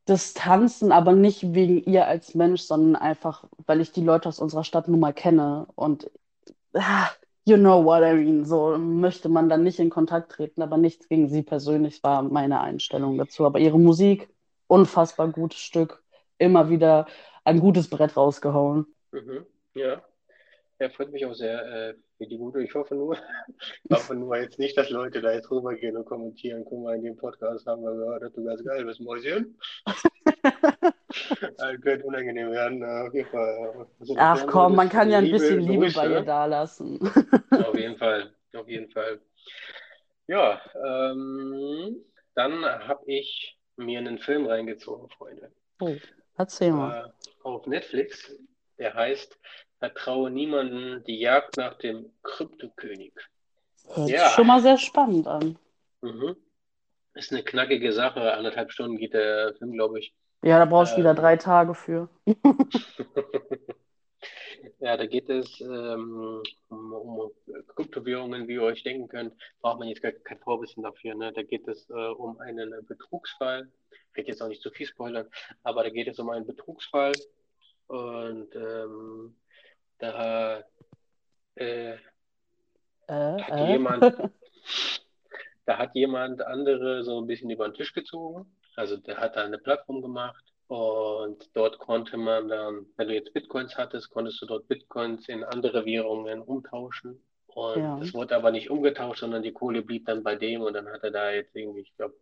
Distanzen, 0.08 0.94
aber 0.94 1.12
nicht 1.12 1.54
wegen 1.54 1.84
ihr 1.84 2.08
als 2.08 2.34
Mensch, 2.34 2.62
sondern 2.62 2.96
einfach, 2.96 3.44
weil 3.66 3.82
ich 3.82 3.92
die 3.92 4.04
Leute 4.04 4.30
aus 4.30 4.40
unserer 4.40 4.64
Stadt 4.64 4.88
nun 4.88 5.02
mal 5.02 5.14
kenne. 5.14 5.68
Und 5.76 6.10
ah, 6.74 7.10
you 7.48 7.56
know 7.56 7.84
what 7.84 8.04
I 8.04 8.14
mean. 8.14 8.46
So 8.46 8.78
möchte 8.78 9.30
man 9.30 9.48
dann 9.48 9.64
nicht 9.64 9.80
in 9.80 9.90
Kontakt 9.90 10.34
treten, 10.34 10.62
aber 10.62 10.78
nichts 10.78 11.08
gegen 11.08 11.30
sie 11.30 11.44
persönlich 11.44 12.04
war 12.04 12.22
meine 12.22 12.60
Einstellung 12.60 13.18
dazu. 13.18 13.46
Aber 13.46 13.60
ihre 13.60 13.80
Musik, 13.80 14.30
unfassbar 14.68 15.30
gutes 15.30 15.60
Stück. 15.60 16.04
Immer 16.38 16.70
wieder 16.70 17.08
ein 17.46 17.60
gutes 17.60 17.90
Brett 17.90 18.18
rausgehauen. 18.18 18.86
Mhm. 19.12 19.46
Ja. 19.76 20.04
Ja, 20.80 20.90
freut 20.90 21.12
mich 21.12 21.26
auch 21.26 21.34
sehr 21.34 21.66
äh, 21.66 21.94
für 22.18 22.28
die 22.28 22.38
gute. 22.38 22.62
Ich 22.62 22.76
hoffe 22.76 22.94
nur, 22.94 23.16
ich 23.16 23.92
hoffe 23.92 24.14
nur 24.14 24.38
jetzt 24.38 24.60
nicht, 24.60 24.78
dass 24.78 24.90
Leute 24.90 25.22
da 25.22 25.32
jetzt 25.32 25.50
rübergehen 25.50 25.98
und 25.98 26.06
kommentieren. 26.06 26.66
Guck 26.66 26.84
mal, 26.84 26.96
in 26.96 27.04
dem 27.04 27.16
Podcast 27.16 27.66
haben 27.66 27.82
wir 27.82 27.96
gehört, 27.96 28.22
dass 28.22 28.34
du 28.34 28.44
ganz 28.44 28.64
geil 28.64 28.86
bist, 28.86 29.00
Mäuschen. 29.00 29.58
Das 31.58 31.82
könnte 31.82 32.06
unangenehm 32.06 32.52
werden. 32.52 32.82
äh, 32.82 33.08
Auf 33.08 33.14
jeden 33.14 33.30
Fall. 33.30 33.88
Also, 34.00 34.16
Ach 34.18 34.48
komm, 34.48 34.76
man 34.76 34.90
kann 34.90 35.10
ja 35.10 35.20
ein 35.20 35.26
Liebe, 35.26 35.38
bisschen 35.38 35.62
Liebe 35.62 35.92
bei 35.92 36.08
ihr 36.10 36.22
dalassen. 36.22 37.00
Auf 37.52 37.76
jeden 37.78 37.98
Fall, 37.98 38.34
auf 38.54 38.68
jeden 38.68 38.90
Fall. 38.92 39.20
Ja, 40.28 40.62
ähm, 40.86 41.96
dann 42.36 42.66
habe 42.66 43.04
ich 43.06 43.58
mir 43.78 44.00
einen 44.00 44.20
Film 44.20 44.46
reingezogen, 44.46 45.10
Freunde. 45.10 45.52
Oh, 45.80 45.96
erzähl 46.38 46.72
mal. 46.72 47.06
Äh, 47.06 47.30
auf 47.44 47.66
Netflix. 47.66 48.36
Der 48.78 48.94
heißt 48.94 49.40
Vertraue 49.80 50.30
niemanden, 50.30 51.04
die 51.06 51.20
Jagd 51.20 51.58
nach 51.58 51.78
dem 51.78 52.12
Kryptokönig. 52.24 53.14
Hört 53.88 54.08
sich 54.08 54.16
ja. 54.16 54.30
schon 54.30 54.48
mal 54.48 54.62
sehr 54.62 54.78
spannend 54.78 55.28
an. 55.28 55.58
Mhm. 56.02 56.36
Ist 57.14 57.32
eine 57.32 57.44
knackige 57.44 57.94
Sache. 57.94 58.34
Anderthalb 58.34 58.72
Stunden 58.72 58.98
geht 58.98 59.14
der 59.14 59.56
Film, 59.58 59.72
glaube 59.74 60.00
ich. 60.00 60.14
Ja, 60.44 60.60
da 60.60 60.66
brauchst 60.66 60.94
du 60.96 61.00
wieder 61.00 61.12
Ähm. 61.12 61.16
drei 61.16 61.38
Tage 61.38 61.74
für. 61.76 62.10
Ja, 64.80 64.98
da 64.98 65.06
geht 65.06 65.30
es 65.30 65.60
ähm, 65.62 66.42
um, 66.70 66.94
um 66.94 67.32
Kryptowährungen, 67.76 68.48
wie 68.48 68.54
ihr 68.54 68.64
euch 68.64 68.84
denken 68.84 69.08
könnt. 69.08 69.34
Braucht 69.62 69.80
man 69.80 69.88
jetzt 69.88 70.02
gar 70.02 70.12
kein 70.12 70.40
Vorwissen 70.40 70.84
dafür. 70.84 71.16
Ne? 71.16 71.34
Da 71.34 71.44
geht 71.44 71.68
es 71.68 71.90
äh, 71.90 71.94
um 71.94 72.40
einen 72.40 72.86
Betrugsfall. 72.88 73.72
Ich 74.12 74.18
will 74.18 74.26
jetzt 74.28 74.42
auch 74.42 74.48
nicht 74.48 74.62
zu 74.62 74.72
viel 74.72 74.88
spoilern, 74.88 75.28
aber 75.64 75.84
da 75.84 75.90
geht 75.90 76.08
es 76.08 76.20
um 76.20 76.30
einen 76.30 76.46
Betrugsfall. 76.46 77.14
Und 77.88 78.56
ähm, 78.56 79.36
da 80.00 80.64
äh, 81.56 81.98
Äh, 83.08 83.42
hat 83.42 83.52
äh. 83.52 83.72
jemand, 83.72 84.04
da 85.66 85.78
hat 85.78 85.96
jemand 85.96 86.42
andere 86.42 87.04
so 87.04 87.20
ein 87.22 87.28
bisschen 87.28 87.50
über 87.50 87.68
den 87.70 87.76
Tisch 87.76 87.94
gezogen. 87.94 88.57
Also 88.78 88.96
der 88.98 89.18
hat 89.18 89.36
da 89.36 89.44
eine 89.44 89.58
Plattform 89.58 90.02
gemacht 90.02 90.44
und 90.68 91.50
dort 91.56 91.80
konnte 91.80 92.16
man 92.16 92.48
dann, 92.48 92.86
wenn 92.96 93.08
du 93.08 93.16
jetzt 93.16 93.34
Bitcoins 93.34 93.76
hattest, 93.76 94.12
konntest 94.12 94.42
du 94.42 94.46
dort 94.46 94.68
Bitcoins 94.68 95.28
in 95.30 95.44
andere 95.44 95.84
Währungen 95.86 96.42
umtauschen. 96.42 97.24
Und 97.48 97.82
Ja. 97.82 98.00
es 98.00 98.14
wurde 98.14 98.36
aber 98.36 98.52
nicht 98.52 98.70
umgetauscht, 98.70 99.22
sondern 99.22 99.42
die 99.42 99.52
Kohle 99.52 99.82
blieb 99.82 100.06
dann 100.06 100.24
bei 100.24 100.36
dem 100.36 100.62
und 100.62 100.74
dann 100.74 100.88
hat 100.90 101.04
er 101.04 101.12
da 101.12 101.32
jetzt 101.32 101.56
irgendwie, 101.56 101.82
ich 101.82 101.96
glaube, 101.98 102.16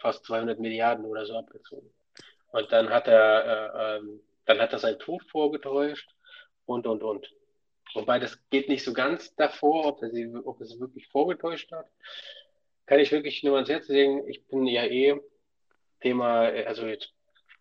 fast 0.00 0.24
200 0.26 0.60
Milliarden 0.60 1.04
oder 1.06 1.26
so 1.26 1.36
abgezogen. 1.36 1.90
Und 2.52 2.70
dann 2.70 2.90
hat 2.90 3.08
er, 3.08 3.96
äh, 3.96 3.96
ähm, 3.98 4.20
dann 4.46 4.60
hat 4.60 4.72
er 4.72 4.78
seinen 4.78 4.98
Tod 5.00 5.22
vorgetäuscht 5.24 6.08
und, 6.66 6.86
und, 6.86 7.02
und. 7.02 7.28
Wobei 7.94 8.20
das 8.20 8.38
geht 8.50 8.68
nicht 8.68 8.84
so 8.84 8.92
ganz 8.92 9.34
davor, 9.34 9.86
ob 9.86 10.02
er 10.02 10.10
sie, 10.10 10.32
ob 10.44 10.60
er 10.60 10.66
es 10.66 10.78
wirklich 10.78 11.08
vorgetäuscht 11.08 11.72
hat. 11.72 11.86
Kann 12.86 13.00
ich 13.00 13.10
wirklich 13.10 13.42
nur 13.42 13.56
ans 13.56 13.68
Herz 13.70 13.88
legen. 13.88 14.28
Ich 14.28 14.46
bin 14.46 14.66
ja 14.66 14.84
eh 14.84 15.20
Thema, 16.00 16.48
äh, 16.48 16.64
also 16.64 16.86
jetzt 16.86 17.12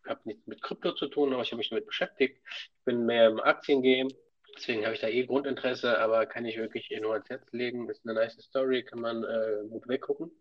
habe 0.08 0.22
nichts 0.26 0.48
mit 0.48 0.62
Krypto 0.62 0.94
zu 0.94 1.08
tun, 1.08 1.34
aber 1.34 1.44
ich 1.44 1.52
habe 1.52 1.58
mich 1.58 1.70
damit 1.70 1.86
beschäftigt. 1.86 2.40
Ich 2.48 2.86
bin 2.86 3.06
mehr 3.06 3.28
im 3.28 3.40
Aktiengame, 3.40 4.10
deswegen 4.56 4.84
habe 4.84 4.96
ich 4.96 5.02
da 5.02 5.08
eh 5.08 5.26
Grundinteresse, 5.26 6.00
aber 6.00 6.26
kann 6.26 6.46
ich 6.46 6.58
wirklich 6.58 6.90
nur 7.02 7.14
ans 7.14 7.30
Herz 7.30 7.46
legen. 7.52 7.90
Ist 7.90 8.06
eine 8.06 8.16
nice 8.16 8.42
Story, 8.42 8.84
kann 8.84 9.00
man 9.00 9.24
äh, 9.24 9.68
gut 9.70 9.88
weggucken, 9.88 10.32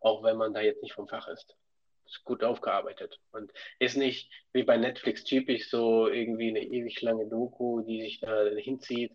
auch 0.00 0.22
wenn 0.22 0.36
man 0.36 0.52
da 0.52 0.60
jetzt 0.60 0.82
nicht 0.82 0.94
vom 0.94 1.08
Fach 1.08 1.28
ist. 1.28 1.56
Ist 2.06 2.24
gut 2.24 2.42
aufgearbeitet 2.42 3.20
und 3.32 3.52
ist 3.78 3.96
nicht 3.96 4.30
wie 4.52 4.64
bei 4.64 4.76
Netflix 4.76 5.24
typisch 5.24 5.70
so 5.70 6.08
irgendwie 6.08 6.48
eine 6.48 6.62
ewig 6.62 7.00
lange 7.02 7.28
Doku, 7.28 7.82
die 7.82 8.02
sich 8.02 8.20
da 8.20 8.46
hinzieht. 8.56 9.12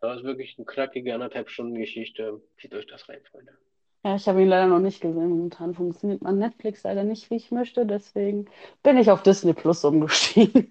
Das 0.00 0.18
ist 0.18 0.24
wirklich 0.24 0.56
eine 0.58 0.66
knackige 0.66 1.14
anderthalb 1.14 1.48
Stunden 1.50 1.74
Geschichte. 1.74 2.40
Zieht 2.60 2.74
euch 2.74 2.86
das 2.86 3.08
rein, 3.08 3.24
Freunde. 3.30 3.56
Ja, 4.04 4.14
ich 4.16 4.26
habe 4.28 4.42
ihn 4.42 4.48
leider 4.48 4.66
noch 4.66 4.78
nicht 4.78 5.00
gesehen. 5.00 5.28
Momentan 5.28 5.74
funktioniert 5.74 6.22
mein 6.22 6.38
Netflix 6.38 6.82
leider 6.84 7.04
nicht, 7.04 7.30
wie 7.30 7.36
ich 7.36 7.50
möchte. 7.50 7.84
Deswegen 7.86 8.46
bin 8.82 8.96
ich 8.96 9.10
auf 9.10 9.22
Disney 9.22 9.52
Plus 9.54 9.84
umgestiegen. 9.84 10.70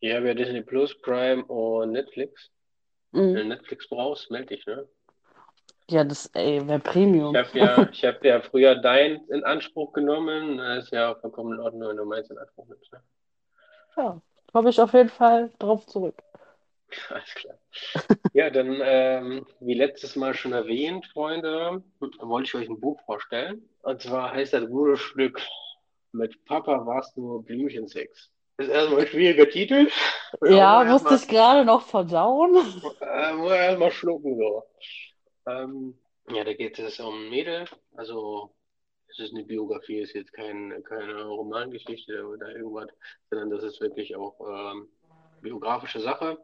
Hier 0.00 0.16
haben 0.16 0.24
wir 0.24 0.34
Disney 0.34 0.60
Plus, 0.62 1.00
Prime 1.00 1.44
und 1.46 1.92
Netflix. 1.92 2.50
Wenn 3.32 3.44
du 3.44 3.44
Mhm. 3.44 3.48
Netflix 3.50 3.88
brauchst, 3.88 4.30
melde 4.30 4.54
dich, 4.56 4.66
ne? 4.66 4.88
Ja, 5.90 6.04
das, 6.04 6.26
ey, 6.34 6.66
wäre 6.66 6.78
Premium. 6.80 7.34
Ich 7.34 7.40
habe 7.48 7.58
ja, 7.58 7.88
ich 7.90 8.04
hab 8.04 8.24
ja 8.24 8.40
früher 8.40 8.74
dein 8.76 9.24
in 9.30 9.42
Anspruch 9.44 9.92
genommen. 9.92 10.58
Das 10.58 10.84
ist 10.84 10.92
ja 10.92 11.14
vollkommen 11.16 11.54
in 11.54 11.60
Ordnung, 11.60 11.88
wenn 11.88 11.96
du 11.96 12.04
meins 12.04 12.30
in 12.30 12.38
Anspruch 12.38 12.66
nimmst. 12.68 12.92
Ne? 12.92 13.02
Ja, 13.96 14.20
komme 14.52 14.70
ich 14.70 14.80
auf 14.80 14.92
jeden 14.94 15.08
Fall 15.10 15.50
drauf 15.58 15.86
zurück. 15.86 16.22
Alles 17.08 17.34
klar. 17.34 17.58
Ja, 18.32 18.50
dann, 18.50 18.80
ähm, 18.82 19.46
wie 19.60 19.74
letztes 19.74 20.16
Mal 20.16 20.34
schon 20.34 20.52
erwähnt, 20.52 21.06
Freunde, 21.06 21.82
wollte 21.98 22.46
ich 22.46 22.54
euch 22.54 22.68
ein 22.68 22.80
Buch 22.80 23.00
vorstellen. 23.04 23.68
Und 23.82 24.02
zwar 24.02 24.32
heißt 24.32 24.52
das 24.52 24.68
gute 24.68 24.96
Stück 24.96 25.40
Mit 26.12 26.44
Papa 26.44 26.86
warst 26.86 27.16
nur 27.16 27.44
Blümchensex. 27.44 28.30
Ist 28.58 28.68
erstmal 28.68 29.00
ein 29.00 29.06
schwieriger 29.06 29.48
Titel. 29.48 29.88
Ja, 30.44 30.84
muss 30.84 31.02
musste 31.02 31.24
ich 31.24 31.28
gerade 31.28 31.64
noch 31.64 31.82
verdauen. 31.82 32.56
Äh, 33.00 33.32
muss 33.34 33.52
erstmal 33.52 33.90
schlucken, 33.90 34.36
so. 34.36 34.64
Ähm, 35.46 35.98
ja, 36.30 36.44
da 36.44 36.52
geht 36.52 36.78
es 36.78 37.00
um 37.00 37.30
Mädel. 37.30 37.64
Also, 37.96 38.52
es 39.08 39.18
ist 39.18 39.34
eine 39.34 39.44
Biografie, 39.44 40.00
ist 40.00 40.14
jetzt 40.14 40.32
kein, 40.32 40.82
keine 40.84 41.24
Romangeschichte 41.24 42.24
oder 42.26 42.54
irgendwas, 42.54 42.88
sondern 43.30 43.50
das 43.50 43.64
ist 43.64 43.80
wirklich 43.80 44.14
auch 44.14 44.38
ähm, 44.40 44.88
biografische 45.40 46.00
Sache. 46.00 46.38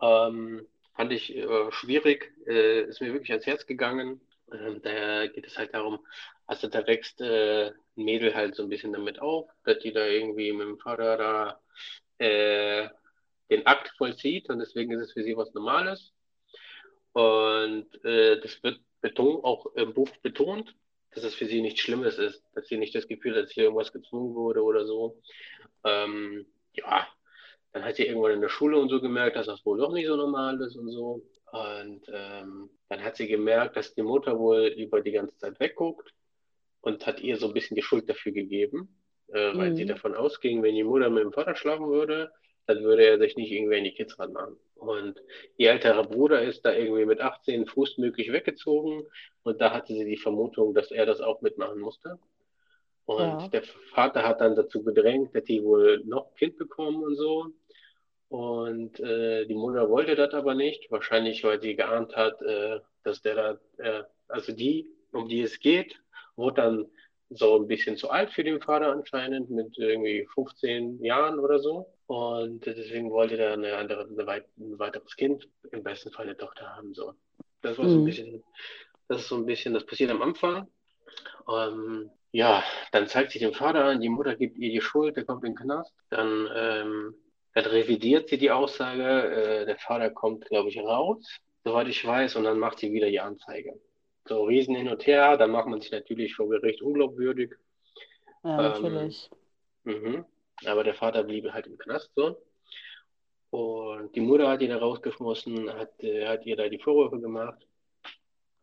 Ähm, 0.00 0.66
fand 0.94 1.12
ich 1.12 1.34
äh, 1.34 1.72
schwierig, 1.72 2.32
äh, 2.46 2.82
ist 2.82 3.00
mir 3.00 3.12
wirklich 3.12 3.30
ans 3.30 3.46
Herz 3.46 3.66
gegangen. 3.66 4.20
Ähm, 4.52 4.80
da 4.82 5.26
geht 5.26 5.46
es 5.46 5.56
halt 5.56 5.74
darum, 5.74 6.04
also 6.46 6.68
da 6.68 6.86
wächst 6.86 7.20
äh, 7.20 7.68
ein 7.68 8.04
Mädel 8.04 8.34
halt 8.34 8.54
so 8.54 8.64
ein 8.64 8.68
bisschen 8.68 8.92
damit 8.92 9.20
auf, 9.20 9.48
dass 9.64 9.78
die 9.78 9.92
da 9.92 10.06
irgendwie 10.06 10.52
mit 10.52 10.66
dem 10.66 10.78
Vater 10.78 11.16
da 11.16 11.60
äh, 12.18 12.88
den 13.50 13.66
Akt 13.66 13.92
vollzieht 13.96 14.48
und 14.48 14.58
deswegen 14.58 14.92
ist 14.92 15.00
es 15.00 15.12
für 15.12 15.22
sie 15.22 15.36
was 15.36 15.54
Normales. 15.54 16.12
Und 17.12 17.86
äh, 18.04 18.40
das 18.40 18.62
wird 18.62 18.80
beton 19.00 19.42
auch 19.44 19.66
im 19.74 19.94
Buch 19.94 20.10
betont, 20.22 20.74
dass 21.12 21.24
es 21.24 21.34
für 21.34 21.46
sie 21.46 21.60
nichts 21.60 21.80
Schlimmes 21.80 22.18
ist, 22.18 22.44
dass 22.54 22.68
sie 22.68 22.76
nicht 22.76 22.94
das 22.94 23.08
Gefühl 23.08 23.36
hat, 23.36 23.44
dass 23.44 23.52
hier 23.52 23.64
irgendwas 23.64 23.92
gezwungen 23.92 24.34
wurde 24.34 24.62
oder 24.62 24.86
so. 24.86 25.20
Ähm, 25.84 26.46
ja, 26.74 27.08
dann 27.72 27.84
hat 27.84 27.96
sie 27.96 28.06
irgendwann 28.06 28.32
in 28.32 28.40
der 28.40 28.48
Schule 28.48 28.78
und 28.78 28.88
so 28.88 29.00
gemerkt, 29.00 29.36
dass 29.36 29.46
das 29.46 29.64
wohl 29.64 29.78
doch 29.78 29.92
nicht 29.92 30.06
so 30.06 30.16
normal 30.16 30.60
ist 30.62 30.76
und 30.76 30.90
so. 30.90 31.22
Und 31.52 32.02
ähm, 32.12 32.70
dann 32.88 33.02
hat 33.04 33.16
sie 33.16 33.28
gemerkt, 33.28 33.76
dass 33.76 33.94
die 33.94 34.02
Mutter 34.02 34.38
wohl 34.38 34.66
über 34.76 35.00
die 35.00 35.12
ganze 35.12 35.36
Zeit 35.38 35.58
wegguckt 35.60 36.12
und 36.82 37.06
hat 37.06 37.20
ihr 37.20 37.36
so 37.36 37.48
ein 37.48 37.54
bisschen 37.54 37.76
die 37.76 37.82
Schuld 37.82 38.08
dafür 38.08 38.32
gegeben, 38.32 38.96
äh, 39.28 39.56
weil 39.56 39.70
Mhm. 39.70 39.76
sie 39.76 39.86
davon 39.86 40.14
ausging, 40.14 40.62
wenn 40.62 40.74
die 40.74 40.84
Mutter 40.84 41.10
mit 41.10 41.24
dem 41.24 41.32
Vater 41.32 41.54
schlafen 41.54 41.88
würde, 41.88 42.30
dann 42.66 42.82
würde 42.82 43.04
er 43.04 43.18
sich 43.18 43.36
nicht 43.36 43.50
irgendwie 43.52 43.78
an 43.78 43.84
die 43.84 43.94
Kids 43.94 44.18
ranmachen. 44.18 44.56
Und 44.76 45.20
ihr 45.56 45.70
älterer 45.72 46.04
Bruder 46.04 46.42
ist 46.42 46.64
da 46.64 46.72
irgendwie 46.72 47.04
mit 47.06 47.20
18 47.20 47.66
fußmöglich 47.66 48.32
weggezogen 48.32 49.04
und 49.42 49.60
da 49.60 49.72
hatte 49.72 49.92
sie 49.94 50.04
die 50.04 50.16
Vermutung, 50.16 50.74
dass 50.74 50.90
er 50.90 51.06
das 51.06 51.20
auch 51.20 51.40
mitmachen 51.42 51.80
musste. 51.80 52.18
Und 53.04 53.40
Ja. 53.40 53.52
der 53.52 53.62
Vater 53.94 54.22
hat 54.26 54.40
dann 54.40 54.54
dazu 54.56 54.82
gedrängt, 54.84 55.34
dass 55.34 55.44
die 55.44 55.62
wohl 55.64 56.02
noch 56.04 56.28
ein 56.30 56.34
Kind 56.36 56.56
bekommen 56.56 57.02
und 57.02 57.16
so. 57.16 57.48
Und 58.30 59.00
äh, 59.00 59.46
die 59.46 59.54
Mutter 59.56 59.90
wollte 59.90 60.16
das 60.16 60.34
aber 60.34 60.54
nicht, 60.54 60.90
wahrscheinlich 60.92 61.44
weil 61.44 61.60
sie 61.62 61.76
geahnt 61.76 62.16
hat, 62.16 62.42
äh, 62.42 62.80
dass 63.04 63.22
der 63.22 63.36
da, 63.36 63.60
äh, 63.78 64.04
also 64.28 64.52
die, 64.52 64.88
um 65.12 65.28
die 65.28 65.42
es 65.42 65.60
geht, 65.60 65.96
wurde 66.36 66.62
dann 66.62 66.86
so 67.30 67.56
ein 67.58 67.68
bisschen 67.68 67.98
zu 67.98 68.10
alt 68.10 68.32
für 68.32 68.44
den 68.44 68.60
Vater 68.62 68.92
anscheinend, 68.92 69.50
mit 69.50 69.78
irgendwie 69.78 70.28
15 70.34 71.04
Jahren 71.04 71.40
oder 71.40 71.60
so. 71.60 71.92
Und 72.06 72.66
deswegen 72.66 73.10
wollte 73.12 73.36
der 73.38 73.54
eine 73.54 73.76
andere, 73.76 74.08
eine 74.08 74.26
weit, 74.26 74.46
ein 74.58 74.78
weiteres 74.80 75.16
Kind, 75.16 75.48
im 75.72 75.84
besten 75.84 76.12
Fall 76.12 76.26
eine 76.26 76.38
Tochter 76.38 76.76
haben. 76.76 76.94
So. 76.94 77.14
Das 77.62 77.78
war 77.78 77.88
so 77.88 77.98
ein 77.98 78.04
Mhm. 78.04 78.04
bisschen, 78.04 78.44
das 79.08 79.22
ist 79.22 79.28
so 79.28 79.36
ein 79.36 79.46
bisschen, 79.46 79.74
das 79.74 79.86
passiert 79.86 80.10
am 80.12 80.22
Anfang. 80.22 80.68
Ähm, 81.48 82.10
ja, 82.32 82.64
dann 82.92 83.08
zeigt 83.08 83.32
sich 83.32 83.42
den 83.42 83.54
Vater 83.54 83.84
an, 83.86 84.00
die 84.00 84.10
Mutter 84.10 84.36
gibt 84.36 84.58
ihr 84.58 84.70
die 84.72 84.80
Schuld, 84.82 85.16
der 85.16 85.24
kommt 85.26 85.44
in 85.44 85.54
den 85.54 85.58
Knast. 85.58 85.94
Dann, 86.10 86.48
ähm, 86.54 87.14
dann 87.54 87.64
revidiert 87.66 88.28
sie 88.28 88.38
die 88.38 88.50
Aussage, 88.50 89.02
äh, 89.02 89.66
der 89.66 89.76
Vater 89.76 90.10
kommt, 90.10 90.46
glaube 90.46 90.68
ich, 90.68 90.78
raus, 90.78 91.40
soweit 91.64 91.88
ich 91.88 92.04
weiß, 92.06 92.36
und 92.36 92.44
dann 92.44 92.58
macht 92.58 92.78
sie 92.78 92.92
wieder 92.92 93.08
die 93.08 93.20
Anzeige. 93.20 93.80
So 94.26 94.44
Riesen 94.44 94.76
hin 94.76 94.88
und 94.88 95.06
her, 95.06 95.36
dann 95.36 95.50
macht 95.50 95.66
man 95.66 95.80
sich 95.80 95.90
natürlich 95.90 96.34
vor 96.34 96.48
Gericht 96.48 96.82
unglaubwürdig. 96.82 97.52
Ja, 98.44 98.76
Ähm, 98.76 98.82
natürlich. 98.82 99.30
Mhm. 99.84 100.24
Aber 100.66 100.84
der 100.84 100.94
Vater 100.94 101.24
blieb 101.24 101.50
halt 101.52 101.66
im 101.66 101.78
Knast 101.78 102.12
so. 102.14 102.36
Und 103.50 104.14
die 104.14 104.20
Mutter 104.20 104.48
hat 104.48 104.62
ihn 104.62 104.70
da 104.70 104.78
rausgeschmissen, 104.78 105.72
hat, 105.72 106.00
äh, 106.02 106.26
hat 106.26 106.46
ihr 106.46 106.56
da 106.56 106.68
die 106.68 106.78
Vorwürfe 106.78 107.20
gemacht. 107.20 107.66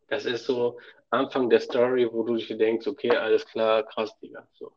Das 0.07 0.25
ist 0.25 0.45
so 0.45 0.79
Anfang 1.09 1.49
der 1.49 1.59
Story, 1.59 2.07
wo 2.11 2.23
du 2.23 2.37
dir 2.37 2.57
denkst, 2.57 2.87
okay, 2.87 3.11
alles 3.11 3.45
klar, 3.45 3.83
krass, 3.83 4.17
Digga. 4.19 4.47
So. 4.53 4.71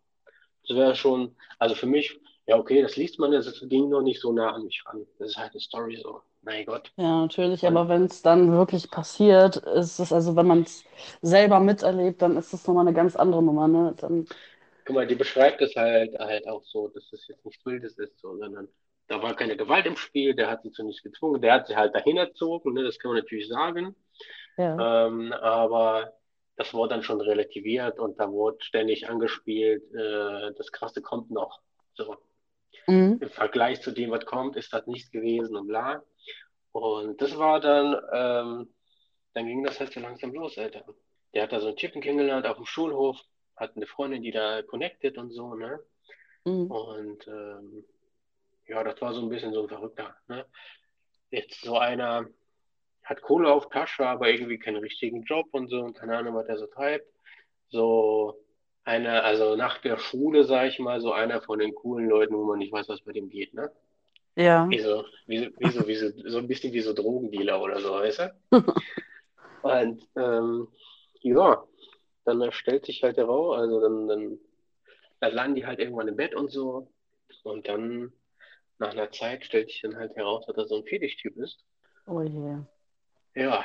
Das 0.67 0.77
wäre 0.77 0.97
schon, 0.97 1.37
also 1.59 1.75
für 1.75 1.87
mich, 1.87 2.19
ja, 2.51 2.57
okay, 2.59 2.83
das 2.83 2.97
liest 2.97 3.19
man, 3.21 3.31
das 3.31 3.65
ging 3.69 3.89
noch 3.89 4.03
nicht 4.03 4.21
so 4.21 4.33
nah 4.33 4.51
an 4.53 4.65
mich 4.65 4.83
ran. 4.85 5.07
Das 5.21 5.31
ist 5.31 5.37
halt 5.37 5.53
eine 5.53 5.61
Story 5.61 5.97
so. 6.03 6.21
Mein 6.43 6.67
Gott. 6.67 6.93
Ja, 6.97 7.21
natürlich, 7.21 7.65
aber 7.65 7.89
wenn 7.89 8.07
es 8.07 8.23
dann 8.23 8.51
wirklich 8.51 8.91
passiert, 8.91 9.57
ist 9.57 10.01
es, 10.01 10.13
also 10.13 10.35
wenn 10.35 10.49
man 10.49 10.63
es 10.63 10.85
selber 11.23 11.61
miterlebt, 11.61 12.23
dann 12.23 12.37
ist 12.37 12.53
es 12.53 12.67
nochmal 12.67 12.87
eine 12.89 12.95
ganz 12.97 13.15
andere 13.15 13.41
Nummer, 13.41 13.69
ne? 13.69 13.95
Dann, 14.01 14.27
Guck 14.85 14.97
mal, 14.97 15.07
die 15.07 15.15
beschreibt 15.15 15.63
es 15.63 15.77
halt, 15.77 16.19
halt 16.19 16.49
auch 16.49 16.65
so, 16.65 16.89
dass 16.89 17.13
es 17.13 17.29
jetzt 17.29 17.45
nichts 17.45 17.65
Wildes 17.65 17.97
ist, 17.99 18.19
so, 18.19 18.37
sondern 18.37 18.69
da 19.07 19.23
war 19.23 19.37
keine 19.37 19.57
Gewalt 19.57 19.87
im 19.87 19.97
Spiel, 19.97 20.35
der 20.35 20.51
hat 20.51 20.63
sie 20.63 20.73
zu 20.73 20.83
nichts 20.83 21.03
gezwungen, 21.03 21.41
der 21.41 21.53
hat 21.55 21.69
sie 21.69 21.77
halt 21.77 21.95
dahin 21.95 22.17
erzogen, 22.17 22.73
ne, 22.73 22.83
das 22.83 22.99
kann 22.99 23.13
man 23.13 23.21
natürlich 23.21 23.49
sagen. 23.49 23.95
ja. 24.57 25.07
Ähm, 25.07 25.33
aber 25.33 26.13
das 26.57 26.75
wurde 26.75 26.91
dann 26.95 27.03
schon 27.03 27.21
relativiert 27.21 27.99
und 27.99 28.19
da 28.19 28.31
wurde 28.31 28.59
ständig 28.63 29.09
angespielt, 29.09 29.83
äh, 29.95 30.53
das 30.57 30.73
Krasse 30.73 31.03
kommt 31.03 31.31
noch. 31.31 31.61
So, 31.95 32.17
Mhm. 32.87 33.19
im 33.21 33.31
Vergleich 33.31 33.81
zu 33.81 33.91
dem, 33.93 34.11
was 34.11 34.25
kommt, 34.27 34.57
ist 34.57 34.73
das 34.73 34.87
nichts 34.87 35.11
gewesen 35.11 35.57
und 35.57 35.67
bla. 35.67 36.03
Und 36.73 37.21
das 37.21 37.37
war 37.37 37.61
dann, 37.61 37.95
ähm, 38.13 38.75
dann 39.35 39.47
ging 39.47 39.63
das 39.65 39.81
halt 39.81 39.93
so 39.93 40.01
langsam 40.01 40.33
los, 40.33 40.57
Alter. 40.59 40.85
Der 41.35 41.45
hat 41.45 41.53
da 41.53 41.61
so 41.61 41.69
einen 41.69 41.77
Typen 41.77 42.01
kennengelernt 42.01 42.47
auf 42.47 42.57
dem 42.57 42.67
Schulhof, 42.67 43.21
hat 43.57 43.77
eine 43.77 43.87
Freundin, 43.87 44.23
die 44.23 44.31
da 44.31 44.63
connected 44.63 45.19
und 45.19 45.31
so, 45.31 45.55
ne? 45.55 45.81
Mhm. 46.45 46.71
Und 46.71 47.27
ähm, 47.29 47.85
ja, 48.67 48.83
das 48.85 49.01
war 49.01 49.13
so 49.15 49.21
ein 49.21 49.29
bisschen 49.29 49.53
so 49.53 49.63
ein 49.63 49.69
Verrückter, 49.69 50.17
ne? 50.29 50.47
Jetzt 51.31 51.61
so 51.61 51.79
einer 51.79 52.27
hat 53.05 53.23
Kohle 53.23 53.53
auf 53.53 53.69
Tasche, 53.69 54.07
aber 54.07 54.31
irgendwie 54.31 54.59
keinen 54.59 54.77
richtigen 54.77 55.23
Job 55.25 55.47
und 55.53 55.69
so 55.69 55.81
und 55.81 55.97
keine 55.97 56.17
Ahnung, 56.17 56.35
was 56.35 56.47
er 56.47 56.59
so 56.59 56.67
treibt. 56.67 57.07
So 57.69 58.37
einer, 58.91 59.23
also 59.25 59.55
nach 59.55 59.79
der 59.79 59.99
Schule, 59.99 60.45
sag 60.45 60.69
ich 60.69 60.79
mal, 60.81 61.01
so 61.01 61.13
einer 61.13 61.41
von 61.41 61.61
den 61.61 61.75
coolen 61.75 62.09
Leuten, 62.09 62.35
wo 62.35 62.45
man 62.45 62.59
nicht 62.59 62.73
weiß, 62.73 62.89
was 62.89 63.03
bei 63.03 63.13
dem 63.13 63.31
geht, 63.31 63.55
ne? 63.55 63.71
Ja. 64.37 64.69
Wie 64.69 64.81
so, 64.81 65.05
wie, 65.27 65.53
wie 65.59 65.71
so, 65.71 65.87
wie 65.87 65.95
so, 65.95 66.09
so 66.29 66.39
ein 66.39 66.49
bisschen 66.49 66.73
wie 66.73 66.81
so 66.81 66.93
Drogendealer 66.93 67.63
oder 67.63 67.81
so, 67.81 67.93
weißt 67.93 68.19
du? 68.21 68.33
Und 69.63 70.09
ähm, 70.17 70.69
ja, 71.21 71.65
dann 72.25 72.53
stellt 72.53 72.87
sich 72.87 73.03
halt 73.03 73.17
heraus, 73.17 73.59
also 73.59 73.81
dann, 73.81 74.09
dann, 74.09 74.39
dann 75.21 75.35
landen 75.35 75.55
die 75.57 75.67
halt 75.67 75.79
irgendwann 75.79 76.09
im 76.09 76.17
Bett 76.17 76.35
und 76.35 76.51
so. 76.51 76.91
Und 77.45 77.69
dann, 77.69 78.13
nach 78.79 78.91
einer 78.93 79.11
Zeit, 79.11 79.45
stellt 79.45 79.69
sich 79.69 79.83
dann 79.83 79.97
halt 79.97 80.17
heraus, 80.17 80.47
dass 80.47 80.57
er 80.57 80.67
so 80.67 80.77
ein 80.77 80.85
Fetischtyp 80.85 81.37
ist. 81.37 81.65
Oh 82.07 82.23
je. 82.23 82.57
Ja, 83.35 83.65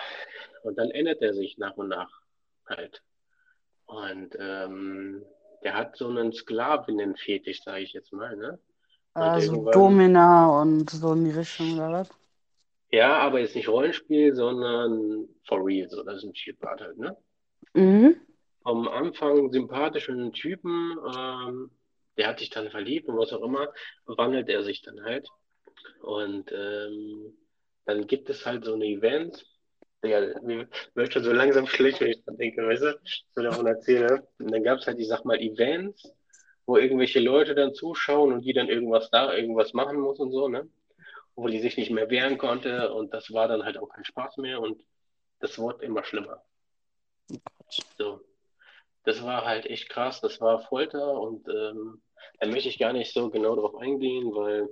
und 0.64 0.78
dann 0.78 0.92
ändert 0.92 1.22
er 1.22 1.34
sich 1.34 1.58
nach 1.58 1.76
und 1.78 1.88
nach 1.88 2.12
halt. 2.68 3.02
Und 3.88 4.36
ähm, 4.40 5.24
der 5.64 5.76
hat 5.76 5.96
so 5.98 6.08
einen 6.08 6.32
Sklavinnen-Fetisch, 6.34 7.64
sage 7.64 7.82
ich 7.84 7.94
jetzt 7.94 8.12
mal, 8.14 8.36
ne? 8.36 8.60
Und 9.14 9.22
Also 9.22 9.54
irgendwann- 9.54 9.72
Domina 9.74 10.62
und 10.62 10.90
so 10.90 11.14
in 11.14 11.26
die 11.26 11.32
Richtung, 11.32 11.76
oder 11.76 11.92
was? 11.92 12.10
Ja, 12.92 13.18
aber 13.18 13.40
jetzt 13.40 13.56
nicht 13.56 13.68
Rollenspiel, 13.68 14.36
sondern 14.36 15.28
for 15.48 15.66
real, 15.66 15.90
so, 15.90 16.04
das 16.04 16.18
ist 16.18 16.24
ein 16.26 16.36
Spielpart 16.36 16.82
halt, 16.82 16.98
ne? 16.98 17.16
Mhm. 17.74 18.16
Am 18.64 18.88
Anfang 18.88 19.52
sympathischen 19.52 20.32
Typen, 20.34 20.98
ähm, 21.16 21.72
der 22.18 22.28
hat 22.28 22.40
sich 22.40 22.50
dann 22.50 22.70
verliebt 22.70 23.08
und 23.08 23.18
was 23.18 23.34
auch 23.34 23.44
immer, 23.44 23.68
wandelt 24.06 24.50
er 24.50 24.64
sich 24.64 24.82
dann 24.82 25.04
halt. 25.04 25.28
Und 26.02 26.52
ähm, 26.52 27.34
dann 27.86 28.08
gibt 28.08 28.30
es 28.30 28.46
halt 28.46 28.66
so 28.66 28.74
eine 28.74 28.86
Event. 28.86 29.46
Ja, 30.06 30.22
mir 30.42 30.68
wird 30.94 31.14
schon 31.14 31.24
so 31.24 31.32
langsam 31.32 31.68
schlecht, 31.68 32.02
wenn 32.02 32.12
ich 32.12 32.24
dran 32.24 32.38
denke, 32.38 32.66
weißt 32.66 32.84
du, 32.84 33.00
so 33.36 33.42
davon 33.42 33.68
erzähle. 33.68 34.28
Und 34.40 34.52
dann 34.52 34.64
gab 34.64 34.80
es 34.80 34.88
halt, 34.88 35.00
ich 35.00 35.08
sag 35.08 35.26
mal, 35.26 35.40
Events, 35.40 36.14
wo 36.66 36.78
irgendwelche 36.78 37.20
Leute 37.20 37.56
dann 37.56 37.74
zuschauen 37.74 38.34
und 38.34 38.42
die 38.42 38.54
dann 38.54 38.70
irgendwas 38.70 39.10
da, 39.12 39.34
irgendwas 39.34 39.74
machen 39.74 40.00
muss 40.00 40.20
und 40.20 40.32
so, 40.32 40.48
ne? 40.48 40.68
Wo 41.36 41.48
die 41.48 41.60
sich 41.60 41.78
nicht 41.78 41.92
mehr 41.92 42.10
wehren 42.10 42.38
konnte 42.38 42.94
und 42.94 43.14
das 43.14 43.32
war 43.34 43.48
dann 43.48 43.64
halt 43.64 43.78
auch 43.78 43.90
kein 43.90 44.06
Spaß 44.06 44.38
mehr 44.38 44.62
und 44.62 44.82
das 45.40 45.60
wurde 45.60 45.86
immer 45.86 46.04
schlimmer. 46.04 46.42
So. 47.98 48.22
Das 49.04 49.24
war 49.24 49.46
halt 49.46 49.68
echt 49.68 49.90
krass, 49.90 50.22
das 50.22 50.42
war 50.42 50.62
Folter 50.62 51.20
und 51.20 51.48
ähm, 51.48 52.02
da 52.40 52.48
möchte 52.48 52.70
ich 52.70 52.80
gar 52.80 52.94
nicht 52.94 53.14
so 53.14 53.30
genau 53.30 53.56
drauf 53.56 53.76
eingehen, 53.76 54.34
weil 54.34 54.68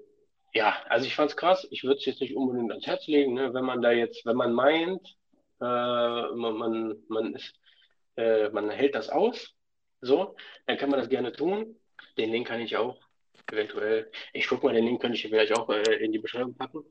ja, 0.54 0.76
also 0.88 1.06
ich 1.06 1.16
fand's 1.16 1.36
krass, 1.36 1.68
ich 1.72 1.84
würde 1.84 1.98
es 2.00 2.06
jetzt 2.06 2.22
nicht 2.22 2.36
unbedingt 2.36 2.72
ans 2.72 2.86
Herz 2.86 3.08
legen, 3.08 3.34
ne? 3.34 3.54
Wenn 3.54 3.66
man 3.66 3.82
da 3.82 3.92
jetzt, 3.92 4.26
wenn 4.26 4.36
man 4.36 4.54
meint, 4.54 5.16
man, 5.64 6.57
man, 6.57 7.03
man 7.07 7.36
ist, 7.36 7.53
äh, 8.18 8.49
man 8.49 8.70
hält 8.70 8.95
das 8.95 9.09
aus, 9.09 9.53
so, 10.01 10.36
dann 10.68 10.78
kann 10.78 10.89
man 10.89 10.99
das 10.99 11.09
gerne 11.09 11.32
tun. 11.32 11.80
Den 12.18 12.32
Link 12.32 12.47
kann 12.47 12.61
ich 12.61 12.76
auch 12.78 12.99
eventuell, 13.51 14.11
ich 14.34 14.47
guck 14.47 14.64
mal, 14.64 14.74
den 14.74 14.86
Link 14.86 15.01
könnte 15.01 15.18
ich 15.18 15.24
vielleicht 15.24 15.53
auch 15.53 15.70
äh, 15.70 16.03
in 16.03 16.11
die 16.11 16.20
Beschreibung 16.20 16.55
packen. 16.55 16.84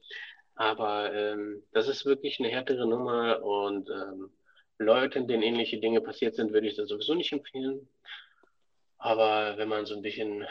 Aber 0.54 1.12
ähm, 1.14 1.62
das 1.72 1.88
ist 1.88 2.04
wirklich 2.04 2.38
eine 2.38 2.48
härtere 2.48 2.86
Nummer 2.86 3.42
und 3.42 3.88
ähm, 3.90 4.30
Leuten, 4.78 5.26
denen 5.26 5.42
ähnliche 5.42 5.78
Dinge 5.80 6.00
passiert 6.00 6.34
sind, 6.34 6.52
würde 6.52 6.66
ich 6.66 6.76
das 6.76 6.88
sowieso 6.88 7.14
nicht 7.14 7.32
empfehlen. 7.32 7.88
Aber 8.98 9.56
wenn 9.56 9.68
man 9.68 9.86
so 9.86 9.94
ein 9.94 10.02
bisschen, 10.02 10.46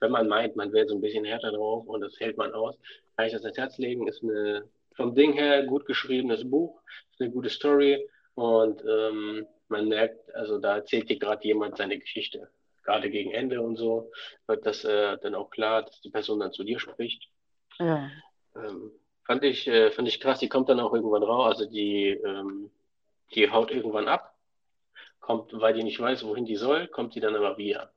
wenn 0.00 0.12
man 0.12 0.28
meint, 0.28 0.56
man 0.56 0.72
wäre 0.72 0.86
so 0.86 0.94
ein 0.94 1.00
bisschen 1.00 1.24
härter 1.24 1.52
drauf 1.52 1.86
und 1.86 2.00
das 2.00 2.18
hält 2.20 2.36
man 2.36 2.52
aus, 2.52 2.76
kann 3.16 3.26
ich 3.26 3.32
das 3.32 3.44
ans 3.44 3.58
Herz 3.58 3.78
legen. 3.78 4.06
Ist 4.08 4.22
eine 4.22 4.68
vom 4.96 5.14
Ding 5.14 5.32
her 5.32 5.64
gut 5.64 5.86
geschriebenes 5.86 6.48
Buch, 6.48 6.80
eine 7.18 7.30
gute 7.30 7.50
Story 7.50 8.08
und 8.34 8.82
ähm, 8.84 9.46
man 9.68 9.88
merkt, 9.88 10.34
also 10.34 10.58
da 10.58 10.76
erzählt 10.76 11.08
dir 11.08 11.18
gerade 11.18 11.44
jemand 11.44 11.76
seine 11.76 11.98
Geschichte. 11.98 12.50
Gerade 12.84 13.10
gegen 13.10 13.30
Ende 13.30 13.60
und 13.60 13.76
so 13.76 14.10
wird 14.46 14.66
das 14.66 14.84
äh, 14.84 15.16
dann 15.18 15.34
auch 15.34 15.50
klar, 15.50 15.82
dass 15.82 16.00
die 16.00 16.10
Person 16.10 16.40
dann 16.40 16.52
zu 16.52 16.64
dir 16.64 16.80
spricht. 16.80 17.28
Ja. 17.78 18.10
Ähm, 18.56 18.90
fand 19.24 19.44
ich, 19.44 19.66
äh, 19.68 19.90
fand 19.92 20.08
ich 20.08 20.20
krass, 20.20 20.40
die 20.40 20.48
kommt 20.48 20.68
dann 20.68 20.80
auch 20.80 20.92
irgendwann 20.92 21.22
raus, 21.22 21.58
also 21.58 21.70
die, 21.70 22.08
ähm, 22.08 22.70
die 23.34 23.50
haut 23.50 23.70
irgendwann 23.70 24.08
ab, 24.08 24.36
kommt, 25.20 25.52
weil 25.52 25.74
die 25.74 25.84
nicht 25.84 26.00
weiß, 26.00 26.24
wohin 26.24 26.44
die 26.44 26.56
soll, 26.56 26.88
kommt 26.88 27.14
sie 27.14 27.20
dann 27.20 27.36
aber 27.36 27.56
wieder. 27.56 27.92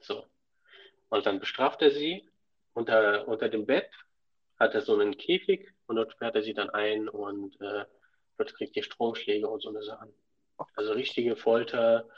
So. 0.00 0.24
Und 1.08 1.26
dann 1.26 1.40
bestraft 1.40 1.80
er 1.82 1.90
sie 1.90 2.28
unter, 2.74 3.26
unter 3.26 3.48
dem 3.48 3.66
Bett, 3.66 3.90
hat 4.58 4.74
er 4.74 4.82
so 4.82 4.94
einen 4.94 5.16
Käfig 5.16 5.72
und 5.88 5.96
dort 5.96 6.12
sperrt 6.12 6.36
er 6.36 6.42
sie 6.42 6.54
dann 6.54 6.70
ein 6.70 7.08
und 7.08 7.60
äh, 7.60 7.84
dort 8.38 8.54
kriegt 8.54 8.76
ihr 8.76 8.84
Stromschläge 8.84 9.48
und 9.48 9.62
so 9.62 9.70
eine 9.70 9.82
Sachen. 9.82 10.12
Also 10.76 10.92
richtige 10.92 11.36
Folter. 11.36 12.08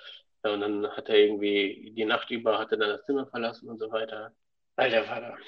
Und 0.42 0.60
dann 0.60 0.88
hat 0.96 1.08
er 1.10 1.18
irgendwie 1.18 1.92
die 1.94 2.04
Nacht 2.06 2.30
über 2.30 2.58
hat 2.58 2.72
er 2.72 2.78
dann 2.78 2.90
das 2.90 3.04
Zimmer 3.04 3.26
verlassen 3.26 3.68
und 3.68 3.78
so 3.78 3.90
weiter. 3.90 4.34
Alter 4.76 5.04
Vater, 5.04 5.38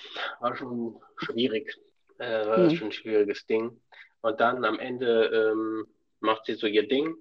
war 0.41 0.57
schon 0.57 1.01
schwierig. 1.19 1.75
Äh, 2.19 2.47
war 2.47 2.59
Mhm. 2.59 2.71
schon 2.71 2.89
ein 2.89 2.93
schwieriges 2.93 3.47
Ding. 3.47 3.81
Und 4.21 4.41
dann 4.41 4.65
am 4.65 4.79
Ende 4.79 5.27
ähm, 5.29 5.87
macht 6.21 6.45
sie 6.47 6.55
so 6.55 6.67
ihr 6.67 6.87
Ding. 6.87 7.17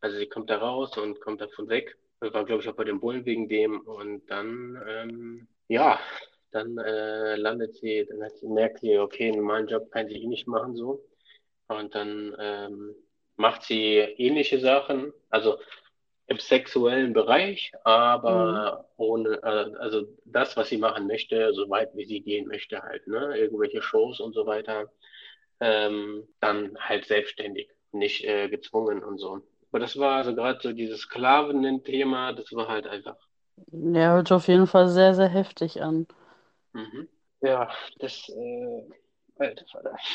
Also 0.00 0.16
sie 0.16 0.28
kommt 0.28 0.50
da 0.50 0.58
raus 0.58 0.96
und 0.96 1.20
kommt 1.20 1.42
davon 1.42 1.68
weg. 1.68 1.96
War, 2.20 2.44
glaube 2.44 2.62
ich, 2.62 2.68
auch 2.68 2.74
bei 2.76 2.84
den 2.84 3.00
Bullen 3.00 3.26
wegen 3.26 3.48
dem. 3.48 3.80
Und 3.80 4.26
dann, 4.30 4.82
ähm, 4.88 5.48
ja, 5.68 6.00
dann 6.52 6.78
äh, 6.78 7.36
landet 7.36 7.76
sie, 7.76 8.06
dann 8.08 8.22
hat 8.22 8.36
sie, 8.38 8.48
merkt 8.48 8.80
sie, 8.80 8.98
okay, 8.98 9.28
einen 9.28 9.38
normalen 9.38 9.68
Job 9.68 9.90
kann 9.90 10.08
sie 10.08 10.22
eh 10.22 10.26
nicht 10.26 10.46
machen 10.48 10.76
so. 10.76 11.04
Und 11.68 11.94
dann 11.94 12.36
ähm, 12.40 12.94
macht 13.36 13.62
sie 13.64 13.96
ähnliche 13.98 14.60
Sachen, 14.60 15.12
also 15.30 15.58
im 16.26 16.38
sexuellen 16.38 17.12
Bereich, 17.12 17.72
aber 17.84 18.88
ohne, 18.96 19.36
äh, 19.42 19.76
also 19.78 20.06
das, 20.24 20.56
was 20.56 20.68
sie 20.70 20.78
machen 20.78 21.06
möchte, 21.06 21.52
so 21.54 21.68
weit 21.70 21.90
wie 21.96 22.06
sie 22.06 22.20
gehen 22.22 22.46
möchte 22.48 22.82
halt, 22.82 23.06
ne? 23.08 23.36
Irgendwelche 23.38 23.82
Shows 23.82 24.20
und 24.20 24.32
so 24.34 24.46
weiter, 24.46 24.90
ähm, 25.60 26.28
dann 26.40 26.76
halt 26.78 27.06
selbstständig, 27.06 27.70
nicht 27.92 28.24
äh, 28.24 28.48
gezwungen 28.48 29.02
und 29.04 29.18
so. 29.18 29.42
Aber 29.70 29.80
das 29.80 29.98
war 29.98 30.16
also 30.18 30.34
gerade 30.34 30.60
so 30.62 30.72
dieses 30.72 31.02
Sklaven-Thema, 31.02 32.32
das 32.34 32.52
war 32.52 32.68
halt 32.68 32.86
einfach. 32.86 33.16
Ja, 33.72 34.12
hört 34.14 34.30
auf 34.32 34.48
jeden 34.48 34.66
Fall 34.68 34.88
sehr, 34.88 35.14
sehr 35.14 35.28
heftig 35.28 35.82
an. 35.82 36.06
Mhm. 36.72 37.08
Ja, 37.42 37.70
das, 37.98 38.28
äh, 38.28 38.88
alter 39.36 39.64
Vater. 39.70 39.96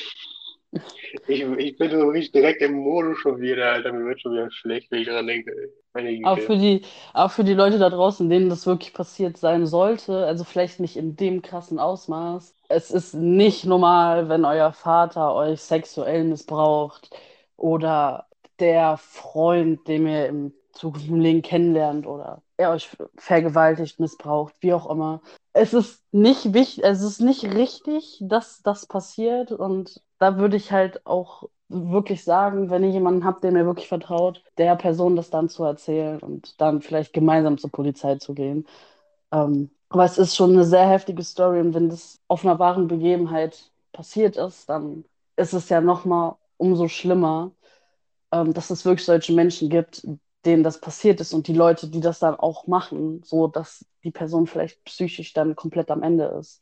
Ich, 1.28 1.42
ich 1.42 1.78
bin 1.78 1.90
so 1.92 2.10
richtig 2.10 2.34
direkt 2.34 2.62
im 2.62 2.74
Modus 2.74 3.18
schon 3.20 3.40
wieder, 3.40 3.72
Alter. 3.72 3.94
Mir 3.94 4.06
wird 4.06 4.20
schon 4.20 4.34
wieder 4.34 4.52
schlecht, 4.52 4.92
wenn 4.92 5.00
ich 5.02 5.08
daran 5.08 5.28
denke. 5.28 5.72
Auch 6.24 6.38
für 6.38 6.58
die, 6.58 6.82
auch 7.14 7.32
für 7.32 7.44
die 7.46 7.54
Leute 7.54 7.80
da 7.80 7.90
draußen, 7.90 8.30
denen 8.30 8.50
das 8.50 8.66
wirklich 8.66 8.94
passiert 8.94 9.38
sein 9.38 9.66
sollte, 9.66 10.26
also 10.26 10.44
vielleicht 10.44 10.82
nicht 10.82 10.98
in 10.98 11.16
dem 11.16 11.42
krassen 11.42 11.80
Ausmaß. 11.80 12.54
Es 12.68 12.92
ist 12.92 13.14
nicht 13.14 13.66
normal, 13.66 14.28
wenn 14.28 14.44
euer 14.44 14.74
Vater 14.74 15.34
euch 15.34 15.62
sexuell 15.62 16.26
missbraucht 16.26 17.10
oder 17.56 18.28
der 18.60 18.98
Freund, 18.98 19.88
den 19.88 20.08
ihr 20.08 20.28
im 20.28 20.54
zukünftigen 20.74 21.22
Leben 21.22 21.42
kennenlernt 21.42 22.06
oder 22.06 22.42
er 22.58 22.72
euch 22.72 22.90
vergewaltigt, 23.18 24.00
missbraucht, 24.00 24.56
wie 24.60 24.74
auch 24.74 24.90
immer. 24.90 25.22
Es 25.58 25.74
ist 25.74 26.04
nicht 26.12 26.54
wichtig, 26.54 26.84
es 26.84 27.02
ist 27.02 27.22
nicht 27.22 27.46
richtig, 27.46 28.18
dass 28.22 28.62
das 28.62 28.86
passiert 28.88 29.52
und 29.54 30.02
da 30.20 30.38
würde 30.38 30.58
ich 30.58 30.72
halt 30.74 31.06
auch 31.06 31.48
wirklich 31.70 32.26
sagen, 32.26 32.70
wenn 32.70 32.84
ihr 32.84 32.90
jemanden 32.90 33.24
habt, 33.24 33.42
der 33.44 33.54
mir 33.54 33.66
wirklich 33.66 33.88
vertraut, 33.88 34.44
der 34.58 34.76
Person 34.76 35.16
das 35.16 35.30
dann 35.30 35.48
zu 35.48 35.64
erzählen 35.64 36.20
und 36.20 36.60
dann 36.60 36.82
vielleicht 36.82 37.14
gemeinsam 37.14 37.58
zur 37.58 37.72
Polizei 37.72 38.16
zu 38.18 38.34
gehen. 38.34 38.68
Ähm, 39.32 39.72
aber 39.90 40.06
es 40.06 40.18
ist 40.18 40.36
schon 40.36 40.52
eine 40.54 40.66
sehr 40.66 40.88
heftige 40.90 41.24
Story 41.24 41.62
und 41.62 41.74
wenn 41.74 41.90
das 41.90 42.22
auf 42.28 42.46
einer 42.46 42.60
wahren 42.60 42.88
Begebenheit 42.90 43.72
passiert 43.94 44.38
ist, 44.38 44.70
dann 44.70 45.06
ist 45.38 45.54
es 45.54 45.70
ja 45.70 45.82
nochmal 45.82 46.36
umso 46.58 46.88
schlimmer, 46.90 47.52
ähm, 48.32 48.54
dass 48.54 48.70
es 48.70 48.86
wirklich 48.86 49.06
solche 49.06 49.34
Menschen 49.34 49.70
gibt, 49.70 50.06
denen 50.46 50.64
das 50.64 50.80
passiert 50.82 51.22
ist 51.22 51.34
und 51.34 51.48
die 51.48 51.54
Leute, 51.54 51.90
die 51.90 52.02
das 52.02 52.20
dann 52.20 52.36
auch 52.36 52.68
machen, 52.68 53.22
so 53.24 53.48
dass 53.48 53.86
die 54.04 54.12
Person 54.12 54.48
vielleicht 54.48 54.84
psychisch 54.86 55.34
dann 55.34 55.56
komplett 55.56 55.92
am 55.92 56.04
Ende 56.04 56.26
ist. 56.40 56.62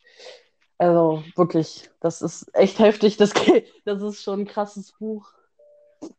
Also 0.77 1.23
wirklich, 1.36 1.89
das 2.01 2.21
ist 2.21 2.49
echt 2.55 2.79
heftig. 2.79 3.17
Das, 3.17 3.34
geht- 3.34 3.67
das 3.86 4.01
ist 4.01 4.23
schon 4.23 4.41
ein 4.41 4.47
krasses 4.47 4.93
Buch, 4.99 5.29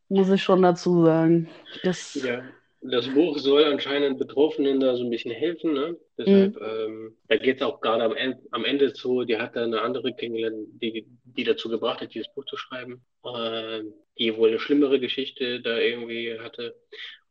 muss 0.09 0.31
ich 0.31 0.43
schon 0.43 0.63
dazu 0.63 1.05
sagen. 1.05 1.49
Das, 1.83 2.15
Ja, 2.15 2.43
das 2.83 3.09
Buch 3.09 3.39
soll 3.39 3.65
anscheinend 3.65 4.19
Betroffenen 4.19 4.79
da 4.81 4.97
so 4.97 5.05
ein 5.05 5.11
bisschen 5.11 5.33
helfen, 5.33 5.73
ne? 5.73 5.97
Deshalb, 6.19 6.57
ähm, 6.61 7.17
da 7.29 7.37
geht 7.37 7.57
es 7.57 7.63
auch 7.63 7.81
gerade 7.81 8.05
am 8.05 8.15
Ende, 8.15 8.39
am 8.51 8.65
Ende 8.65 8.93
zu, 8.93 9.25
die 9.25 9.39
hat 9.39 9.57
da 9.57 9.65
eine 9.65 9.81
andere 9.83 10.15
kennengelernt, 10.15 10.69
die, 10.83 11.07
die 11.25 11.45
dazu 11.45 11.69
gebracht 11.69 12.01
hat, 12.01 12.15
dieses 12.15 12.33
Buch 12.35 12.45
zu 12.45 12.57
schreiben, 12.57 13.05
ähm, 13.25 13.93
die 14.19 14.37
wohl 14.37 14.51
eine 14.51 14.59
schlimmere 14.61 15.01
Geschichte 15.01 15.61
da 15.61 15.79
irgendwie 15.79 16.39
hatte. 16.39 16.75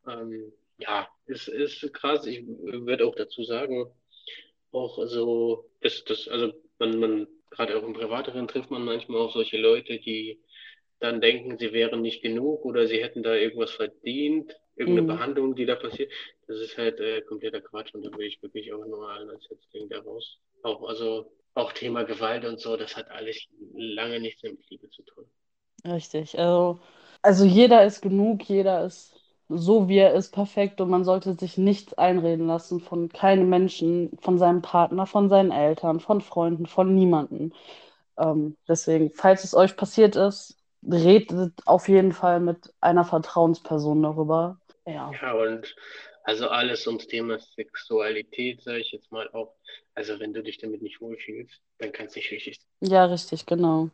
Ähm, 0.07 0.51
ja, 0.77 1.07
es 1.27 1.47
ist 1.47 1.91
krass. 1.93 2.25
Ich 2.25 2.45
würde 2.47 3.05
auch 3.05 3.15
dazu 3.15 3.43
sagen, 3.43 3.85
auch 4.71 4.99
so 5.07 5.69
ist 5.81 6.09
das, 6.09 6.27
also 6.27 6.53
man, 6.79 6.99
man, 6.99 7.27
gerade 7.51 7.77
auch 7.77 7.83
im 7.83 7.93
Privateren 7.93 8.47
trifft 8.47 8.71
man 8.71 8.83
manchmal 8.85 9.21
auf 9.21 9.33
solche 9.33 9.57
Leute, 9.57 9.99
die 9.99 10.41
dann 10.99 11.21
denken, 11.21 11.57
sie 11.57 11.73
wären 11.73 12.01
nicht 12.01 12.21
genug 12.23 12.65
oder 12.65 12.87
sie 12.87 13.03
hätten 13.03 13.23
da 13.23 13.35
irgendwas 13.35 13.71
verdient, 13.71 14.53
irgendeine 14.75 15.05
Mhm. 15.05 15.07
Behandlung, 15.07 15.55
die 15.55 15.65
da 15.65 15.75
passiert. 15.75 16.11
Das 16.47 16.59
ist 16.59 16.77
halt 16.77 16.99
äh, 16.99 17.21
kompletter 17.23 17.61
Quatsch 17.61 17.93
und 17.95 18.03
da 18.05 18.11
würde 18.11 18.25
ich 18.27 18.41
wirklich 18.43 18.73
auch 18.73 18.85
nur 18.85 19.09
allen 19.09 19.29
als 19.29 19.45
Setzling 19.45 19.89
da 19.89 19.99
raus. 20.01 20.39
Auch, 20.63 20.83
also 20.87 21.31
auch 21.55 21.73
Thema 21.73 22.03
Gewalt 22.03 22.45
und 22.45 22.59
so, 22.61 22.77
das 22.77 22.95
hat 22.97 23.09
alles 23.11 23.47
lange 23.75 24.19
nichts 24.19 24.43
mit 24.43 24.59
Liebe 24.69 24.89
zu 24.89 25.03
tun. 25.03 25.25
Richtig. 25.85 26.37
Also, 26.39 26.79
also 27.21 27.45
jeder 27.45 27.85
ist 27.85 28.01
genug, 28.01 28.43
jeder 28.43 28.85
ist 28.85 29.12
so, 29.49 29.87
wie 29.87 29.97
er 29.97 30.13
ist, 30.13 30.31
perfekt 30.31 30.81
und 30.81 30.89
man 30.89 31.03
sollte 31.03 31.35
sich 31.35 31.57
nichts 31.57 31.93
einreden 31.93 32.47
lassen 32.47 32.79
von 32.79 33.09
keinem 33.09 33.49
Menschen, 33.49 34.17
von 34.21 34.37
seinem 34.37 34.61
Partner, 34.61 35.05
von 35.05 35.29
seinen 35.29 35.51
Eltern, 35.51 35.99
von 35.99 36.21
Freunden, 36.21 36.65
von 36.65 36.93
niemandem. 36.95 37.53
Ähm, 38.17 38.57
deswegen, 38.67 39.11
falls 39.11 39.43
es 39.43 39.53
euch 39.53 39.75
passiert 39.75 40.15
ist, 40.15 40.57
redet 40.89 41.53
auf 41.65 41.87
jeden 41.87 42.11
Fall 42.11 42.39
mit 42.39 42.73
einer 42.81 43.05
Vertrauensperson 43.05 44.03
darüber. 44.03 44.59
Ja. 44.85 45.11
Ja, 45.21 45.33
und 45.33 45.75
also 46.23 46.47
alles 46.47 46.87
ums 46.87 47.07
Thema 47.07 47.39
Sexualität, 47.39 48.61
sage 48.63 48.79
ich 48.79 48.91
jetzt 48.91 49.11
mal 49.11 49.29
auch. 49.33 49.55
Also 49.95 50.19
wenn 50.19 50.33
du 50.33 50.41
dich 50.41 50.57
damit 50.57 50.81
nicht 50.81 51.01
wohlfühlst, 51.01 51.61
dann 51.79 51.91
kann 51.91 52.07
es 52.07 52.15
nicht 52.15 52.31
richtig 52.31 52.59
sein. 52.59 52.91
Ja, 52.91 53.05
richtig, 53.05 53.45
genau. 53.45 53.89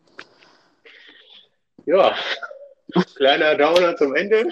Ja, 1.86 2.16
kleiner 3.16 3.56
Downer 3.56 3.96
zum 3.96 4.16
Ende. 4.16 4.52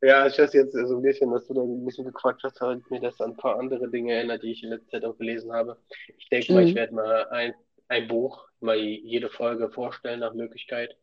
Ja, 0.00 0.26
ich 0.28 0.38
weiß 0.38 0.52
jetzt 0.52 0.72
so 0.72 0.96
ein 0.96 1.02
bisschen, 1.02 1.30
dass 1.32 1.46
du 1.48 1.54
da 1.54 1.62
ein 1.62 1.84
bisschen 1.84 2.04
gequatscht 2.04 2.44
hast, 2.44 2.60
hat 2.60 2.88
mir 2.90 3.00
das 3.00 3.20
an 3.20 3.30
ein 3.32 3.36
paar 3.36 3.58
andere 3.58 3.88
Dinge 3.90 4.14
erinnert, 4.14 4.42
die 4.44 4.52
ich 4.52 4.62
in 4.62 4.70
letzter 4.70 4.90
Zeit 4.92 5.04
auch 5.04 5.18
gelesen 5.18 5.52
habe. 5.52 5.76
Ich 6.18 6.28
denke 6.28 6.52
mal, 6.52 6.62
ich 6.62 6.72
Mhm. 6.72 6.76
werde 6.76 6.94
mal 6.94 7.28
ein, 7.30 7.54
ein 7.88 8.06
Buch, 8.06 8.46
mal 8.60 8.76
jede 8.76 9.28
Folge 9.28 9.70
vorstellen 9.70 10.20
nach 10.20 10.34
Möglichkeit. 10.34 10.96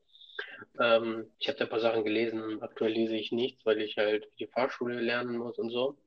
Ähm, 0.80 1.32
ich 1.40 1.48
habe 1.50 1.58
da 1.60 1.66
ein 1.66 1.70
paar 1.72 1.80
Sachen 1.82 2.04
gelesen. 2.06 2.62
Aktuell 2.62 2.94
lese 2.94 3.16
ich 3.16 3.32
nichts, 3.32 3.66
weil 3.66 3.82
ich 3.82 3.98
halt 3.98 4.28
die 4.40 4.48
Fahrschule 4.48 5.02
lernen 5.02 5.38
muss 5.38 5.58
und 5.60 5.72
so. 5.72 5.98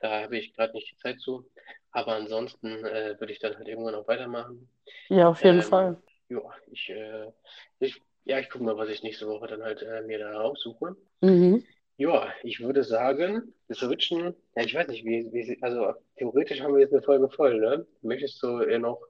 Da 0.00 0.22
habe 0.22 0.38
ich 0.38 0.54
gerade 0.54 0.74
nicht 0.74 0.90
die 0.92 0.96
Zeit 0.98 1.20
zu. 1.20 1.48
Aber 1.92 2.14
ansonsten 2.14 2.84
äh, 2.84 3.16
würde 3.20 3.32
ich 3.32 3.38
dann 3.40 3.56
halt 3.56 3.68
irgendwann 3.68 3.94
noch 3.94 4.08
weitermachen. 4.08 4.68
Ja, 5.08 5.28
auf 5.28 5.42
jeden 5.44 5.60
Ähm, 5.60 5.70
Fall. 5.70 5.96
ja, 6.28 6.40
ich, 6.70 6.90
äh, 6.90 7.30
ich, 7.80 8.00
ja, 8.24 8.38
ich 8.38 8.50
gucke 8.50 8.64
mal, 8.64 8.76
was 8.76 8.88
ich 8.88 9.02
nächste 9.02 9.26
Woche 9.28 9.46
dann 9.48 9.62
halt 9.62 9.82
äh, 9.82 10.02
mir 10.02 10.18
da 10.18 10.40
raussuche. 10.40 10.96
Mhm. 11.22 11.64
Ja, 11.96 12.32
ich 12.42 12.60
würde 12.60 12.84
sagen, 12.84 13.54
wir 13.68 13.76
switchen. 13.76 14.34
Ja, 14.56 14.62
ich 14.64 14.74
weiß 14.74 14.88
nicht, 14.88 15.04
wie, 15.04 15.30
wie, 15.32 15.58
also 15.62 15.94
theoretisch 16.16 16.60
haben 16.60 16.74
wir 16.74 16.80
jetzt 16.82 16.92
eine 16.92 17.02
Folge 17.02 17.28
voll, 17.30 17.60
ne? 17.60 17.86
Möchtest 18.02 18.42
du 18.42 18.58
äh, 18.60 18.78
noch 18.78 19.00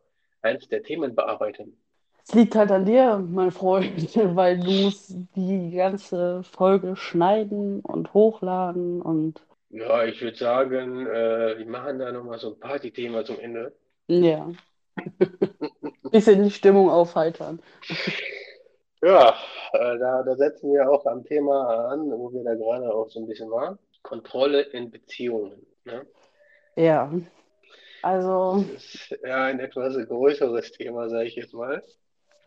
eins 0.43 0.69
der 0.69 0.83
Themen 0.83 1.15
bearbeiten? 1.15 1.79
Es 2.27 2.35
liegt 2.35 2.55
halt 2.55 2.71
an 2.71 2.85
dir, 2.85 3.17
mein 3.19 3.51
Freund, 3.51 4.15
weil 4.37 4.59
du 4.61 4.71
musst 4.71 5.15
die 5.37 5.71
ganze 5.71 6.43
Folge 6.43 6.97
schneiden 6.97 7.81
und 7.81 8.13
hochladen 8.15 9.01
und 9.01 9.43
Ja, 9.69 10.05
ich 10.07 10.23
würde 10.23 10.37
sagen, 10.39 11.07
äh, 11.07 11.59
wir 11.59 11.67
machen 11.67 11.99
da 11.99 12.11
nochmal 12.13 12.39
so 12.39 12.55
ein 12.55 12.61
Party-Thema 12.61 13.25
zum 13.27 13.39
Ende. 13.41 13.75
ja. 14.09 14.55
Bisschen 16.11 16.43
die 16.45 16.51
Stimmung 16.51 16.91
aufheitern. 16.91 17.61
Ja, 19.05 19.37
äh, 19.75 19.99
da, 19.99 20.23
da 20.23 20.35
setzen 20.35 20.73
wir 20.73 20.91
auch 20.91 21.05
am 21.05 21.25
Thema 21.25 21.89
an, 21.91 22.11
wo 22.11 22.33
wir 22.33 22.43
da 22.43 22.55
gerade 22.55 22.93
auch 22.93 23.11
so 23.11 23.21
ein 23.21 23.27
bisschen 23.27 23.51
waren. 23.51 23.79
Kontrolle 24.03 24.63
in 24.63 24.91
Beziehungen, 24.91 25.67
ne? 25.85 26.07
Ja. 26.77 27.13
Also, 28.03 28.65
Das 28.73 28.83
ist 28.83 29.19
ja 29.23 29.45
ein 29.45 29.61
etwas 29.61 29.95
größeres 30.09 30.73
Thema, 30.73 31.09
sage 31.11 31.27
ich 31.27 31.37
jetzt 31.37 31.53
mal. 31.53 31.83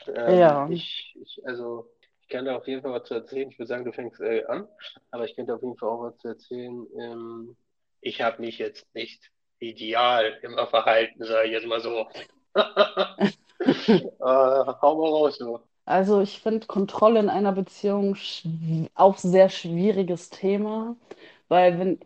Ähm, 0.08 0.39
Ja. 0.39 0.68
ich, 0.72 1.16
ich, 1.22 1.41
also, 1.45 1.91
ich 2.22 2.30
kann 2.30 2.45
da 2.45 2.55
auf 2.55 2.68
jeden 2.68 2.82
Fall 2.82 2.93
was 2.93 3.08
zu 3.08 3.14
erzählen. 3.14 3.51
Ich 3.51 3.60
würde 3.60 3.68
sagen, 3.68 3.86
du 3.86 3.91
fängst 3.91 4.20
äh, 4.22 4.43
an, 4.45 4.68
aber 5.12 5.26
ich 5.26 5.36
könnte 5.36 5.53
auf 5.53 5.62
jeden 5.62 5.78
Fall 5.78 5.89
auch 5.89 6.03
was 6.03 6.18
zu 6.18 6.30
erzählen. 6.30 6.88
Ähm, 6.99 7.55
ich 8.01 8.22
habe 8.22 8.41
mich 8.41 8.58
jetzt 8.58 8.86
nicht 8.95 9.32
ideal 9.60 10.39
immer 10.41 10.66
verhalten, 10.68 11.24
sage 11.24 11.47
ich 11.47 11.53
jetzt 11.53 11.68
mal 11.68 11.82
so. 11.82 12.08
äh, 12.55 13.99
hau 14.20 14.95
mal 14.95 15.10
raus, 15.10 15.38
so. 15.38 15.66
Also 15.88 16.21
ich 16.21 16.41
finde 16.41 16.67
Kontrolle 16.67 17.19
in 17.19 17.29
einer 17.29 17.51
Beziehung 17.53 18.15
schw- 18.15 18.89
auch 18.95 19.17
sehr 19.17 19.49
schwieriges 19.49 20.29
Thema, 20.29 20.95
weil 21.47 21.79
wenn 21.79 21.99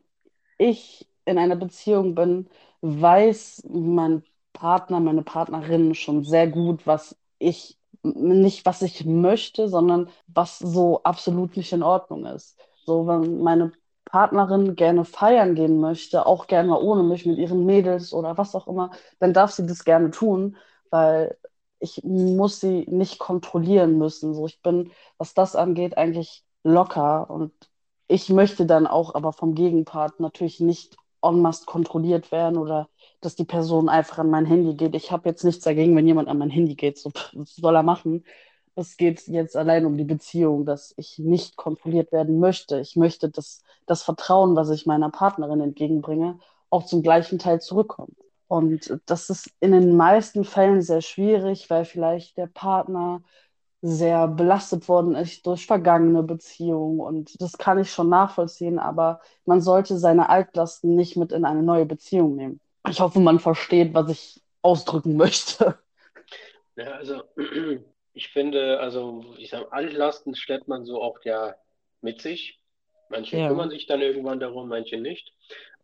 ich 0.58 1.10
in 1.26 1.38
einer 1.38 1.56
Beziehung 1.58 2.16
bin, 2.16 2.50
weiß 2.82 3.66
mein 3.70 4.24
Partner, 4.54 5.00
meine 5.00 5.24
Partnerin 5.24 5.96
schon 5.96 6.24
sehr 6.26 6.48
gut, 6.50 6.88
was 6.88 7.18
ich, 7.40 7.78
nicht 8.04 8.66
was 8.66 8.82
ich 8.84 9.06
möchte, 9.06 9.70
sondern 9.70 10.10
was 10.28 10.60
so 10.60 11.04
absolut 11.04 11.58
nicht 11.58 11.74
in 11.74 11.84
Ordnung 11.84 12.26
ist. 12.26 12.58
So, 12.86 13.08
wenn 13.08 13.40
meine 13.42 13.72
Partnerin 14.06 14.76
gerne 14.76 15.06
feiern 15.06 15.56
gehen 15.56 15.80
möchte, 15.82 16.26
auch 16.26 16.48
gerne 16.48 16.70
mal 16.70 16.82
ohne 16.82 17.04
mich 17.04 17.26
mit 17.26 17.38
ihren 17.40 17.66
Mädels 17.66 18.14
oder 18.14 18.38
was 18.38 18.56
auch 18.56 18.68
immer, 18.68 18.92
dann 19.20 19.34
darf 19.34 19.52
sie 19.52 19.66
das 19.68 19.86
gerne 19.86 20.12
tun, 20.12 20.58
weil 20.92 21.38
ich 21.82 22.04
muss 22.04 22.60
sie 22.60 22.86
nicht 22.88 23.20
kontrollieren 23.20 23.98
müssen. 23.98 24.34
So, 24.34 24.46
ich 24.46 24.62
bin, 24.62 24.92
was 25.18 25.34
das 25.34 25.56
angeht, 25.56 25.98
eigentlich 25.98 26.44
locker 26.64 27.30
und 27.30 27.52
ich 28.08 28.30
möchte 28.30 28.66
dann 28.66 28.88
auch 28.88 29.16
aber 29.16 29.34
vom 29.34 29.56
Gegenpart 29.56 30.20
natürlich 30.20 30.60
nicht 30.60 30.96
en 31.24 31.42
masse 31.42 31.66
kontrolliert 31.66 32.32
werden 32.32 32.58
oder 32.58 32.90
dass 33.22 33.36
die 33.36 33.46
Person 33.46 33.90
einfach 33.90 34.20
an 34.20 34.30
mein 34.30 34.46
Handy 34.46 34.76
geht. 34.76 34.96
Ich 34.96 35.12
habe 35.12 35.30
jetzt 35.30 35.44
nichts 35.44 35.64
dagegen, 35.64 35.96
wenn 35.96 36.08
jemand 36.08 36.28
an 36.28 36.38
mein 36.38 36.50
Handy 36.50 36.76
geht. 36.76 36.98
So, 36.98 37.12
soll 37.46 37.76
er 37.76 37.84
machen? 37.84 38.26
Es 38.76 38.98
geht 38.98 39.28
jetzt 39.28 39.56
allein 39.58 39.86
um 39.86 39.98
die 39.98 40.06
Beziehung, 40.06 40.66
dass 40.66 40.94
ich 40.98 41.20
nicht 41.20 41.56
kontrolliert 41.58 42.12
werden 42.12 42.40
möchte. 42.40 42.80
Ich 42.80 42.96
möchte, 42.96 43.30
dass 43.30 43.62
das 43.86 44.04
Vertrauen, 44.04 44.56
was 44.56 44.70
ich 44.70 44.86
meiner 44.86 45.10
Partnerin 45.10 45.62
entgegenbringe, 45.62 46.40
auch 46.70 46.86
zum 46.86 47.04
gleichen 47.04 47.40
Teil 47.40 47.62
zurückkommt. 47.62 48.16
Und 48.52 49.00
das 49.06 49.30
ist 49.30 49.50
in 49.62 49.72
den 49.72 49.96
meisten 49.96 50.44
Fällen 50.44 50.82
sehr 50.82 51.02
schwierig, 51.02 51.70
weil 51.70 51.86
vielleicht 51.86 52.38
der 52.38 52.48
Partner 52.48 53.24
sehr 53.82 54.28
belastet 54.28 54.90
worden 54.90 55.16
ist 55.16 55.46
durch 55.48 55.66
vergangene 55.66 56.24
Beziehungen. 56.24 57.00
Und 57.00 57.42
das 57.42 57.58
kann 57.58 57.80
ich 57.80 57.92
schon 57.92 58.10
nachvollziehen, 58.10 58.80
aber 58.80 59.22
man 59.46 59.62
sollte 59.62 59.98
seine 59.98 60.30
Altlasten 60.30 60.96
nicht 60.96 61.18
mit 61.18 61.32
in 61.32 61.46
eine 61.46 61.64
neue 61.64 61.86
Beziehung 61.86 62.36
nehmen. 62.36 62.60
Ich 62.90 63.00
hoffe, 63.00 63.20
man 63.22 63.40
versteht, 63.40 63.94
was 63.94 64.10
ich 64.12 64.44
ausdrücken 64.62 65.16
möchte. 65.18 65.80
Ja, 66.76 66.92
also 66.94 67.24
ich 68.14 68.30
finde, 68.30 68.80
also 68.80 69.36
ich 69.38 69.50
sage, 69.50 69.72
Altlasten 69.72 70.36
schleppt 70.36 70.68
man 70.68 70.86
so 70.86 71.02
auch 71.02 71.20
ja 71.24 71.56
mit 72.02 72.22
sich. 72.22 72.60
Manche 73.10 73.40
Ja. 73.40 73.42
kümmern 73.42 73.70
sich 73.70 73.88
dann 73.88 74.02
irgendwann 74.02 74.40
darum, 74.40 74.70
manche 74.70 74.98
nicht. 74.98 75.34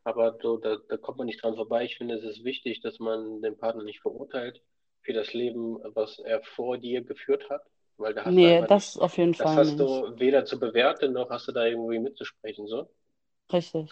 Aber 0.08 0.38
so, 0.42 0.58
da, 0.58 0.78
da 0.90 0.98
kommt 0.98 1.18
man 1.20 1.28
nicht 1.28 1.44
dran 1.44 1.56
vorbei. 1.56 1.84
Ich 1.86 1.98
finde, 1.98 2.16
es 2.16 2.24
ist 2.24 2.44
wichtig, 2.44 2.82
dass 2.82 3.00
man 3.00 3.42
den 3.42 3.58
Partner 3.58 3.84
nicht 3.84 4.02
verurteilt 4.02 4.62
für 5.02 5.14
das 5.14 5.34
Leben, 5.34 5.78
was 5.96 6.20
er 6.20 6.42
vor 6.44 6.78
dir 6.78 7.02
geführt 7.04 7.50
hat. 7.50 7.64
Weil 7.98 8.14
da 8.14 8.26
hast 8.26 8.42
du 8.44 8.46
Nee, 8.46 8.48
einfach 8.48 8.68
das 8.70 8.96
nicht, 8.96 9.02
auf 9.02 9.18
jeden 9.18 9.34
das 9.34 9.42
Fall 9.44 9.56
hast 9.58 9.76
nicht. 9.76 9.80
du 9.80 10.20
weder 10.20 10.46
zu 10.46 10.60
bewerten, 10.60 11.14
noch 11.14 11.30
hast 11.30 11.48
du 11.48 11.52
da 11.52 11.66
irgendwie 11.66 12.00
mitzusprechen, 12.00 12.68
so. 12.68 12.90
Richtig. 13.52 13.90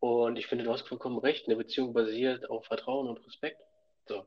Und 0.00 0.36
ich 0.38 0.46
finde, 0.46 0.64
du 0.64 0.72
hast 0.72 0.88
vollkommen 0.88 1.18
recht. 1.18 1.46
Eine 1.46 1.56
Beziehung 1.56 1.92
basiert 1.92 2.48
auf 2.50 2.64
Vertrauen 2.66 3.08
und 3.08 3.24
Respekt. 3.26 3.60
So. 4.08 4.24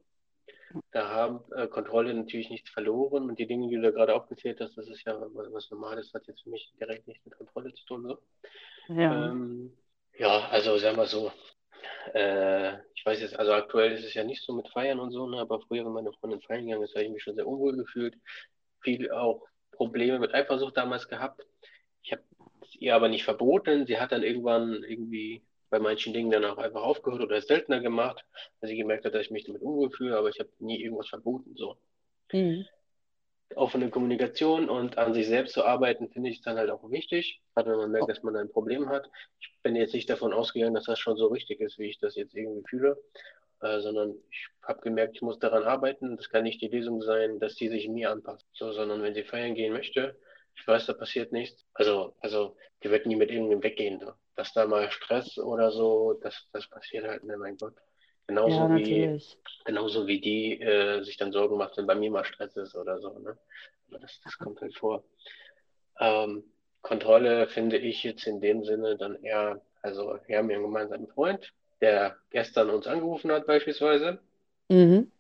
Da 0.92 1.10
haben 1.10 1.42
äh, 1.54 1.68
Kontrolle 1.68 2.14
natürlich 2.14 2.50
nichts 2.50 2.70
verloren. 2.72 3.30
Und 3.30 3.40
die 3.40 3.48
Dinge, 3.48 3.68
die 3.70 3.76
du 3.76 3.82
da 3.82 3.92
gerade 3.92 4.16
aufgezählt 4.16 4.60
hast, 4.62 4.78
das 4.78 4.88
ist 4.88 5.04
ja 5.06 5.20
was 5.34 5.52
was 5.54 5.72
Normales, 5.72 6.14
hat 6.14 6.28
jetzt 6.28 6.44
für 6.44 6.50
mich 6.50 6.72
direkt 6.80 7.08
nichts 7.08 7.26
mit 7.26 7.36
Kontrolle 7.38 7.74
zu 7.74 7.86
tun. 7.86 8.04
So. 8.08 8.18
Ja. 8.88 9.30
Ähm, 9.32 9.74
ja, 10.18 10.48
also 10.50 10.78
sagen 10.78 10.98
wir 10.98 11.06
so. 11.06 11.32
Äh, 12.14 12.74
ich 12.96 13.06
weiß 13.06 13.22
jetzt, 13.22 13.38
also 13.38 13.54
aktuell 13.54 13.92
ist 13.94 14.06
es 14.06 14.14
ja 14.14 14.24
nicht 14.24 14.44
so 14.44 14.54
mit 14.54 14.70
Feiern 14.70 15.00
und 15.00 15.12
so, 15.12 15.28
ne, 15.28 15.40
aber 15.40 15.60
früher, 15.62 15.86
wenn 15.86 15.94
meine 15.94 16.14
Freundin 16.14 16.42
feiern 16.42 16.66
gegangen 16.66 16.84
ist, 16.84 16.96
habe 16.96 17.06
ich 17.06 17.12
mich 17.12 17.24
schon 17.24 17.36
sehr 17.36 17.48
unwohl 17.48 17.76
gefühlt. 17.76 18.16
Viel 18.82 19.12
auch 19.12 19.46
Probleme 19.72 20.20
mit 20.20 20.34
Eifersucht 20.34 20.78
damals 20.78 21.08
gehabt. 21.08 21.46
Ich 22.02 22.12
habe 22.12 22.24
es 22.62 22.76
ihr 22.76 22.96
aber 22.96 23.10
nicht 23.10 23.24
verboten. 23.24 23.86
Sie 23.86 24.00
hat 24.00 24.12
dann 24.12 24.24
irgendwann 24.24 24.84
irgendwie 24.84 25.44
bei 25.70 25.80
manchen 25.80 26.14
Dingen 26.14 26.30
dann 26.30 26.46
auch 26.46 26.60
einfach 26.60 26.84
aufgehört 26.84 27.22
oder 27.22 27.38
es 27.38 27.48
seltener 27.48 27.80
gemacht, 27.80 28.24
weil 28.60 28.70
sie 28.70 28.78
gemerkt 28.78 29.06
hat, 29.06 29.16
dass 29.16 29.24
ich 29.24 29.32
mich 29.32 29.46
damit 29.46 29.62
unwohl 29.62 29.90
fühle, 29.90 30.18
aber 30.18 30.30
ich 30.30 30.40
habe 30.40 30.50
nie 30.60 30.82
irgendwas 30.82 31.10
verboten. 31.10 31.56
So. 31.56 31.78
Mhm. 32.32 32.66
Offene 33.56 33.90
Kommunikation 33.90 34.70
und 34.70 34.98
an 34.98 35.14
sich 35.14 35.28
selbst 35.28 35.54
zu 35.54 35.64
arbeiten, 35.64 36.10
finde 36.10 36.30
ich 36.30 36.42
dann 36.42 36.58
halt 36.58 36.70
auch 36.70 36.90
wichtig. 36.90 37.42
Gerade 37.54 37.72
wenn 37.72 37.78
man 37.78 37.92
merkt, 37.92 38.10
dass 38.10 38.24
man 38.24 38.36
ein 38.36 38.50
Problem 38.50 38.90
hat. 38.90 39.10
Ich 39.40 39.52
bin 39.64 39.76
jetzt 39.76 39.94
nicht 39.94 40.10
davon 40.10 40.34
ausgegangen, 40.34 40.74
dass 40.74 40.86
das 40.86 41.00
schon 41.00 41.18
so 41.18 41.28
richtig 41.28 41.60
ist, 41.60 41.80
wie 41.80 41.90
ich 41.90 42.00
das 42.00 42.16
jetzt 42.16 42.36
irgendwie 42.36 42.64
fühle, 42.68 43.02
äh, 43.62 43.80
sondern 43.80 44.16
ich 44.30 44.48
habe 44.64 44.82
gemerkt, 44.82 45.16
ich 45.16 45.22
muss 45.22 45.40
daran 45.40 45.64
arbeiten. 45.64 46.18
Das 46.18 46.30
kann 46.30 46.44
nicht 46.44 46.62
die 46.62 46.68
Lösung 46.68 47.02
sein, 47.02 47.40
dass 47.40 47.56
die 47.56 47.70
sich 47.70 47.88
mir 47.88 48.12
anpasst. 48.12 48.46
So, 48.54 48.72
sondern 48.72 49.02
wenn 49.02 49.14
sie 49.14 49.24
feiern 49.24 49.56
gehen 49.56 49.74
möchte, 49.74 50.18
ich 50.56 50.68
weiß, 50.68 50.86
da 50.86 50.94
passiert 50.94 51.32
nichts. 51.32 51.66
Also, 51.74 52.16
also, 52.20 52.56
die 52.84 52.92
wird 52.92 53.06
nie 53.06 53.16
mit 53.16 53.32
irgendwem 53.32 53.64
weggehen. 53.64 54.00
So. 54.00 54.14
Dass 54.36 54.54
da 54.54 54.66
mal 54.66 54.92
Stress 54.92 55.38
oder 55.38 55.72
so, 55.72 56.14
das, 56.22 56.48
das 56.52 56.68
passiert 56.70 57.06
halt, 57.06 57.24
ne, 57.24 57.38
mein 57.38 57.58
Gott. 57.58 57.76
Genauso 58.28 58.56
Ja, 58.56 58.76
wie, 58.76 59.22
genauso 59.66 60.08
wie 60.08 60.22
die 60.22 60.62
äh, 60.62 61.04
sich 61.04 61.18
dann 61.18 61.32
Sorgen 61.32 61.58
macht, 61.58 61.78
wenn 61.78 61.88
bei 61.88 61.96
mir 61.96 62.10
mal 62.10 62.24
Stress 62.24 62.56
ist 62.56 62.76
oder 62.76 63.00
so, 63.00 63.20
ne? 63.20 63.38
Aber 63.90 64.00
das, 64.00 64.20
das 64.24 64.38
kommt 64.38 64.62
halt 64.62 64.76
vor. 64.78 65.04
Ähm, 66.00 66.44
Kontrolle 66.82 67.48
finde 67.48 67.78
ich 67.78 68.04
jetzt 68.04 68.26
in 68.28 68.42
dem 68.42 68.64
Sinne 68.64 68.98
dann 68.98 69.22
eher, 69.24 69.62
also 69.82 70.18
wir 70.28 70.38
haben 70.38 70.50
ja 70.50 70.58
einen 70.58 70.66
gemeinsamen 70.66 71.08
Freund, 71.08 71.54
der 71.82 72.18
gestern 72.30 72.70
uns 72.70 72.88
angerufen 72.88 73.32
hat 73.32 73.46
beispielsweise. 73.46 74.20
Mhm. 74.70 75.12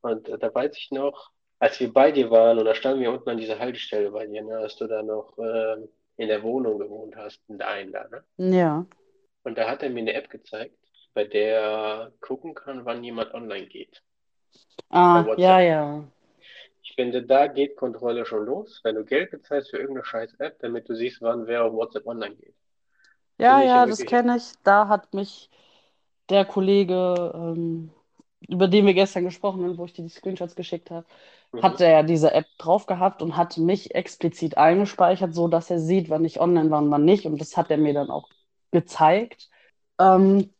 Und 0.00 0.28
äh, 0.28 0.38
da 0.38 0.54
weiß 0.54 0.76
ich 0.76 0.90
noch, 0.90 1.30
als 1.58 1.80
wir 1.80 1.92
bei 1.92 2.12
dir 2.12 2.30
waren 2.30 2.58
und 2.58 2.64
da 2.64 2.74
standen 2.74 3.00
wir 3.00 3.10
unten 3.10 3.30
an 3.30 3.38
dieser 3.38 3.58
Haltestelle 3.58 4.10
bei 4.10 4.26
dir, 4.26 4.42
ne, 4.42 4.58
als 4.58 4.76
du 4.76 4.86
da 4.86 5.02
noch 5.02 5.36
äh, 5.38 5.76
in 6.16 6.28
der 6.28 6.42
Wohnung 6.42 6.78
gewohnt 6.78 7.16
hast, 7.16 7.40
in 7.48 7.58
der 7.58 7.68
einen 7.68 7.92
da, 7.92 8.06
ne? 8.08 8.24
Ja. 8.56 8.86
Und 9.44 9.58
da 9.58 9.68
hat 9.68 9.82
er 9.82 9.90
mir 9.90 10.00
eine 10.00 10.14
App 10.14 10.30
gezeigt, 10.30 10.76
bei 11.18 11.24
der 11.24 11.60
er 11.60 12.12
gucken 12.20 12.54
kann, 12.54 12.84
wann 12.84 13.02
jemand 13.02 13.34
online 13.34 13.66
geht. 13.66 14.04
Ah, 14.90 15.24
ja, 15.38 15.60
ja. 15.60 16.04
Ich 16.82 16.94
finde, 16.94 17.22
da 17.22 17.46
geht 17.46 17.76
Kontrolle 17.76 18.24
schon 18.24 18.44
los, 18.46 18.80
wenn 18.84 18.94
du 18.96 19.04
Geld 19.04 19.30
bezahlst 19.30 19.70
für 19.70 19.78
irgendeine 19.78 20.04
scheiß 20.04 20.34
App, 20.38 20.58
damit 20.60 20.88
du 20.88 20.94
siehst, 20.94 21.20
wann 21.22 21.46
wer 21.46 21.64
auf 21.64 21.72
WhatsApp 21.72 22.06
online 22.06 22.36
geht. 22.36 22.54
Ja, 23.38 23.62
ja, 23.62 23.86
das 23.86 24.04
kenne 24.04 24.36
ich. 24.36 24.52
Da 24.64 24.88
hat 24.88 25.14
mich 25.14 25.50
der 26.28 26.44
Kollege, 26.44 27.32
ähm, 27.34 27.90
über 28.48 28.68
den 28.68 28.86
wir 28.86 28.94
gestern 28.94 29.24
gesprochen 29.24 29.64
haben, 29.64 29.78
wo 29.78 29.84
ich 29.84 29.92
dir 29.92 30.02
die 30.02 30.08
Screenshots 30.10 30.56
geschickt 30.56 30.90
habe, 30.90 31.06
Mhm. 31.52 31.62
hat 31.62 31.80
er 31.80 31.90
ja 31.90 32.02
diese 32.02 32.32
App 32.32 32.46
drauf 32.58 32.86
gehabt 32.86 33.22
und 33.22 33.36
hat 33.36 33.56
mich 33.58 33.94
explizit 33.94 34.56
eingespeichert, 34.58 35.34
so 35.34 35.48
dass 35.48 35.70
er 35.70 35.80
sieht, 35.80 36.10
wann 36.10 36.24
ich 36.24 36.40
online 36.40 36.70
war 36.70 36.82
und 36.82 36.90
wann 36.90 37.04
nicht. 37.04 37.26
Und 37.26 37.40
das 37.40 37.56
hat 37.56 37.70
er 37.70 37.78
mir 37.78 37.94
dann 37.94 38.10
auch 38.10 38.28
gezeigt. 38.72 39.48
Ähm, 39.98 40.52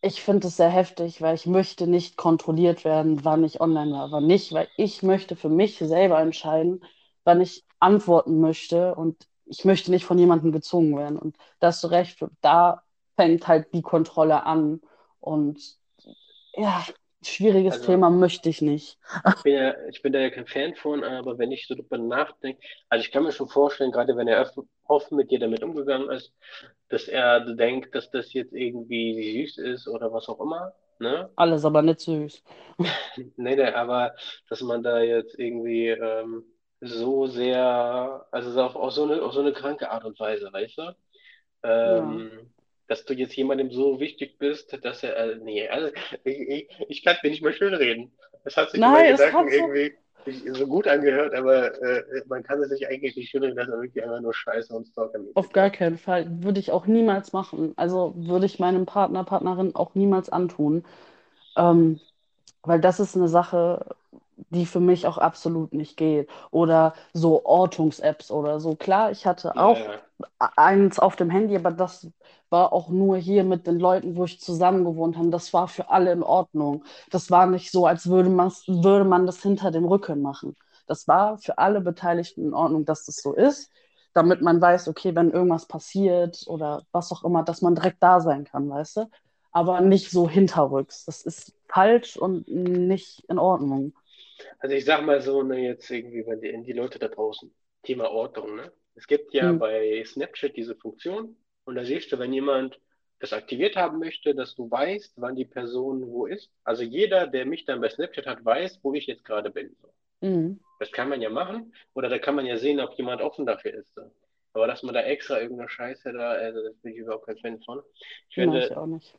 ich 0.00 0.22
finde 0.22 0.48
es 0.48 0.56
sehr 0.56 0.68
heftig, 0.70 1.20
weil 1.20 1.34
ich 1.34 1.46
möchte 1.46 1.86
nicht 1.86 2.16
kontrolliert 2.16 2.84
werden, 2.84 3.24
wann 3.24 3.44
ich 3.44 3.60
online 3.60 3.92
war, 3.92 4.10
wann 4.10 4.26
nicht, 4.26 4.52
weil 4.52 4.68
ich 4.76 5.02
möchte 5.02 5.36
für 5.36 5.48
mich 5.48 5.78
selber 5.78 6.20
entscheiden, 6.20 6.84
wann 7.24 7.40
ich 7.40 7.64
antworten 7.78 8.40
möchte 8.40 8.94
und 8.94 9.28
ich 9.44 9.64
möchte 9.64 9.90
nicht 9.90 10.04
von 10.04 10.18
jemandem 10.18 10.52
gezwungen 10.52 10.96
werden. 10.96 11.18
Und 11.18 11.36
da 11.60 11.68
hast 11.68 11.84
du 11.84 11.88
recht, 11.88 12.18
da 12.40 12.82
fängt 13.16 13.46
halt 13.46 13.72
die 13.74 13.82
Kontrolle 13.82 14.44
an. 14.44 14.80
Und 15.20 15.76
ja, 16.54 16.84
schwieriges 17.22 17.74
Also- 17.74 17.86
Thema 17.86 18.10
möchte 18.10 18.48
ich 18.48 18.62
nicht. 18.62 18.98
Ich 19.36 19.42
bin 19.42 19.54
ja, 19.54 19.74
ich 19.88 20.02
bin 20.02 20.12
da 20.12 20.18
ja 20.20 20.30
kein 20.30 20.46
Fan 20.46 20.74
von, 20.74 21.04
aber 21.04 21.38
wenn 21.38 21.52
ich 21.52 21.66
so 21.66 21.74
drüber 21.74 21.98
nachdenke, 21.98 22.60
also 22.88 23.04
ich 23.04 23.12
kann 23.12 23.22
mir 23.22 23.32
schon 23.32 23.48
vorstellen, 23.48 23.92
gerade 23.92 24.16
wenn 24.16 24.28
er 24.28 24.40
offen, 24.42 24.68
offen 24.84 25.16
mit 25.16 25.30
dir 25.30 25.38
damit 25.38 25.62
umgegangen 25.62 26.10
ist, 26.10 26.32
dass 26.88 27.08
er 27.08 27.40
denkt, 27.56 27.94
dass 27.94 28.10
das 28.10 28.32
jetzt 28.32 28.52
irgendwie 28.52 29.44
süß 29.46 29.58
ist 29.58 29.88
oder 29.88 30.12
was 30.12 30.28
auch 30.28 30.40
immer, 30.40 30.74
ne? 30.98 31.30
Alles 31.36 31.64
aber 31.64 31.82
nicht 31.82 32.00
süß. 32.00 32.42
Nee, 33.36 33.56
nee, 33.56 33.62
aber 33.64 34.14
dass 34.48 34.60
man 34.62 34.82
da 34.82 35.00
jetzt 35.00 35.38
irgendwie 35.38 35.88
ähm, 35.88 36.44
so 36.80 37.26
sehr, 37.26 38.26
also 38.30 38.50
so 38.50 38.62
auf, 38.62 38.76
auf 38.76 38.92
so 38.92 39.04
eine, 39.04 39.22
auf 39.22 39.32
so 39.32 39.40
eine 39.40 39.52
kranke 39.52 39.90
Art 39.90 40.04
und 40.04 40.18
Weise, 40.20 40.52
weißt 40.52 40.78
du? 40.78 40.96
Ähm, 41.64 42.52
dass 42.88 43.04
du 43.04 43.14
jetzt 43.14 43.36
jemandem 43.36 43.70
so 43.72 44.00
wichtig 44.00 44.38
bist, 44.38 44.78
dass 44.84 45.02
er, 45.02 45.16
äh, 45.16 45.36
nee, 45.36 45.68
also 45.68 45.90
ich, 46.24 46.40
ich, 46.40 46.68
ich 46.88 47.04
kann 47.04 47.16
mir 47.22 47.30
nicht 47.30 47.42
mal 47.42 47.52
schön 47.54 47.74
reden. 47.74 48.12
Das 48.44 48.56
hat 48.56 48.70
sich 48.70 48.84
in 48.84 48.90
Nein, 48.90 48.92
meinen 48.92 49.08
es 49.14 49.20
Gedanken 49.20 49.48
irgendwie 49.48 49.96
nicht 50.26 50.44
so 50.54 50.66
gut 50.66 50.86
angehört, 50.88 51.34
aber 51.34 51.80
äh, 51.82 52.02
man 52.26 52.42
kann 52.42 52.62
es 52.62 52.70
sich 52.70 52.88
eigentlich 52.88 53.16
nicht 53.16 53.30
schön 53.30 53.42
reden, 53.42 53.56
dass 53.56 53.68
er 53.68 53.80
wirklich 53.80 54.02
einfach 54.02 54.20
nur 54.20 54.34
Scheiße 54.34 54.74
und 54.74 54.86
Stalker-mäßig 54.88 55.36
Auf 55.36 55.52
gar 55.52 55.70
keinen 55.70 55.98
Fall. 55.98 56.26
Würde 56.42 56.60
ich 56.60 56.72
auch 56.72 56.86
niemals 56.86 57.32
machen. 57.32 57.72
Also 57.76 58.14
würde 58.16 58.46
ich 58.46 58.58
meinem 58.58 58.86
Partner, 58.86 59.24
Partnerin 59.24 59.74
auch 59.74 59.94
niemals 59.94 60.28
antun. 60.28 60.84
Ähm, 61.56 62.00
weil 62.62 62.80
das 62.80 63.00
ist 63.00 63.16
eine 63.16 63.28
Sache, 63.28 63.96
die 64.36 64.66
für 64.66 64.80
mich 64.80 65.06
auch 65.06 65.18
absolut 65.18 65.72
nicht 65.74 65.96
geht. 65.96 66.28
Oder 66.50 66.94
so 67.12 67.44
Ortungs-Apps 67.44 68.30
oder 68.30 68.60
so. 68.60 68.74
Klar, 68.76 69.10
ich 69.10 69.26
hatte 69.26 69.56
Ja, 69.56 69.60
auch 69.60 69.78
ja. 69.78 70.02
eins 70.38 70.98
auf 70.98 71.16
dem 71.16 71.30
Handy, 71.30 71.56
aber 71.56 71.70
das 71.70 72.08
war 72.50 72.72
auch 72.72 72.88
nur 72.88 73.16
hier 73.16 73.44
mit 73.44 73.66
den 73.66 73.78
Leuten, 73.78 74.16
wo 74.16 74.24
ich 74.24 74.40
zusammen 74.40 74.84
gewohnt 74.84 75.16
habe. 75.16 75.30
Das 75.30 75.52
war 75.52 75.68
für 75.68 75.90
alle 75.90 76.12
in 76.12 76.22
Ordnung. 76.22 76.84
Das 77.10 77.30
war 77.30 77.46
nicht 77.46 77.70
so, 77.72 77.86
als 77.86 78.08
würde 78.08 78.30
man, 78.30 78.50
würde 78.66 79.04
man 79.04 79.26
das 79.26 79.42
hinter 79.42 79.70
dem 79.70 79.84
Rücken 79.84 80.22
machen. 80.22 80.56
Das 80.86 81.08
war 81.08 81.38
für 81.38 81.58
alle 81.58 81.80
Beteiligten 81.80 82.42
in 82.46 82.54
Ordnung, 82.54 82.84
dass 82.84 83.04
das 83.04 83.16
so 83.16 83.34
ist, 83.34 83.70
damit 84.14 84.40
man 84.42 84.60
weiß, 84.60 84.88
okay, 84.88 85.14
wenn 85.14 85.30
irgendwas 85.30 85.66
passiert 85.66 86.44
oder 86.46 86.84
was 86.92 87.10
auch 87.12 87.24
immer, 87.24 87.42
dass 87.42 87.60
man 87.62 87.74
direkt 87.74 88.02
da 88.02 88.20
sein 88.20 88.44
kann, 88.44 88.68
weißt 88.68 88.98
du? 88.98 89.10
Aber 89.52 89.80
nicht 89.80 90.10
so 90.10 90.28
hinterrücks. 90.28 91.04
Das 91.06 91.22
ist 91.22 91.54
falsch 91.68 92.16
und 92.16 92.46
nicht 92.48 93.24
in 93.28 93.38
Ordnung. 93.38 93.92
Also 94.58 94.74
ich 94.74 94.84
sag 94.84 95.04
mal 95.04 95.20
so, 95.20 95.42
ne, 95.42 95.58
jetzt 95.60 95.90
irgendwie 95.90 96.22
bei 96.22 96.36
die, 96.36 96.62
die 96.62 96.72
Leute 96.72 96.98
da 96.98 97.08
draußen, 97.08 97.54
Thema 97.82 98.10
Ortung, 98.10 98.56
ne? 98.56 98.72
Es 98.94 99.06
gibt 99.06 99.34
ja 99.34 99.50
Hm. 99.50 99.58
bei 99.58 100.02
Snapchat 100.04 100.56
diese 100.56 100.74
Funktion 100.76 101.36
und 101.64 101.74
da 101.74 101.84
siehst 101.84 102.10
du, 102.12 102.18
wenn 102.18 102.32
jemand 102.32 102.78
das 103.18 103.32
aktiviert 103.32 103.76
haben 103.76 103.98
möchte, 103.98 104.34
dass 104.34 104.54
du 104.54 104.70
weißt, 104.70 105.14
wann 105.16 105.36
die 105.36 105.44
Person 105.44 106.06
wo 106.06 106.26
ist. 106.26 106.50
Also 106.64 106.82
jeder, 106.82 107.26
der 107.26 107.46
mich 107.46 107.64
dann 107.64 107.80
bei 107.80 107.88
Snapchat 107.88 108.26
hat, 108.26 108.44
weiß, 108.44 108.80
wo 108.82 108.94
ich 108.94 109.06
jetzt 109.06 109.24
gerade 109.24 109.50
bin. 109.50 109.74
Mhm. 110.20 110.60
Das 110.78 110.92
kann 110.92 111.08
man 111.08 111.22
ja 111.22 111.30
machen 111.30 111.72
oder 111.94 112.08
da 112.08 112.18
kann 112.18 112.34
man 112.34 112.46
ja 112.46 112.56
sehen, 112.58 112.80
ob 112.80 112.92
jemand 112.94 113.22
offen 113.22 113.46
dafür 113.46 113.74
ist. 113.74 113.94
So. 113.94 114.02
Aber 114.52 114.66
dass 114.66 114.82
man 114.82 114.94
da 114.94 115.02
extra 115.02 115.40
irgendeine 115.40 115.68
Scheiße 115.68 116.12
da, 116.12 116.30
also 116.30 116.62
das 116.62 116.76
bin 116.78 116.92
ich 116.92 116.98
überhaupt 116.98 117.26
kein 117.26 117.38
Fan 117.38 117.60
von. 117.62 117.82
Ich 118.28 118.34
finde, 118.34 118.64
ich 118.66 118.76
auch 118.76 118.86
nicht. 118.86 119.14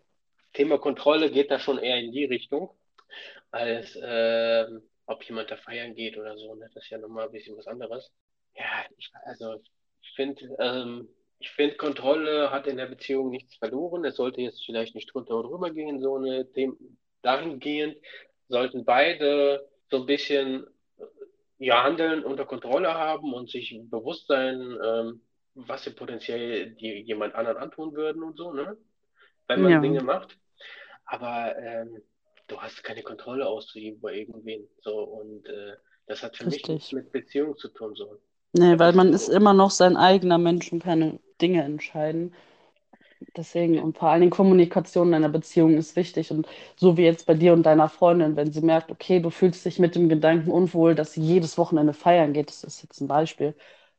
Thema 0.53 0.77
Kontrolle 0.79 1.29
geht 1.31 1.51
da 1.51 1.59
schon 1.59 1.77
eher 1.77 1.97
in 1.97 2.11
die 2.11 2.25
Richtung, 2.25 2.71
als 3.51 3.97
ähm, 4.01 4.81
ob 5.07 5.23
jemand 5.23 5.49
da 5.49 5.57
feiern 5.57 5.95
geht 5.95 6.17
oder 6.17 6.37
so. 6.37 6.55
Ne? 6.55 6.69
Das 6.73 6.83
ist 6.83 6.89
ja 6.91 6.97
nochmal 6.97 7.25
ein 7.25 7.31
bisschen 7.31 7.57
was 7.57 7.67
anderes. 7.67 8.11
Ja, 8.55 8.85
ich, 8.97 9.11
also 9.23 9.61
ich 10.01 10.11
finde, 10.15 10.55
ähm, 10.59 11.09
ich 11.39 11.49
finde, 11.51 11.75
Kontrolle 11.77 12.51
hat 12.51 12.67
in 12.67 12.77
der 12.77 12.87
Beziehung 12.87 13.29
nichts 13.29 13.55
verloren. 13.55 14.05
Es 14.05 14.15
sollte 14.15 14.41
jetzt 14.41 14.63
vielleicht 14.65 14.95
nicht 14.95 15.13
drunter 15.13 15.35
und 15.35 15.49
drüber 15.49 15.71
gehen, 15.71 16.01
so 16.01 16.15
eine 16.15 16.51
Themen. 16.51 16.97
Dahingehend 17.21 17.97
sollten 18.47 18.85
beide 18.85 19.67
so 19.89 19.97
ein 19.97 20.05
bisschen 20.05 20.67
ihr 21.59 21.81
Handeln 21.81 22.23
unter 22.23 22.45
Kontrolle 22.45 22.93
haben 22.93 23.33
und 23.33 23.49
sich 23.49 23.79
bewusst 23.89 24.27
sein, 24.27 24.77
ähm, 24.83 25.21
was 25.55 25.83
sie 25.83 25.91
potenziell 25.91 26.71
die, 26.75 27.01
jemand 27.01 27.33
anderen 27.33 27.57
antun 27.57 27.95
würden 27.95 28.23
und 28.23 28.37
so, 28.37 28.53
ne? 28.53 28.77
Wenn 29.47 29.61
man 29.61 29.71
Ja. 29.71 29.79
Dinge 29.79 30.01
macht. 30.01 30.37
Aber 31.05 31.57
ähm, 31.57 32.01
du 32.47 32.61
hast 32.61 32.83
keine 32.83 33.03
Kontrolle 33.03 33.47
auszuüben 33.47 33.99
bei 34.01 34.15
irgendwen. 34.15 34.67
So, 34.81 34.99
und 35.03 35.45
äh, 35.47 35.75
das 36.07 36.23
hat 36.23 36.37
für 36.37 36.45
mich 36.45 36.67
Richtig. 36.67 36.69
nichts 36.69 36.91
mit 36.91 37.11
Beziehung 37.11 37.57
zu 37.57 37.69
tun. 37.69 37.95
So. 37.95 38.19
Nee, 38.53 38.77
weil 38.79 38.91
man 38.93 39.13
so- 39.13 39.13
ist 39.13 39.29
immer 39.29 39.53
noch 39.53 39.71
sein 39.71 39.95
eigener 39.97 40.37
Mensch 40.37 40.71
und 40.73 40.83
kann 40.83 41.19
Dinge 41.41 41.63
entscheiden. 41.63 42.33
Deswegen, 43.35 43.79
und 43.79 43.97
vor 43.97 44.09
allen 44.09 44.21
Dingen 44.21 44.31
Kommunikation 44.31 45.09
in 45.09 45.13
einer 45.15 45.29
Beziehung 45.29 45.75
ist 45.77 45.95
wichtig. 45.95 46.31
Und 46.31 46.47
so 46.75 46.97
wie 46.97 47.03
jetzt 47.03 47.25
bei 47.27 47.33
dir 47.35 47.53
und 47.53 47.63
deiner 47.63 47.89
Freundin, 47.89 48.35
wenn 48.35 48.51
sie 48.51 48.61
merkt, 48.61 48.91
okay, 48.91 49.19
du 49.19 49.29
fühlst 49.29 49.63
dich 49.65 49.79
mit 49.79 49.95
dem 49.95 50.09
Gedanken 50.09 50.49
unwohl, 50.51 50.95
dass 50.95 51.13
sie 51.13 51.21
jedes 51.21 51.57
Wochenende 51.57 51.93
feiern 51.93 52.33
geht, 52.33 52.49
das 52.49 52.63
ist 52.63 52.81
jetzt 52.83 52.99
ein 53.01 53.07
Beispiel, 53.07 53.55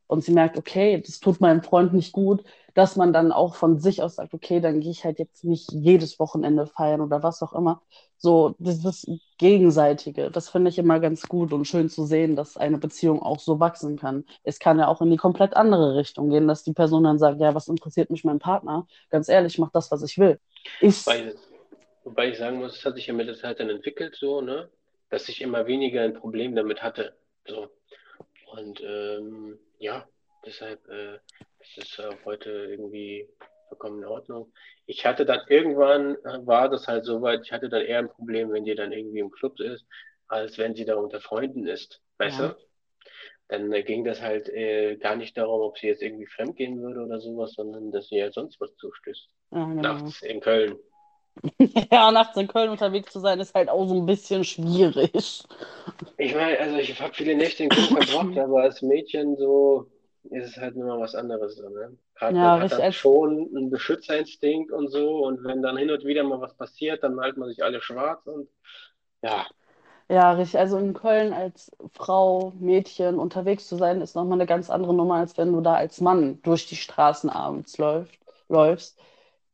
und 0.08 0.24
sie 0.24 0.32
merkt, 0.32 0.56
okay, 0.56 1.00
das 1.04 1.20
tut 1.20 1.40
meinem 1.40 1.62
Freund 1.62 1.92
nicht 1.94 2.12
gut, 2.12 2.42
dass 2.78 2.94
man 2.94 3.12
dann 3.12 3.32
auch 3.32 3.56
von 3.56 3.80
sich 3.80 4.04
aus 4.04 4.14
sagt, 4.14 4.34
okay, 4.34 4.60
dann 4.60 4.78
gehe 4.78 4.92
ich 4.92 5.04
halt 5.04 5.18
jetzt 5.18 5.42
nicht 5.42 5.72
jedes 5.72 6.20
Wochenende 6.20 6.64
feiern 6.64 7.00
oder 7.00 7.24
was 7.24 7.42
auch 7.42 7.52
immer. 7.52 7.82
So, 8.18 8.54
dieses 8.60 9.04
Gegenseitige, 9.36 10.30
das 10.30 10.48
finde 10.48 10.70
ich 10.70 10.78
immer 10.78 11.00
ganz 11.00 11.26
gut 11.26 11.52
und 11.52 11.64
schön 11.64 11.88
zu 11.88 12.04
sehen, 12.04 12.36
dass 12.36 12.56
eine 12.56 12.78
Beziehung 12.78 13.20
auch 13.20 13.40
so 13.40 13.58
wachsen 13.58 13.98
kann. 13.98 14.24
Es 14.44 14.60
kann 14.60 14.78
ja 14.78 14.86
auch 14.86 15.02
in 15.02 15.10
die 15.10 15.16
komplett 15.16 15.56
andere 15.56 15.96
Richtung 15.96 16.30
gehen, 16.30 16.46
dass 16.46 16.62
die 16.62 16.72
Person 16.72 17.02
dann 17.02 17.18
sagt, 17.18 17.40
ja, 17.40 17.52
was 17.52 17.66
interessiert 17.66 18.10
mich 18.10 18.22
mein 18.22 18.38
Partner? 18.38 18.86
Ganz 19.10 19.28
ehrlich, 19.28 19.54
ich 19.54 19.58
mach 19.58 19.72
das, 19.72 19.90
was 19.90 20.04
ich 20.04 20.16
will. 20.16 20.38
Ich, 20.80 21.04
Wobei, 21.04 21.34
wobei 22.04 22.28
ich 22.28 22.38
sagen 22.38 22.58
muss, 22.58 22.76
es 22.76 22.84
hat 22.84 22.94
sich 22.94 23.08
ja 23.08 23.12
mit 23.12 23.26
der 23.26 23.34
Zeit 23.34 23.58
dann 23.58 23.70
entwickelt, 23.70 24.14
so, 24.14 24.40
ne? 24.40 24.68
Dass 25.10 25.28
ich 25.28 25.40
immer 25.40 25.66
weniger 25.66 26.02
ein 26.02 26.14
Problem 26.14 26.54
damit 26.54 26.80
hatte. 26.80 27.16
So. 27.44 27.66
Und 28.52 28.80
ähm, 28.86 29.58
ja, 29.80 30.06
deshalb 30.46 30.86
äh, 30.88 31.18
ist 31.76 31.98
es 31.98 32.04
auch 32.04 32.24
heute 32.24 32.50
irgendwie 32.50 33.28
vollkommen 33.68 33.98
in 34.02 34.08
Ordnung. 34.08 34.52
Ich 34.86 35.04
hatte 35.04 35.26
dann 35.26 35.40
irgendwann, 35.48 36.14
äh, 36.24 36.46
war 36.46 36.68
das 36.68 36.88
halt 36.88 37.04
so 37.04 37.20
weit, 37.22 37.40
ich 37.44 37.52
hatte 37.52 37.68
dann 37.68 37.82
eher 37.82 37.98
ein 37.98 38.08
Problem, 38.08 38.52
wenn 38.52 38.64
die 38.64 38.74
dann 38.74 38.92
irgendwie 38.92 39.18
im 39.20 39.30
Club 39.30 39.60
ist, 39.60 39.84
als 40.28 40.58
wenn 40.58 40.74
sie 40.74 40.84
da 40.84 40.96
unter 40.96 41.20
Freunden 41.20 41.66
ist. 41.66 42.00
Weißt 42.18 42.40
Ja. 42.40 42.48
du? 42.48 42.56
Dann 43.48 43.72
äh, 43.72 43.82
ging 43.82 44.04
das 44.04 44.20
halt 44.22 44.48
äh, 44.48 44.96
gar 44.96 45.16
nicht 45.16 45.36
darum, 45.36 45.60
ob 45.62 45.78
sie 45.78 45.86
jetzt 45.88 46.02
irgendwie 46.02 46.26
fremdgehen 46.26 46.80
würde 46.82 47.00
oder 47.04 47.20
sowas, 47.20 47.52
sondern 47.54 47.90
dass 47.90 48.08
sie 48.08 48.22
halt 48.22 48.34
sonst 48.34 48.60
was 48.60 48.74
zustößt. 48.76 49.28
ja, 49.52 49.64
genau. 49.66 49.82
Nachts 49.82 50.22
in 50.22 50.40
Köln. 50.40 50.78
Ja, 51.92 52.10
nachts 52.10 52.36
in 52.36 52.48
Köln 52.48 52.70
unterwegs 52.70 53.12
zu 53.12 53.20
sein, 53.20 53.38
ist 53.40 53.54
halt 53.54 53.68
auch 53.68 53.86
so 53.86 53.94
ein 53.94 54.06
bisschen 54.06 54.42
schwierig. 54.44 55.44
Ich 56.16 56.34
meine, 56.34 56.58
also 56.58 56.76
ich 56.78 57.00
habe 57.00 57.14
viele 57.14 57.34
Nächte 57.36 57.64
in 57.64 57.68
Köln 57.70 58.04
verbracht, 58.04 58.36
aber 58.38 58.62
als 58.62 58.82
Mädchen 58.82 59.36
so 59.36 59.86
ist 60.30 60.50
es 60.50 60.56
halt 60.58 60.76
nur 60.76 60.98
was 61.00 61.14
anderes. 61.14 61.56
So, 61.56 61.68
ne? 61.68 61.96
Gerade 62.14 62.38
Ja, 62.38 62.56
hat 62.58 62.58
richtig, 62.58 62.70
dann 62.72 62.92
schon 62.92 63.48
einen 63.56 63.70
Beschützerinstinkt 63.70 64.72
und 64.72 64.88
so 64.90 65.24
und 65.26 65.44
wenn 65.44 65.62
dann 65.62 65.76
hin 65.76 65.90
und 65.90 66.04
wieder 66.04 66.24
mal 66.24 66.40
was 66.40 66.56
passiert, 66.56 67.02
dann 67.02 67.14
malt 67.14 67.36
man 67.36 67.48
sich 67.48 67.62
alle 67.64 67.80
schwarz 67.82 68.26
und 68.26 68.48
ja, 69.22 69.46
Ja, 70.10 70.32
richtig. 70.32 70.58
Also 70.58 70.78
in 70.78 70.94
Köln 70.94 71.32
als 71.32 71.70
Frau, 71.92 72.52
Mädchen 72.58 73.18
unterwegs 73.18 73.68
zu 73.68 73.76
sein, 73.76 74.00
ist 74.00 74.14
nochmal 74.16 74.34
eine 74.38 74.46
ganz 74.46 74.70
andere 74.70 74.94
Nummer, 74.94 75.16
als 75.16 75.36
wenn 75.36 75.52
du 75.52 75.60
da 75.60 75.74
als 75.74 76.00
Mann 76.00 76.40
durch 76.42 76.66
die 76.66 76.76
Straßen 76.76 77.28
abends 77.30 77.76
läuft, 77.78 78.18
läufst. 78.48 78.98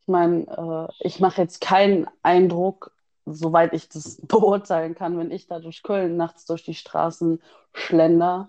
Ich 0.03 0.09
meine, 0.09 0.91
äh, 1.01 1.07
ich 1.07 1.19
mache 1.21 1.43
jetzt 1.43 1.61
keinen 1.61 2.07
Eindruck, 2.23 2.93
soweit 3.27 3.73
ich 3.75 3.89
das 3.89 4.17
beurteilen 4.29 4.95
kann, 4.95 5.19
wenn 5.19 5.31
ich 5.33 5.47
da 5.49 5.59
durch 5.59 5.83
Köln 5.83 6.17
nachts 6.17 6.47
durch 6.47 6.63
die 6.65 6.75
Straßen 6.75 7.43
schlender, 7.73 8.49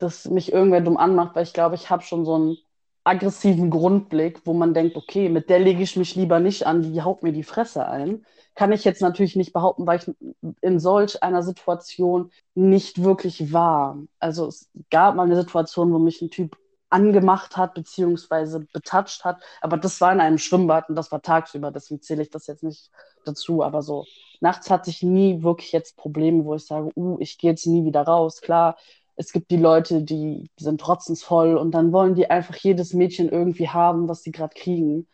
dass 0.00 0.26
mich 0.28 0.52
irgendwer 0.52 0.80
dumm 0.80 0.96
anmacht, 0.96 1.36
weil 1.36 1.44
ich 1.44 1.52
glaube, 1.52 1.74
ich 1.74 1.90
habe 1.90 2.02
schon 2.02 2.24
so 2.24 2.34
einen 2.34 2.56
aggressiven 3.04 3.70
Grundblick, 3.70 4.42
wo 4.44 4.52
man 4.52 4.74
denkt, 4.74 4.96
okay, 4.96 5.28
mit 5.28 5.48
der 5.48 5.58
lege 5.58 5.82
ich 5.82 5.96
mich 5.96 6.14
lieber 6.16 6.40
nicht 6.40 6.66
an, 6.66 6.82
die 6.82 7.02
haut 7.02 7.22
mir 7.22 7.32
die 7.32 7.42
Fresse 7.42 7.86
ein. 7.86 8.24
Kann 8.54 8.72
ich 8.72 8.84
jetzt 8.84 9.00
natürlich 9.00 9.36
nicht 9.36 9.52
behaupten, 9.52 9.86
weil 9.86 10.00
ich 10.00 10.14
in 10.60 10.78
solch 10.78 11.22
einer 11.22 11.42
Situation 11.42 12.30
nicht 12.54 13.02
wirklich 13.02 13.52
war. 13.52 13.98
Also 14.18 14.48
es 14.48 14.70
gab 14.90 15.14
mal 15.14 15.24
eine 15.24 15.36
Situation, 15.36 15.92
wo 15.92 15.98
mich 15.98 16.20
ein 16.20 16.30
Typ 16.30 16.56
angemacht 16.90 17.56
hat, 17.56 17.74
beziehungsweise 17.74 18.66
betatscht 18.72 19.24
hat, 19.24 19.40
aber 19.60 19.76
das 19.76 20.00
war 20.00 20.12
in 20.12 20.20
einem 20.20 20.38
Schwimmbad 20.38 20.88
und 20.88 20.96
das 20.96 21.12
war 21.12 21.22
tagsüber, 21.22 21.70
deswegen 21.70 22.02
zähle 22.02 22.22
ich 22.22 22.30
das 22.30 22.48
jetzt 22.48 22.64
nicht 22.64 22.90
dazu, 23.24 23.62
aber 23.62 23.80
so 23.82 24.04
nachts 24.40 24.70
hatte 24.70 24.90
ich 24.90 25.02
nie 25.02 25.42
wirklich 25.42 25.72
jetzt 25.72 25.96
Probleme, 25.96 26.44
wo 26.44 26.54
ich 26.54 26.66
sage, 26.66 26.90
uh, 26.96 27.16
ich 27.20 27.38
gehe 27.38 27.50
jetzt 27.50 27.66
nie 27.66 27.84
wieder 27.84 28.02
raus. 28.02 28.40
Klar, 28.40 28.76
es 29.20 29.32
gibt 29.32 29.50
die 29.50 29.58
Leute, 29.58 30.02
die 30.02 30.50
sind 30.58 30.80
trotzensvoll 30.80 31.58
und 31.58 31.72
dann 31.72 31.92
wollen 31.92 32.14
die 32.14 32.30
einfach 32.30 32.56
jedes 32.56 32.94
Mädchen 32.94 33.28
irgendwie 33.28 33.68
haben, 33.68 34.08
was 34.08 34.22
sie 34.22 34.32
gerade 34.32 34.54
kriegen. 34.54 35.08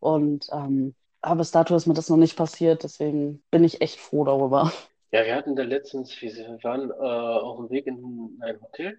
Und 0.00 0.48
ähm, 0.50 0.96
aber 1.20 1.36
bis 1.36 1.52
dato 1.52 1.76
ist 1.76 1.86
mir 1.86 1.94
das 1.94 2.10
noch 2.10 2.16
nicht 2.16 2.36
passiert, 2.36 2.82
deswegen 2.82 3.44
bin 3.52 3.62
ich 3.62 3.80
echt 3.80 4.00
froh 4.00 4.24
darüber. 4.24 4.72
ja, 5.12 5.24
wir 5.24 5.36
hatten 5.36 5.54
da 5.54 5.62
letztens, 5.62 6.20
wir 6.20 6.58
waren 6.64 6.90
äh, 6.90 6.94
auf 6.94 7.58
dem 7.58 7.70
Weg 7.70 7.86
in 7.86 8.38
ein 8.42 8.60
Hotel 8.60 8.98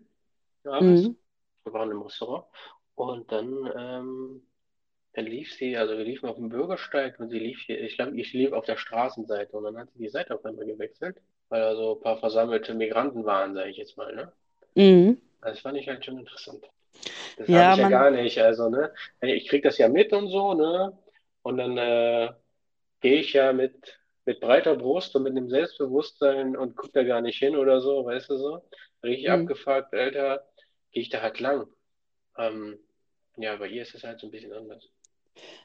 abends. 0.63 1.03
Mhm. 1.03 1.17
Wir 1.65 1.73
waren 1.73 1.91
im 1.91 2.01
Restaurant 2.01 2.45
und 2.95 3.29
dann, 3.33 3.69
ähm, 3.77 4.47
dann 5.13 5.25
lief 5.25 5.53
sie, 5.53 5.75
also 5.75 5.97
wir 5.97 6.05
liefen 6.05 6.29
auf 6.29 6.37
dem 6.37 6.47
Bürgersteig 6.47 7.19
und 7.19 7.29
sie 7.29 7.39
lief 7.39 7.59
hier, 7.65 7.81
ich 7.81 7.97
glaube, 7.97 8.17
ich 8.19 8.31
lief 8.31 8.53
auf 8.53 8.63
der 8.63 8.77
Straßenseite 8.77 9.51
und 9.57 9.65
dann 9.65 9.77
hat 9.77 9.91
sie 9.91 9.99
die 9.99 10.09
Seite 10.09 10.33
auf 10.33 10.45
einmal 10.45 10.65
gewechselt, 10.65 11.21
weil 11.49 11.59
da 11.59 11.75
so 11.75 11.97
ein 11.97 12.01
paar 12.01 12.19
versammelte 12.19 12.73
Migranten 12.73 13.25
waren, 13.25 13.53
sage 13.53 13.69
ich 13.69 13.77
jetzt 13.77 13.97
mal, 13.97 14.15
ne? 14.15 14.31
Mhm. 14.75 15.17
Also 15.41 15.55
das 15.55 15.61
fand 15.61 15.77
ich 15.77 15.87
halt 15.87 16.03
schon 16.05 16.19
interessant. 16.19 16.63
Das 17.37 17.47
Ja, 17.47 17.53
habe 17.53 17.71
ich 17.71 17.77
ja 17.77 17.85
man- 17.85 17.91
gar 17.91 18.11
nicht, 18.11 18.39
also, 18.39 18.69
ne? 18.69 18.93
Ich 19.21 19.47
krieg 19.49 19.63
das 19.63 19.77
ja 19.79 19.89
mit 19.89 20.13
und 20.13 20.29
so, 20.29 20.53
ne? 20.55 20.97
Und 21.43 21.57
dann 21.57 21.77
äh, 21.77 22.33
gehe 23.01 23.19
ich 23.21 23.33
ja 23.33 23.53
mit, 23.53 23.99
mit 24.25 24.41
breiter 24.41 24.75
Brust 24.77 25.15
und 25.15 25.23
mit 25.23 25.33
einem 25.33 25.49
Selbstbewusstsein 25.49 26.57
und 26.57 26.75
guck 26.77 26.93
da 26.93 27.03
gar 27.03 27.21
nicht 27.21 27.39
hin 27.39 27.55
oder 27.57 27.81
so, 27.81 28.05
weißt 28.05 28.29
du 28.31 28.37
so? 28.37 28.63
Richtig 29.03 29.29
Mhm. 29.29 29.31
abgefuckt, 29.31 29.93
Alter, 29.93 30.47
gehe 30.91 31.03
ich 31.03 31.09
da 31.09 31.21
halt 31.21 31.39
lang. 31.39 31.67
Ähm, 32.37 32.79
ja, 33.37 33.55
bei 33.57 33.67
ihr 33.69 33.83
ist 33.83 33.95
es 33.95 34.03
halt 34.03 34.19
so 34.19 34.27
ein 34.27 34.31
bisschen 34.31 34.53
anders. 34.53 34.89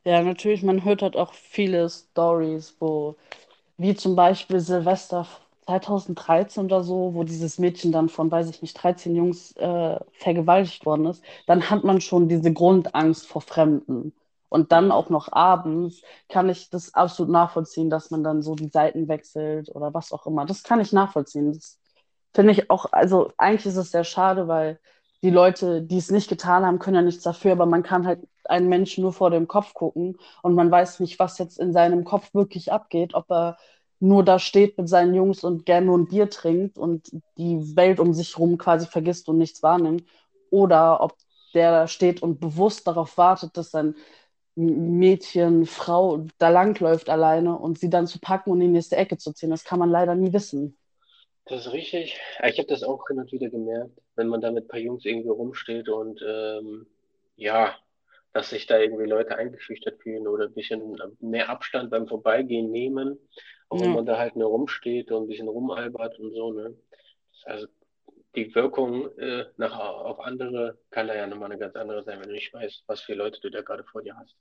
Ja, 0.05 0.23
natürlich, 0.23 0.63
man 0.63 0.85
hört 0.85 1.03
halt 1.03 1.17
auch 1.17 1.35
viele 1.35 1.89
Stories, 1.89 2.77
wo, 2.81 3.17
wie 3.79 3.95
zum 3.97 4.17
Beispiel 4.17 4.61
Silvester 4.61 5.27
2013 5.71 6.65
oder 6.65 6.83
so, 6.83 7.15
wo 7.15 7.25
dieses 7.25 7.59
Mädchen 7.59 7.93
dann 7.93 8.09
von, 8.09 8.31
weiß 8.31 8.51
ich 8.51 8.63
nicht, 8.63 8.75
13 8.75 9.15
Jungs 9.17 9.53
äh, 9.57 9.99
vergewaltigt 10.13 10.85
worden 10.87 11.07
ist, 11.07 11.23
dann 11.47 11.71
hat 11.71 11.85
man 11.85 12.01
schon 12.01 12.29
diese 12.29 12.53
Grundangst 12.53 13.27
vor 13.27 13.43
Fremden. 13.43 14.13
Und 14.49 14.73
dann 14.73 14.91
auch 14.91 15.11
noch 15.11 15.33
abends 15.33 16.03
kann 16.29 16.49
ich 16.49 16.71
das 16.71 16.95
absolut 16.95 17.31
nachvollziehen, 17.33 17.89
dass 17.91 18.11
man 18.11 18.25
dann 18.25 18.43
so 18.43 18.57
die 18.57 18.69
Seiten 18.69 19.09
wechselt 19.09 19.75
oder 19.75 19.95
was 19.95 20.13
auch 20.13 20.27
immer. 20.27 20.45
Das 20.45 20.65
kann 20.65 20.81
ich 20.81 20.93
nachvollziehen. 20.93 21.53
Das 21.53 21.79
finde 22.35 22.53
ich 22.53 22.71
auch, 22.71 22.87
also 22.93 23.33
eigentlich 23.39 23.67
ist 23.67 23.77
es 23.77 23.93
sehr 23.93 24.05
schade, 24.05 24.49
weil 24.49 24.81
die 25.23 25.31
Leute, 25.31 25.83
die 25.83 25.99
es 25.99 26.11
nicht 26.11 26.29
getan 26.29 26.65
haben, 26.65 26.79
können 26.79 26.97
ja 26.97 27.03
nichts 27.03 27.23
dafür, 27.23 27.53
aber 27.53 27.67
man 27.67 27.83
kann 27.83 28.07
halt 28.07 28.21
einen 28.45 28.69
Menschen 28.69 29.03
nur 29.03 29.13
vor 29.13 29.31
dem 29.31 29.47
Kopf 29.49 29.75
gucken 29.75 30.19
und 30.43 30.55
man 30.55 30.71
weiß 30.71 31.01
nicht, 31.01 31.19
was 31.19 31.39
jetzt 31.39 31.59
in 31.59 31.73
seinem 31.73 32.05
Kopf 32.05 32.35
wirklich 32.35 32.73
abgeht, 32.73 33.15
ob 33.15 33.31
er 33.31 33.57
nur 34.01 34.25
da 34.25 34.39
steht 34.39 34.79
mit 34.79 34.89
seinen 34.89 35.15
Jungs 35.15 35.45
und 35.45 35.67
gern 35.67 35.87
nur 35.87 35.99
ein 35.99 36.09
Bier 36.09 36.31
trinkt 36.31 36.79
und 36.79 37.11
die 37.39 37.77
Welt 37.77 38.01
um 38.01 38.15
sich 38.15 38.37
herum 38.37 38.59
quasi 38.59 38.87
vergisst 38.87 39.29
und 39.29 39.39
nichts 39.39 39.63
wahrnimmt, 39.63 40.05
oder 40.51 41.01
ob 41.03 41.15
der 41.55 41.71
da 41.71 41.87
steht 41.89 42.23
und 42.23 42.41
bewusst 42.41 42.87
darauf 42.87 43.17
wartet, 43.19 43.57
dass 43.57 43.71
sein 43.71 43.95
Mädchen, 44.57 45.67
Frau 45.67 46.27
da 46.39 46.49
langläuft 46.49 47.09
alleine 47.09 47.57
und 47.59 47.79
sie 47.79 47.91
dann 47.91 48.07
zu 48.07 48.19
packen 48.21 48.51
und 48.51 48.61
in 48.61 48.69
die 48.69 48.73
nächste 48.75 48.97
Ecke 48.97 49.17
zu 49.17 49.33
ziehen. 49.33 49.51
Das 49.51 49.65
kann 49.65 49.79
man 49.79 49.91
leider 49.91 50.15
nie 50.15 50.33
wissen. 50.33 50.77
Das 51.47 51.67
ist 51.67 51.73
richtig. 51.73 52.21
Ich 52.45 52.59
habe 52.59 52.69
das 52.69 52.83
auch 52.83 53.07
hin 53.09 53.19
und 53.19 53.33
wieder 53.33 53.49
gemerkt, 53.49 53.99
wenn 54.17 54.29
man 54.29 54.41
da 54.41 54.51
mit 54.51 54.65
ein 54.65 54.69
paar 54.69 54.81
Jungs 54.81 55.05
irgendwie 55.05 55.31
rumsteht 55.31 55.89
und 55.89 56.23
ähm, 56.27 56.87
ja, 57.37 57.75
dass 58.33 58.51
sich 58.51 58.67
da 58.67 58.79
irgendwie 58.79 59.07
Leute 59.07 59.37
eingeschüchtert 59.37 60.01
fühlen 60.03 60.29
oder 60.29 60.45
ein 60.45 60.55
bisschen 60.55 61.01
mehr 61.21 61.49
Abstand 61.49 61.91
beim 61.91 62.07
Vorbeigehen 62.07 62.71
nehmen, 62.71 63.19
auch 63.71 63.81
wenn 63.83 63.93
Ja. 63.93 63.95
man 63.95 64.07
da 64.07 64.19
halt 64.19 64.37
nur 64.37 64.49
rumsteht 64.51 65.13
und 65.13 65.25
ein 65.25 65.29
bisschen 65.29 65.49
rumalbert 65.49 66.21
und 66.21 66.33
so, 66.35 66.53
ne? 66.53 66.77
Also 67.45 67.67
die 68.37 68.55
Wirkung 68.55 69.11
äh, 69.19 69.47
nach, 69.59 69.79
auf 69.79 70.21
andere 70.21 70.79
kann 70.91 71.09
da 71.09 71.15
ja 71.17 71.27
nochmal 71.29 71.51
eine 71.53 71.61
ganz 71.61 71.77
andere 71.77 72.03
sein, 72.05 72.21
wenn 72.21 72.29
du 72.29 72.35
nicht 72.35 72.55
weißt, 72.55 72.85
was 72.89 73.03
für 73.03 73.15
Leute 73.15 73.41
du 73.41 73.51
da 73.51 73.63
gerade 73.63 73.85
vor 73.85 74.03
dir 74.03 74.17
hast. 74.17 74.37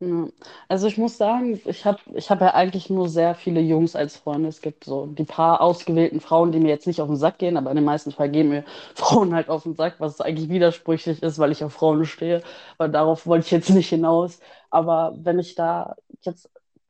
Ja. 0.00 0.28
Also 0.68 0.86
ich 0.86 0.96
muss 0.96 1.16
sagen, 1.18 1.60
ich 1.64 1.84
habe 1.84 1.98
ich 2.14 2.30
hab 2.30 2.40
ja 2.40 2.54
eigentlich 2.54 2.88
nur 2.88 3.08
sehr 3.08 3.34
viele 3.34 3.60
Jungs 3.60 3.96
als 3.96 4.16
Freunde. 4.16 4.48
Es 4.48 4.60
gibt 4.60 4.84
so 4.84 5.06
die 5.06 5.24
paar 5.24 5.60
ausgewählten 5.60 6.20
Frauen, 6.20 6.52
die 6.52 6.60
mir 6.60 6.68
jetzt 6.68 6.86
nicht 6.86 7.00
auf 7.00 7.08
den 7.08 7.16
Sack 7.16 7.38
gehen, 7.38 7.56
aber 7.56 7.70
in 7.70 7.76
den 7.76 7.84
meisten 7.84 8.12
Fällen 8.12 8.30
gehen 8.32 8.48
mir 8.48 8.64
Frauen 8.94 9.34
halt 9.34 9.48
auf 9.48 9.64
den 9.64 9.74
Sack, 9.74 9.96
was 9.98 10.20
eigentlich 10.20 10.48
widersprüchlich 10.50 11.20
ist, 11.22 11.38
weil 11.40 11.50
ich 11.50 11.64
auf 11.64 11.72
Frauen 11.72 12.04
stehe. 12.04 12.42
Aber 12.78 12.88
darauf 12.88 13.26
wollte 13.26 13.46
ich 13.46 13.50
jetzt 13.50 13.70
nicht 13.70 13.88
hinaus. 13.88 14.38
Aber 14.70 15.14
wenn 15.18 15.40
ich 15.40 15.56
da 15.56 15.96
jetzt, 16.22 16.48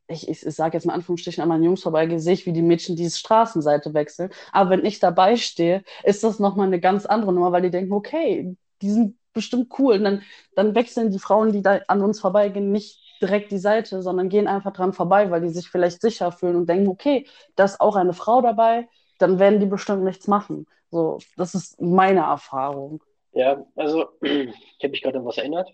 ich, 0.09 0.27
ich, 0.27 0.45
ich 0.45 0.55
sage 0.55 0.75
jetzt 0.75 0.85
mal 0.85 0.93
Anführungsstrichen 0.93 1.41
an 1.41 1.49
meinen 1.49 1.63
Jungs 1.63 1.83
vorbeigehe, 1.83 2.19
sehe 2.19 2.33
ich, 2.33 2.45
wie 2.45 2.53
die 2.53 2.61
Mädchen 2.61 2.95
diese 2.95 3.17
Straßenseite 3.17 3.93
wechseln. 3.93 4.31
Aber 4.51 4.71
wenn 4.71 4.85
ich 4.85 4.99
dabei 4.99 5.37
stehe, 5.37 5.83
ist 6.03 6.23
das 6.23 6.39
nochmal 6.39 6.67
eine 6.67 6.79
ganz 6.79 7.05
andere 7.05 7.33
Nummer, 7.33 7.51
weil 7.51 7.61
die 7.61 7.71
denken, 7.71 7.93
okay, 7.93 8.55
die 8.81 8.89
sind 8.89 9.17
bestimmt 9.33 9.71
cool. 9.79 9.95
Und 9.95 10.03
dann, 10.03 10.21
dann 10.55 10.75
wechseln 10.75 11.11
die 11.11 11.19
Frauen, 11.19 11.51
die 11.51 11.61
da 11.61 11.79
an 11.87 12.01
uns 12.01 12.19
vorbeigehen, 12.19 12.71
nicht 12.71 12.99
direkt 13.21 13.51
die 13.51 13.59
Seite, 13.59 14.01
sondern 14.01 14.29
gehen 14.29 14.47
einfach 14.47 14.73
dran 14.73 14.93
vorbei, 14.93 15.29
weil 15.29 15.41
die 15.41 15.49
sich 15.49 15.69
vielleicht 15.69 16.01
sicher 16.01 16.31
fühlen 16.31 16.55
und 16.55 16.67
denken, 16.67 16.87
okay, 16.87 17.27
da 17.55 17.65
ist 17.65 17.79
auch 17.79 17.95
eine 17.95 18.13
Frau 18.13 18.41
dabei, 18.41 18.87
dann 19.19 19.39
werden 19.39 19.59
die 19.59 19.65
bestimmt 19.65 20.03
nichts 20.03 20.27
machen. 20.27 20.65
So, 20.89 21.19
das 21.37 21.53
ist 21.53 21.79
meine 21.79 22.21
Erfahrung. 22.21 23.03
Ja, 23.33 23.63
also 23.75 24.07
ich 24.21 24.83
habe 24.83 24.89
mich 24.89 25.03
gerade 25.03 25.19
an 25.19 25.25
was 25.25 25.37
erinnert. 25.37 25.69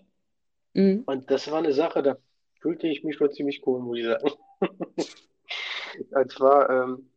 Mhm. 0.74 1.04
Und 1.06 1.30
das 1.30 1.50
war 1.50 1.58
eine 1.58 1.72
Sache, 1.72 2.02
da 2.02 2.16
fühlte 2.66 2.88
ich 2.88 3.04
mich 3.04 3.14
schon 3.14 3.30
ziemlich 3.30 3.64
cool, 3.64 3.78
muss 3.80 3.98
ich 3.98 4.06
sagen. 4.06 4.30
Und 6.10 6.32
zwar 6.32 6.68
ähm, 6.68 7.10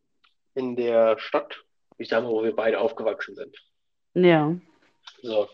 in 0.54 0.76
der 0.76 1.18
Stadt, 1.18 1.64
ich 1.98 2.08
sag 2.08 2.22
mal, 2.22 2.30
wo 2.30 2.44
wir 2.44 2.54
beide 2.54 2.78
aufgewachsen 2.78 3.34
sind. 3.34 3.56
Ja. 4.14 4.56
So, 5.22 5.48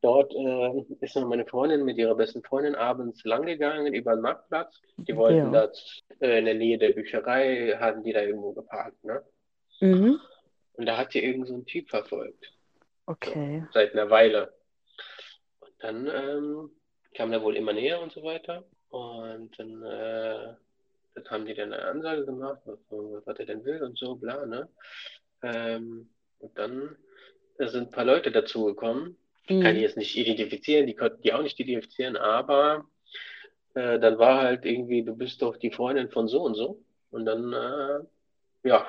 dort 0.00 0.34
äh, 0.34 0.84
ist 1.00 1.14
dann 1.14 1.28
meine 1.28 1.46
Freundin 1.46 1.84
mit 1.84 1.98
ihrer 1.98 2.16
besten 2.16 2.42
Freundin 2.42 2.74
abends 2.74 3.22
langgegangen 3.24 3.94
über 3.94 4.14
den 4.16 4.22
Marktplatz. 4.22 4.80
Die 4.96 5.16
wollten 5.16 5.52
Ja. 5.52 5.68
da 5.68 5.72
äh, 6.26 6.40
in 6.40 6.44
der 6.46 6.54
Nähe 6.54 6.78
der 6.78 6.90
Bücherei, 6.90 7.76
hatten 7.78 8.02
die 8.02 8.12
da 8.12 8.22
irgendwo 8.22 8.52
geparkt, 8.52 9.04
ne? 9.04 9.22
Mhm. 9.80 10.18
Und 10.72 10.86
da 10.86 10.96
hat 10.96 11.12
sie 11.12 11.22
irgend 11.22 11.46
so 11.46 11.54
ein 11.54 11.64
Typ 11.66 11.88
verfolgt, 11.90 12.52
Okay. 13.06 13.64
seit 13.72 13.92
einer 13.92 14.10
Weile. 14.10 14.52
Und 15.60 15.72
dann 15.78 16.06
ähm, 16.08 16.70
kam 17.14 17.30
der 17.30 17.42
wohl 17.42 17.56
immer 17.56 17.72
näher 17.72 18.00
und 18.00 18.10
so 18.12 18.24
weiter. 18.24 18.64
Und 18.92 19.58
dann, 19.58 19.82
äh, 19.82 20.54
dann 21.14 21.24
haben 21.30 21.46
die 21.46 21.54
dann 21.54 21.72
eine 21.72 21.82
Ansage 21.82 22.26
gemacht, 22.26 22.60
was, 22.66 22.78
was 22.90 23.38
er 23.38 23.46
denn 23.46 23.64
will 23.64 23.82
und 23.82 23.96
so, 23.96 24.16
bla, 24.16 24.44
ne? 24.44 24.68
Ähm, 25.42 26.10
und 26.40 26.58
dann 26.58 26.94
sind 27.58 27.88
ein 27.88 27.90
paar 27.90 28.04
Leute 28.04 28.30
dazugekommen. 28.30 29.16
Kann 29.48 29.60
ich 29.60 29.76
Mhm. 29.76 29.78
jetzt 29.78 29.96
nicht 29.96 30.16
identifizieren, 30.16 30.86
die 30.86 30.94
konnten 30.94 31.22
die 31.22 31.32
auch 31.32 31.42
nicht 31.42 31.58
identifizieren, 31.58 32.16
aber 32.16 32.84
äh, 33.74 33.98
dann 33.98 34.18
war 34.18 34.42
halt 34.42 34.66
irgendwie, 34.66 35.02
du 35.02 35.16
bist 35.16 35.40
doch 35.40 35.56
die 35.56 35.72
Freundin 35.72 36.10
von 36.10 36.28
so 36.28 36.42
und 36.42 36.54
so. 36.54 36.84
Und 37.10 37.24
dann, 37.24 37.50
äh, 37.54 38.68
ja, 38.68 38.86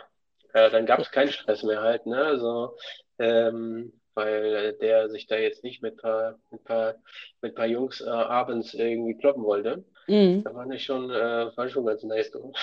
äh, 0.53 0.69
dann 0.69 0.85
gab 0.85 0.99
es 0.99 1.11
keinen 1.11 1.31
Stress 1.31 1.63
mehr 1.63 1.81
halt, 1.81 2.05
ne? 2.05 2.17
Also, 2.17 2.75
ähm, 3.19 3.93
weil 4.15 4.73
der 4.73 5.09
sich 5.09 5.27
da 5.27 5.35
jetzt 5.37 5.63
nicht 5.63 5.81
mit 5.81 5.97
paar, 5.97 6.35
mit 6.51 6.63
paar, 6.63 6.95
mit 7.41 7.55
paar 7.55 7.67
Jungs 7.67 8.01
äh, 8.01 8.09
abends 8.09 8.73
irgendwie 8.73 9.17
kloppen 9.17 9.43
wollte. 9.43 9.83
Mhm. 10.07 10.43
Da 10.43 10.53
war 10.55 10.69
ich 10.71 10.83
schon, 10.85 11.09
äh, 11.11 11.55
war 11.57 11.69
schon 11.69 11.85
ganz 11.85 12.03
nice, 12.03 12.31
du. 12.31 12.51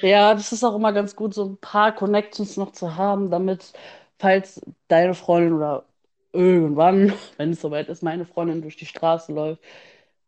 Ja, 0.00 0.34
das 0.34 0.52
ist 0.52 0.64
auch 0.64 0.74
immer 0.74 0.92
ganz 0.92 1.16
gut, 1.16 1.34
so 1.34 1.44
ein 1.46 1.56
paar 1.58 1.94
Connections 1.94 2.56
noch 2.56 2.72
zu 2.72 2.96
haben, 2.96 3.30
damit, 3.30 3.72
falls 4.18 4.60
deine 4.88 5.14
Freundin 5.14 5.54
oder 5.54 5.86
irgendwann, 6.32 7.12
wenn 7.38 7.52
es 7.52 7.60
soweit 7.60 7.88
ist, 7.88 8.02
meine 8.02 8.26
Freundin 8.26 8.60
durch 8.62 8.76
die 8.76 8.86
Straße 8.86 9.32
läuft, 9.32 9.62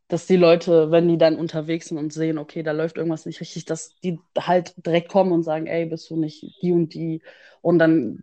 dass 0.09 0.27
die 0.27 0.37
Leute, 0.37 0.91
wenn 0.93 1.09
die 1.09 1.19
dann 1.19 1.37
unterwegs 1.39 1.89
sind 1.89 1.99
und 1.99 2.13
sehen, 2.13 2.39
okay, 2.39 2.63
da 2.63 2.73
läuft 2.73 2.97
irgendwas 2.97 3.27
nicht 3.27 3.41
richtig, 3.41 3.65
dass 3.67 3.99
die 4.01 4.21
halt 4.39 4.75
direkt 4.87 5.11
kommen 5.11 5.33
und 5.33 5.43
sagen, 5.43 5.67
ey, 5.67 5.87
bist 5.87 6.09
du 6.11 6.17
nicht 6.17 6.63
die 6.63 6.73
und 6.73 6.95
die? 6.95 7.23
Und 7.63 7.79
dann 7.81 8.23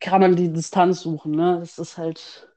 kann 0.00 0.20
man 0.20 0.36
die 0.36 0.52
Distanz 0.52 1.02
suchen, 1.02 1.32
ne? 1.32 1.58
Das 1.60 1.78
ist 1.78 1.98
halt 1.98 2.48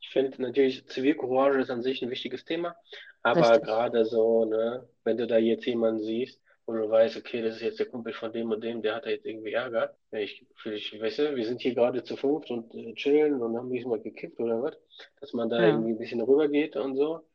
Ich 0.00 0.08
finde 0.10 0.40
natürlich, 0.42 0.86
Zivilcourage 0.88 1.60
ist 1.60 1.70
an 1.70 1.82
sich 1.82 2.02
ein 2.02 2.10
wichtiges 2.10 2.44
Thema, 2.44 2.76
aber 3.22 3.58
gerade 3.60 4.04
so, 4.04 4.44
ne, 4.44 4.88
wenn 5.04 5.16
du 5.16 5.26
da 5.26 5.38
jetzt 5.38 5.64
jemanden 5.66 6.02
siehst, 6.02 6.40
wo 6.66 6.72
du 6.74 6.88
weißt, 6.90 7.16
okay, 7.16 7.42
das 7.42 7.56
ist 7.56 7.62
jetzt 7.62 7.78
der 7.80 7.86
Kumpel 7.86 8.12
von 8.12 8.32
dem 8.32 8.50
und 8.50 8.62
dem, 8.62 8.82
der 8.82 8.94
hat 8.96 9.06
da 9.06 9.10
jetzt 9.10 9.26
irgendwie 9.26 9.52
Ärger. 9.52 9.96
Ich, 10.12 10.46
ich 10.64 11.00
weiß, 11.00 11.18
wir 11.34 11.44
sind 11.46 11.60
hier 11.60 11.74
gerade 11.74 12.04
zu 12.04 12.16
fünft 12.16 12.50
und 12.50 12.72
äh, 12.74 12.94
chillen 12.94 13.42
und 13.42 13.56
haben 13.56 13.70
diesmal 13.70 14.00
gekippt 14.00 14.38
oder 14.40 14.62
was, 14.62 14.76
dass 15.20 15.32
man 15.32 15.48
da 15.50 15.62
Ja, 15.62 15.66
irgendwie 15.66 15.92
ein 15.92 15.98
bisschen 15.98 16.20
rübergeht 16.20 16.76
und 16.76 16.96
so 16.96 17.26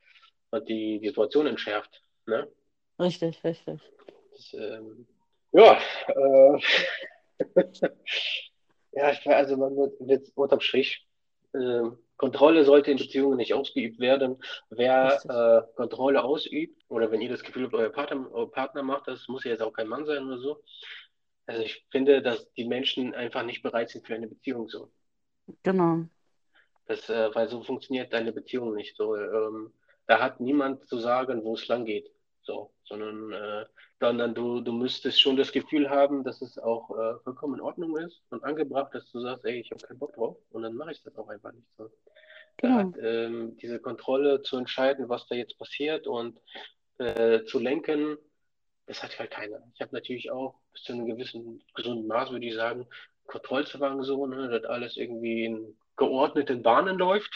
und 0.51 0.69
die, 0.69 0.99
die 1.01 1.07
Situation 1.09 1.47
entschärft, 1.47 2.03
ne? 2.27 2.47
richtig, 2.99 3.43
richtig. 3.43 3.81
Das, 4.31 4.53
ähm, 4.53 5.07
ja, 5.51 5.79
äh, 6.07 6.59
ja, 8.91 9.11
ich, 9.11 9.27
also 9.27 9.57
man 9.57 9.75
wird 9.75 9.93
jetzt 9.99 10.35
unterm 10.35 10.59
Strich, 10.59 11.07
äh, 11.53 11.81
Kontrolle 12.17 12.65
sollte 12.65 12.91
in 12.91 12.97
Beziehungen 12.97 13.37
nicht 13.37 13.53
ausgeübt 13.53 13.99
werden. 13.99 14.37
Wer 14.69 15.19
äh, 15.29 15.75
Kontrolle 15.75 16.23
ausübt, 16.23 16.83
oder 16.89 17.11
wenn 17.11 17.21
ihr 17.21 17.29
das 17.29 17.43
Gefühl 17.43 17.65
habt, 17.65 17.75
euer 17.75 17.89
Partner, 17.89 18.27
euer 18.31 18.51
Partner 18.51 18.81
macht 18.81 19.07
das, 19.07 19.27
muss 19.27 19.43
ja 19.43 19.51
jetzt 19.51 19.61
auch 19.61 19.73
kein 19.73 19.87
Mann 19.87 20.05
sein 20.05 20.25
oder 20.25 20.39
so. 20.39 20.63
Also 21.45 21.61
ich 21.61 21.85
finde, 21.91 22.21
dass 22.21 22.51
die 22.53 22.65
Menschen 22.65 23.13
einfach 23.13 23.43
nicht 23.43 23.61
bereit 23.61 23.89
sind 23.89 24.05
für 24.05 24.15
eine 24.15 24.27
Beziehung 24.27 24.67
so. 24.67 24.91
Genau. 25.63 26.05
Das, 26.87 27.07
äh, 27.09 27.33
weil 27.33 27.49
so 27.49 27.63
funktioniert 27.63 28.11
deine 28.11 28.33
Beziehung 28.33 28.73
nicht 28.73 28.97
so. 28.97 29.15
Ähm, 29.15 29.73
da 30.07 30.19
hat 30.19 30.39
niemand 30.39 30.87
zu 30.87 30.97
sagen, 30.97 31.43
wo 31.43 31.53
es 31.53 31.67
lang 31.67 31.85
geht. 31.85 32.09
So, 32.47 32.71
sondern, 32.85 33.33
äh, 33.33 33.65
sondern 33.99 34.33
du, 34.33 34.61
du 34.61 34.71
müsstest 34.71 35.19
schon 35.19 35.35
das 35.35 35.51
Gefühl 35.51 35.89
haben, 35.89 36.23
dass 36.23 36.41
es 36.41 36.57
auch 36.57 36.89
äh, 36.91 37.19
vollkommen 37.25 37.55
in 37.55 37.61
Ordnung 37.61 37.97
ist 37.97 38.21
und 38.29 38.41
angebracht, 38.45 38.95
dass 38.95 39.11
du 39.11 39.19
sagst, 39.19 39.43
ey, 39.43 39.59
ich 39.59 39.69
habe 39.69 39.85
keinen 39.85 39.99
Bock 39.99 40.13
drauf 40.13 40.37
und 40.51 40.63
dann 40.63 40.73
mache 40.73 40.91
ich 40.93 41.03
das 41.03 41.17
auch 41.17 41.27
einfach 41.27 41.51
nicht 41.51 41.67
so. 41.77 41.91
Genau. 42.55 42.77
hat 42.77 42.95
ähm, 43.01 43.57
diese 43.57 43.79
Kontrolle 43.79 44.41
zu 44.41 44.57
entscheiden, 44.57 45.09
was 45.09 45.27
da 45.27 45.35
jetzt 45.35 45.59
passiert 45.59 46.07
und 46.07 46.39
äh, 46.99 47.43
zu 47.43 47.59
lenken, 47.59 48.17
das 48.87 49.03
hat 49.03 49.19
halt 49.19 49.29
keiner. 49.29 49.61
Ich 49.75 49.81
habe 49.81 49.93
natürlich 49.93 50.31
auch 50.31 50.55
bis 50.71 50.83
zu 50.83 50.93
einem 50.93 51.05
gewissen 51.05 51.61
gesunden 51.75 52.07
Maß, 52.07 52.31
würde 52.31 52.45
ich 52.45 52.55
sagen, 52.55 52.87
Kontrollzwang 53.25 54.03
so, 54.03 54.25
ne, 54.25 54.47
dass 54.47 54.63
alles 54.63 54.95
irgendwie 54.95 55.43
in 55.43 55.77
geordneten 55.97 56.63
Bahnen 56.63 56.97
läuft. 56.97 57.29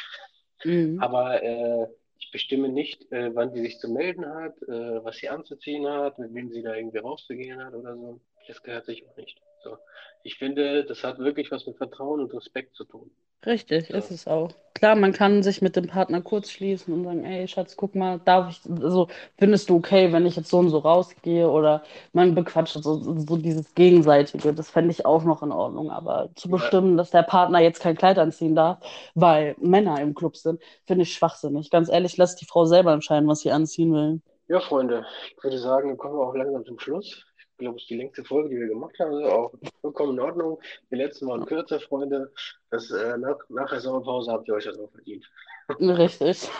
Mhm. 0.63 1.01
Aber 1.01 1.43
äh, 1.43 1.87
ich 2.21 2.31
bestimme 2.31 2.69
nicht, 2.69 3.11
äh, 3.11 3.35
wann 3.35 3.51
sie 3.51 3.61
sich 3.61 3.79
zu 3.79 3.89
melden 3.89 4.25
hat, 4.25 4.61
äh, 4.63 5.03
was 5.03 5.17
sie 5.17 5.29
anzuziehen 5.29 5.87
hat, 5.87 6.19
mit 6.19 6.33
wem 6.33 6.51
sie 6.51 6.61
da 6.61 6.75
irgendwie 6.75 6.99
rauszugehen 6.99 7.63
hat 7.63 7.73
oder 7.73 7.95
so. 7.95 8.21
Das 8.47 8.63
gehört 8.63 8.85
sich 8.85 9.07
auch 9.07 9.17
nicht. 9.17 9.41
So. 9.63 9.77
Ich 10.23 10.37
finde, 10.37 10.85
das 10.85 11.03
hat 11.03 11.19
wirklich 11.19 11.51
was 11.51 11.65
mit 11.65 11.77
Vertrauen 11.77 12.21
und 12.21 12.33
Respekt 12.33 12.75
zu 12.75 12.85
tun. 12.85 13.11
Richtig, 13.45 13.87
So. 13.89 13.97
ist 13.97 14.11
es 14.11 14.27
auch. 14.27 14.51
Klar, 14.73 14.95
man 14.95 15.13
kann 15.13 15.43
sich 15.43 15.61
mit 15.61 15.75
dem 15.75 15.87
Partner 15.87 16.21
kurz 16.21 16.49
schließen 16.49 16.93
und 16.93 17.03
sagen, 17.03 17.23
ey, 17.25 17.47
Schatz, 17.47 17.75
guck 17.75 17.93
mal, 17.93 18.19
darf 18.19 18.49
ich, 18.49 18.61
also 18.81 19.09
findest 19.37 19.69
du 19.69 19.75
okay, 19.77 20.11
wenn 20.11 20.25
ich 20.25 20.35
jetzt 20.35 20.49
so 20.49 20.57
und 20.59 20.69
so 20.69 20.79
rausgehe 20.79 21.47
oder 21.49 21.83
man 22.13 22.33
bequatscht, 22.33 22.73
so, 22.81 22.95
so 23.19 23.37
dieses 23.37 23.75
Gegenseitige, 23.75 24.53
das 24.53 24.69
fände 24.71 24.91
ich 24.91 25.05
auch 25.05 25.23
noch 25.23 25.43
in 25.43 25.51
Ordnung. 25.51 25.91
Aber 25.91 26.29
zu 26.35 26.49
Ja. 26.49 26.55
bestimmen, 26.57 26.97
dass 26.97 27.11
der 27.11 27.23
Partner 27.23 27.59
jetzt 27.59 27.79
kein 27.81 27.95
Kleid 27.97 28.17
anziehen 28.17 28.55
darf, 28.55 28.79
weil 29.13 29.55
Männer 29.59 29.99
im 30.01 30.15
Club 30.15 30.35
sind, 30.37 30.61
finde 30.87 31.03
ich 31.03 31.13
schwachsinnig. 31.13 31.69
Ganz 31.69 31.89
ehrlich, 31.89 32.17
lass 32.17 32.35
die 32.37 32.45
Frau 32.45 32.65
selber 32.65 32.93
entscheiden, 32.93 33.27
was 33.27 33.41
sie 33.41 33.51
anziehen 33.51 33.93
will. 33.93 34.21
Ja, 34.47 34.59
Freunde, 34.59 35.03
ich 35.35 35.43
würde 35.43 35.57
sagen, 35.57 35.97
kommen 35.97 36.15
wir 36.15 36.27
auch 36.27 36.35
langsam 36.35 36.63
zum 36.63 36.77
Schluss. 36.79 37.25
Ich 37.61 37.63
glaube, 37.63 37.77
es 37.77 37.83
ist 37.83 37.89
die 37.91 37.95
längste 37.97 38.23
Folge, 38.23 38.49
die 38.49 38.59
wir 38.59 38.67
gemacht 38.69 38.97
haben. 38.99 39.13
Also 39.13 39.29
auch 39.29 39.51
vollkommen 39.81 40.13
in 40.13 40.19
Ordnung. 40.19 40.59
Die 40.89 40.95
letzten 40.95 41.27
waren 41.27 41.45
kürzer, 41.45 41.79
Freunde. 41.79 42.33
Das, 42.71 42.89
äh, 42.89 43.15
nach, 43.19 43.37
nach 43.49 43.69
der 43.69 43.79
Sommerpause 43.79 44.31
habt 44.31 44.47
ihr 44.47 44.55
euch 44.55 44.65
das 44.65 44.79
auch 44.79 44.89
verdient. 44.89 45.29
Richtig. 45.79 46.49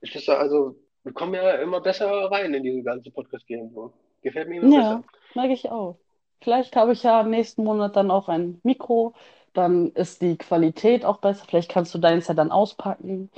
Ich 0.00 0.14
wüsste 0.14 0.36
also, 0.36 0.76
wir 1.04 1.12
kommen 1.12 1.34
ja 1.34 1.52
immer 1.56 1.80
besser 1.80 2.06
rein 2.30 2.52
in 2.54 2.62
diese 2.62 2.82
ganze 2.82 3.10
Podcast-Game. 3.10 3.72
Gefällt 4.20 4.48
mir 4.48 4.60
immer 4.60 4.72
Ja, 4.72 4.96
besser. 4.98 5.04
merke 5.34 5.52
ich 5.54 5.70
auch. 5.70 5.98
Vielleicht 6.42 6.74
habe 6.76 6.92
ich 6.92 7.02
ja 7.02 7.22
nächsten 7.22 7.64
Monat 7.64 7.96
dann 7.96 8.10
auch 8.10 8.28
ein 8.28 8.60
Mikro, 8.64 9.14
dann 9.52 9.92
ist 9.92 10.22
die 10.22 10.36
Qualität 10.36 11.04
auch 11.04 11.18
besser. 11.18 11.44
Vielleicht 11.46 11.70
kannst 11.70 11.94
du 11.94 11.98
deins 11.98 12.26
ja 12.28 12.34
dann 12.34 12.50
auspacken. 12.50 13.30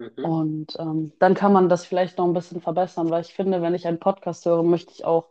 Mhm. 0.00 0.24
Und 0.24 0.76
ähm, 0.78 1.12
dann 1.18 1.34
kann 1.34 1.52
man 1.52 1.68
das 1.68 1.84
vielleicht 1.84 2.16
noch 2.18 2.24
ein 2.24 2.32
bisschen 2.32 2.60
verbessern, 2.60 3.10
weil 3.10 3.22
ich 3.22 3.34
finde, 3.34 3.60
wenn 3.60 3.74
ich 3.74 3.86
einen 3.86 4.00
Podcast 4.00 4.46
höre, 4.46 4.62
möchte 4.62 4.92
ich 4.92 5.04
auch 5.04 5.26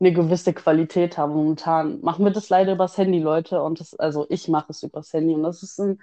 eine 0.00 0.12
gewisse 0.12 0.52
Qualität 0.54 1.18
haben. 1.18 1.34
Momentan 1.34 2.00
machen 2.00 2.24
wir 2.24 2.32
das 2.32 2.48
leider 2.48 2.72
übers 2.72 2.96
Handy, 2.96 3.18
Leute. 3.18 3.62
Und 3.62 3.80
das, 3.80 3.94
also 3.94 4.26
ich 4.30 4.48
mache 4.48 4.72
es 4.72 4.82
übers 4.82 5.12
Handy. 5.12 5.34
Und 5.34 5.42
das 5.42 5.62
ist, 5.62 5.78
ein, 5.78 6.00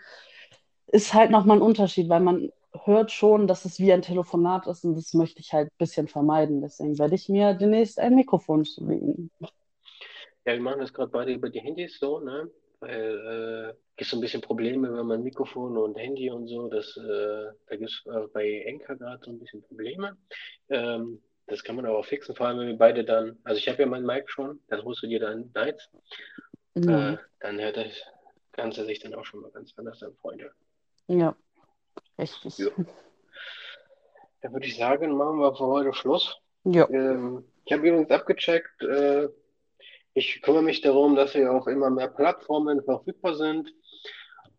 ist 0.88 1.14
halt 1.14 1.32
nochmal 1.32 1.58
ein 1.58 1.64
Unterschied, 1.64 2.08
weil 2.10 2.22
man 2.22 2.52
hört 2.86 3.12
schon, 3.12 3.48
dass 3.48 3.66
es 3.66 3.80
wie 3.80 3.94
ein 3.94 4.02
Telefonat 4.02 4.68
ist 4.68 4.84
und 4.84 4.96
das 4.96 5.14
möchte 5.14 5.40
ich 5.40 5.54
halt 5.54 5.68
ein 5.68 5.78
bisschen 5.78 6.08
vermeiden. 6.08 6.62
Deswegen 6.62 6.98
werde 6.98 7.16
ich 7.16 7.30
mir 7.30 7.54
demnächst 7.54 8.00
ein 8.00 8.16
Mikrofon 8.16 8.66
zulegen. 8.66 9.32
Ja, 10.46 10.54
wir 10.54 10.62
machen 10.62 10.80
das 10.80 10.94
gerade 10.94 11.12
beide 11.12 11.34
über 11.34 11.50
die 11.50 11.62
Handys 11.62 12.00
so, 12.00 12.20
ne? 12.20 12.50
Weil 12.84 13.74
äh, 13.74 13.80
gibt 13.96 14.10
so 14.10 14.18
ein 14.18 14.22
bisschen 14.22 14.42
Probleme, 14.42 14.96
wenn 14.96 15.06
man 15.06 15.24
Mikrofon 15.24 15.78
und 15.78 15.96
Handy 15.98 16.30
und 16.30 16.48
so, 16.48 16.68
das, 16.68 16.96
äh, 16.98 17.52
da 17.68 17.76
gibt 17.76 17.90
es 17.90 18.04
äh, 18.06 18.28
bei 18.34 18.62
Enka 18.66 18.94
gerade 18.96 19.24
so 19.24 19.32
ein 19.32 19.40
bisschen 19.40 19.62
Probleme. 19.64 20.18
Ähm, 20.70 21.22
das 21.48 21.64
kann 21.64 21.76
man 21.76 21.86
aber 21.86 21.98
auch 21.98 22.06
fixen, 22.06 22.36
vor 22.36 22.48
allem 22.48 22.60
wenn 22.60 22.68
wir 22.68 22.78
beide 22.78 23.04
dann, 23.04 23.38
also 23.44 23.58
ich 23.58 23.68
habe 23.68 23.82
ja 23.82 23.86
mein 23.86 24.06
Mic 24.06 24.30
schon, 24.30 24.60
dann 24.68 24.84
holst 24.84 25.04
du 25.04 25.08
dir 25.08 25.20
dann 25.20 25.52
Nights, 25.54 25.90
Ja. 26.76 27.14
äh, 27.14 27.18
dann 27.40 27.60
hört 27.60 27.78
das 27.78 27.94
Ganze 28.54 28.86
sich 28.86 29.00
dann 29.00 29.14
auch 29.14 29.26
schon 29.26 29.42
mal 29.42 29.52
ganz 29.52 29.74
anders 29.78 30.02
an, 30.04 30.16
Freunde. 30.22 30.52
Ja, 31.08 31.36
richtig. 32.18 32.58
Ja. 32.58 32.68
Dann 34.42 34.54
würde 34.54 34.68
ich 34.68 34.78
sagen, 34.78 35.12
machen 35.16 35.40
wir 35.40 35.56
für 35.56 35.66
heute 35.66 35.94
Schluss. 35.94 36.38
Ja, 36.66 36.88
Ähm, 36.90 37.46
ich 37.66 37.74
habe 37.74 37.88
übrigens 37.88 38.10
abgecheckt, 38.12 38.82
äh, 38.84 39.28
ich 40.14 40.42
kümmere 40.42 40.64
mich 40.64 40.82
darum, 40.82 41.16
dass 41.16 41.34
wir 41.34 41.52
auf 41.52 41.68
immer 41.68 41.90
mehr 41.90 42.08
Plattformen 42.08 42.84
verfügbar 42.84 43.36
sind 43.36 43.74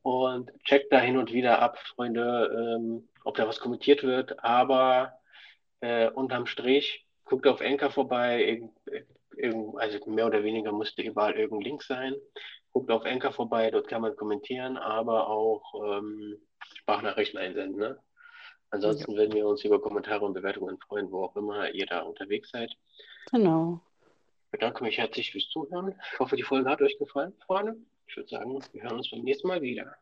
und 0.02 0.50
check 0.64 0.90
da 0.90 1.00
hin 1.00 1.16
und 1.16 1.32
wieder 1.32 1.61
ab, 1.61 1.78
Freunde, 1.78 2.76
ähm, 2.78 3.09
ob 3.24 3.36
da 3.36 3.48
was 3.48 3.61
kommentiert 3.61 4.02
wird, 4.02 4.42
aber 4.44 5.14
äh, 5.80 6.11
unterm 6.11 6.46
Strich 6.46 7.07
guckt 7.24 7.46
auf 7.46 7.61
Anchor 7.61 7.90
vorbei, 7.90 8.62
also 9.76 10.11
mehr 10.11 10.26
oder 10.26 10.44
weniger 10.44 10.72
müsste 10.72 11.02
überall 11.02 11.34
irgendein 11.34 11.64
Link 11.64 11.82
sein. 11.82 12.14
Guckt 12.72 12.90
auf 12.90 13.05
Anchor 13.05 13.32
vorbei, 13.32 13.70
dort 13.70 13.88
kann 13.88 14.02
man 14.02 14.16
kommentieren, 14.16 14.76
aber 14.76 15.28
auch 15.28 15.62
ähm, 15.84 16.36
Sprachnachrichten 16.80 17.38
einsenden. 17.38 17.76
Ne? 17.76 17.98
Ansonsten 18.70 19.16
würden 19.16 19.32
wir 19.32 19.46
uns 19.46 19.64
über 19.64 19.80
Kommentare 19.80 20.24
und 20.24 20.34
Bewertungen 20.34 20.78
freuen, 20.78 21.11
wo 21.11 21.24
auch 21.24 21.36
immer 21.36 21.70
ihr 21.70 21.86
da 21.86 22.00
unterwegs 22.00 22.50
seid. 22.50 22.72
genau. 23.30 23.80
Bedanke 24.55 24.84
mich 24.84 24.98
herzlich 24.98 25.32
fürs 25.32 25.48
Zuhören. 25.48 25.96
Ich 26.12 26.18
hoffe, 26.20 26.36
die 26.36 26.44
Folge 26.44 26.70
hat 26.70 26.80
euch 26.80 26.96
gefallen, 26.96 27.32
Freunde. 27.44 27.74
Ich 28.07 28.16
würde 28.16 28.28
sagen, 28.28 28.62
wir 28.72 28.82
hören 28.84 28.98
uns 28.98 29.11
beim 29.11 29.22
nächsten 29.22 29.48
Mal 29.48 29.61
wieder. 29.61 29.96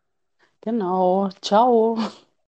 Genau. 0.61 1.31
Ciao. 1.41 1.97